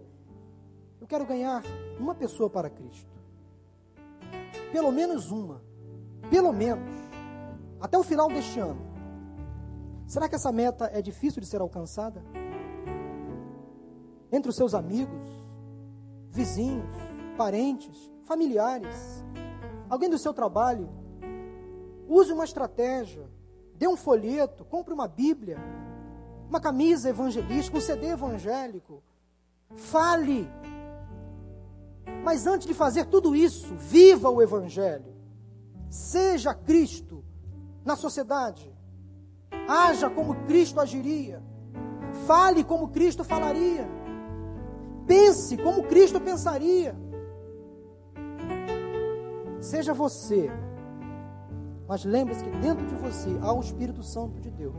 eu 1.00 1.06
quero 1.06 1.26
ganhar 1.26 1.62
uma 1.98 2.14
pessoa 2.14 2.50
para 2.50 2.70
Cristo. 2.70 3.17
Pelo 4.72 4.92
menos 4.92 5.30
uma. 5.30 5.62
Pelo 6.30 6.52
menos. 6.52 6.88
Até 7.80 7.96
o 7.96 8.02
final 8.02 8.28
deste 8.28 8.58
ano. 8.58 8.88
Será 10.06 10.28
que 10.28 10.34
essa 10.34 10.50
meta 10.50 10.90
é 10.92 11.02
difícil 11.02 11.40
de 11.40 11.46
ser 11.46 11.60
alcançada? 11.60 12.22
Entre 14.32 14.50
os 14.50 14.56
seus 14.56 14.74
amigos, 14.74 15.22
vizinhos, 16.30 16.96
parentes, 17.36 18.10
familiares, 18.24 19.24
alguém 19.88 20.08
do 20.08 20.18
seu 20.18 20.34
trabalho, 20.34 20.88
use 22.06 22.32
uma 22.32 22.44
estratégia, 22.44 23.28
dê 23.74 23.86
um 23.86 23.96
folheto, 23.96 24.64
compre 24.64 24.92
uma 24.92 25.06
Bíblia, 25.06 25.58
uma 26.48 26.60
camisa 26.60 27.10
evangelística, 27.10 27.76
um 27.76 27.80
CD 27.80 28.08
evangélico. 28.08 29.02
Fale. 29.76 30.48
Mas 32.24 32.46
antes 32.46 32.66
de 32.66 32.74
fazer 32.74 33.06
tudo 33.06 33.34
isso, 33.34 33.74
viva 33.76 34.28
o 34.28 34.42
Evangelho. 34.42 35.14
Seja 35.88 36.52
Cristo 36.54 37.24
na 37.84 37.96
sociedade. 37.96 38.70
Haja 39.66 40.10
como 40.10 40.34
Cristo 40.46 40.80
agiria. 40.80 41.42
Fale 42.26 42.64
como 42.64 42.88
Cristo 42.88 43.24
falaria. 43.24 43.88
Pense 45.06 45.56
como 45.56 45.84
Cristo 45.84 46.20
pensaria. 46.20 46.94
Seja 49.60 49.94
você. 49.94 50.50
Mas 51.86 52.04
lembre-se 52.04 52.44
que 52.44 52.50
dentro 52.50 52.86
de 52.86 52.94
você 52.94 53.30
há 53.40 53.52
o 53.52 53.60
Espírito 53.60 54.02
Santo 54.02 54.38
de 54.38 54.50
Deus. 54.50 54.74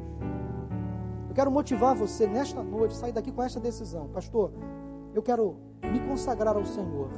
Eu 1.28 1.34
quero 1.34 1.50
motivar 1.52 1.96
você 1.96 2.28
nesta 2.28 2.62
noite, 2.62 2.96
sair 2.96 3.12
daqui 3.12 3.32
com 3.32 3.42
esta 3.42 3.60
decisão. 3.60 4.08
Pastor, 4.10 4.52
eu 5.14 5.22
quero 5.24 5.58
me 5.84 6.00
consagrar 6.00 6.56
ao 6.56 6.66
Senhor. 6.66 7.10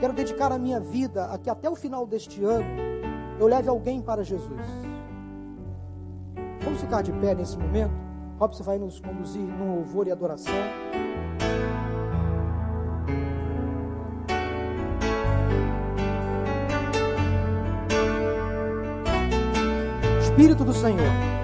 Quero 0.00 0.12
dedicar 0.12 0.52
a 0.52 0.58
minha 0.58 0.80
vida 0.80 1.26
a 1.26 1.38
que 1.38 1.48
até 1.48 1.68
o 1.68 1.74
final 1.74 2.06
deste 2.06 2.42
ano 2.44 2.66
eu 3.38 3.46
leve 3.46 3.68
alguém 3.68 4.00
para 4.00 4.22
Jesus. 4.22 4.60
Vamos 6.62 6.80
ficar 6.80 7.02
de 7.02 7.12
pé 7.12 7.34
nesse 7.34 7.58
momento? 7.58 7.92
Robson 8.38 8.64
vai 8.64 8.78
nos 8.78 9.00
conduzir 9.00 9.42
no 9.42 9.76
louvor 9.76 10.06
e 10.06 10.12
adoração. 10.12 10.54
Espírito 20.20 20.64
do 20.64 20.72
Senhor. 20.72 21.43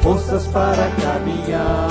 forças 0.00 0.46
para 0.48 0.90
caminhar. 1.02 1.88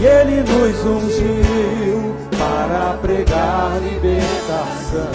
E 0.00 0.04
Ele 0.04 0.42
nos 0.42 0.84
ungiu 0.84 2.14
para 2.38 2.98
pregar 3.00 3.78
libertação 3.80 5.08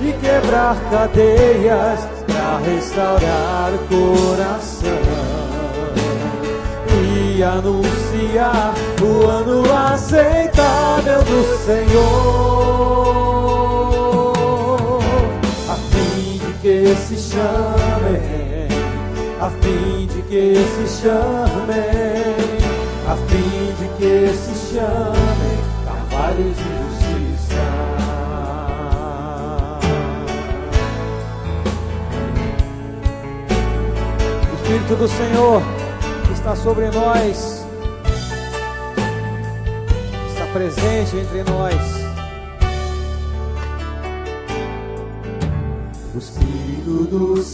e 0.00 0.12
quebrar 0.12 0.76
cadeias 0.90 2.00
para 2.26 2.58
restaurar 2.58 3.72
o 3.74 3.78
coração 3.88 5.38
e 7.36 7.42
anunciar 7.42 8.74
o 9.00 9.26
ano 9.26 9.62
aceitável 9.72 11.22
do 11.22 11.44
Senhor, 11.64 13.37
que 16.88 16.96
se 16.96 17.34
chamem, 17.34 18.68
a 19.38 19.50
fim 19.50 20.06
de 20.06 20.22
que 20.22 20.54
se 20.56 21.02
chamem, 21.02 21.76
a 23.06 23.14
fim 23.28 23.74
de 23.78 23.88
que 23.98 24.34
se 24.34 24.72
chamem 24.72 25.58
carvalhos 25.84 26.56
de 26.56 26.62
justiça. 26.78 27.66
O 34.50 34.54
Espírito 34.62 34.96
do 34.96 35.08
Senhor 35.08 35.62
está 36.32 36.56
sobre 36.56 36.86
nós, 36.90 37.66
está 40.30 40.46
presente 40.54 41.16
entre 41.18 41.42
nós. 41.50 41.97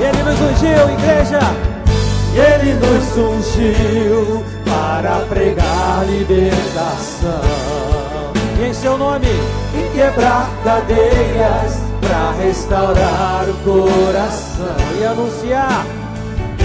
Ele 0.00 0.22
nos 0.22 0.40
ungiu, 0.40 0.90
igreja. 0.92 1.40
Ele 2.34 2.74
nos 2.74 3.16
ungiu 3.16 4.44
para 4.64 5.20
pregar 5.28 6.04
libertação. 6.06 7.40
E 8.60 8.66
em 8.66 8.74
seu 8.74 8.98
nome, 8.98 9.26
e 9.26 9.90
quebrar 9.94 10.50
cadeias 10.64 11.80
para 12.00 12.32
restaurar 12.42 13.44
o 13.48 13.54
coração 13.64 14.76
e 15.00 15.04
anunciar 15.04 15.86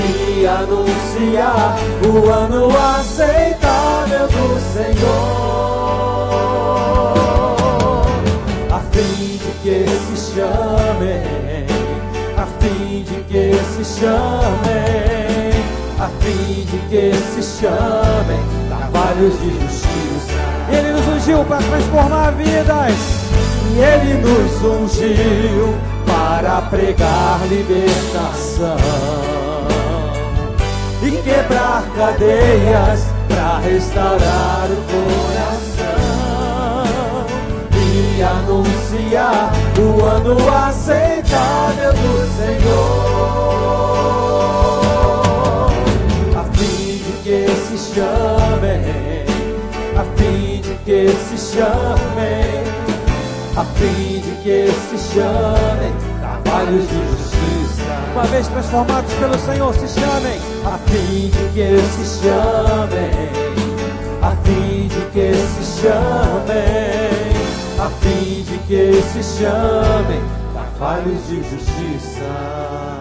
e 0.05 0.45
anunciar 0.45 1.77
o 2.05 2.29
ano 2.29 2.67
aceitável 2.77 4.27
do 4.27 4.59
Senhor, 4.73 5.13
a 8.71 8.79
fim 8.91 9.37
de 9.37 9.51
que 9.61 9.85
se 9.87 10.33
chamem, 10.33 11.72
fim 13.03 13.13
de 13.15 13.23
que 13.23 13.53
se 13.75 13.99
chamem, 13.99 15.53
a 15.99 16.07
fim 16.19 16.65
de 16.65 16.77
que 16.89 17.13
se 17.13 17.61
chamem 17.61 18.39
carvalhos 18.69 19.39
de 19.39 19.49
justiça. 19.61 20.33
Ele 20.71 20.91
nos 20.91 21.07
ungiu 21.07 21.43
para 21.45 21.57
transformar 21.57 22.31
vidas. 22.31 22.93
E 23.75 23.79
Ele 23.79 24.13
nos 24.21 24.63
ungiu 24.63 25.73
para 26.05 26.61
pregar 26.63 27.39
libertação 27.49 28.77
e 31.01 31.11
quebrar 31.23 31.83
cadeias 31.97 33.07
para 33.27 33.57
restaurar 33.59 34.67
o 34.69 34.75
coração 34.91 35.72
anunciar 38.23 39.51
o 39.77 40.03
ano 40.05 40.37
aceitável 40.49 41.93
do 41.93 42.27
Senhor, 42.37 43.23
a 46.35 46.43
fim 46.55 46.97
de 46.97 47.11
que 47.23 47.47
se 47.49 47.77
chamem, 47.93 48.81
a 49.97 50.03
fim 50.17 50.61
de 50.61 50.73
que 50.85 51.01
se 51.09 51.37
chamem, 51.55 52.63
a 53.55 53.63
fim 53.63 54.21
de 54.21 54.31
que 54.43 54.71
se 54.89 54.97
chamem 55.13 55.93
carvalhos 56.21 56.87
de 56.87 56.95
justiça. 57.11 57.93
Uma 58.13 58.23
vez 58.25 58.47
transformados 58.47 59.13
pelo 59.13 59.37
Senhor, 59.39 59.73
se 59.73 59.87
chamem. 59.99 60.39
A 60.65 60.77
fim 60.89 61.29
de 61.29 61.49
que 61.53 61.81
se 61.91 62.05
chamem, 62.21 63.29
a 64.21 64.31
fim 64.43 64.87
de 64.87 65.01
que 65.11 65.33
se 65.33 65.81
chamem, 65.81 67.22
a 67.83 67.89
fim 67.89 68.43
de 68.43 68.57
que 68.59 69.01
se 69.01 69.21
chamem 69.37 70.21
carvalhos 70.53 71.27
de 71.27 71.43
justiça. 71.43 72.92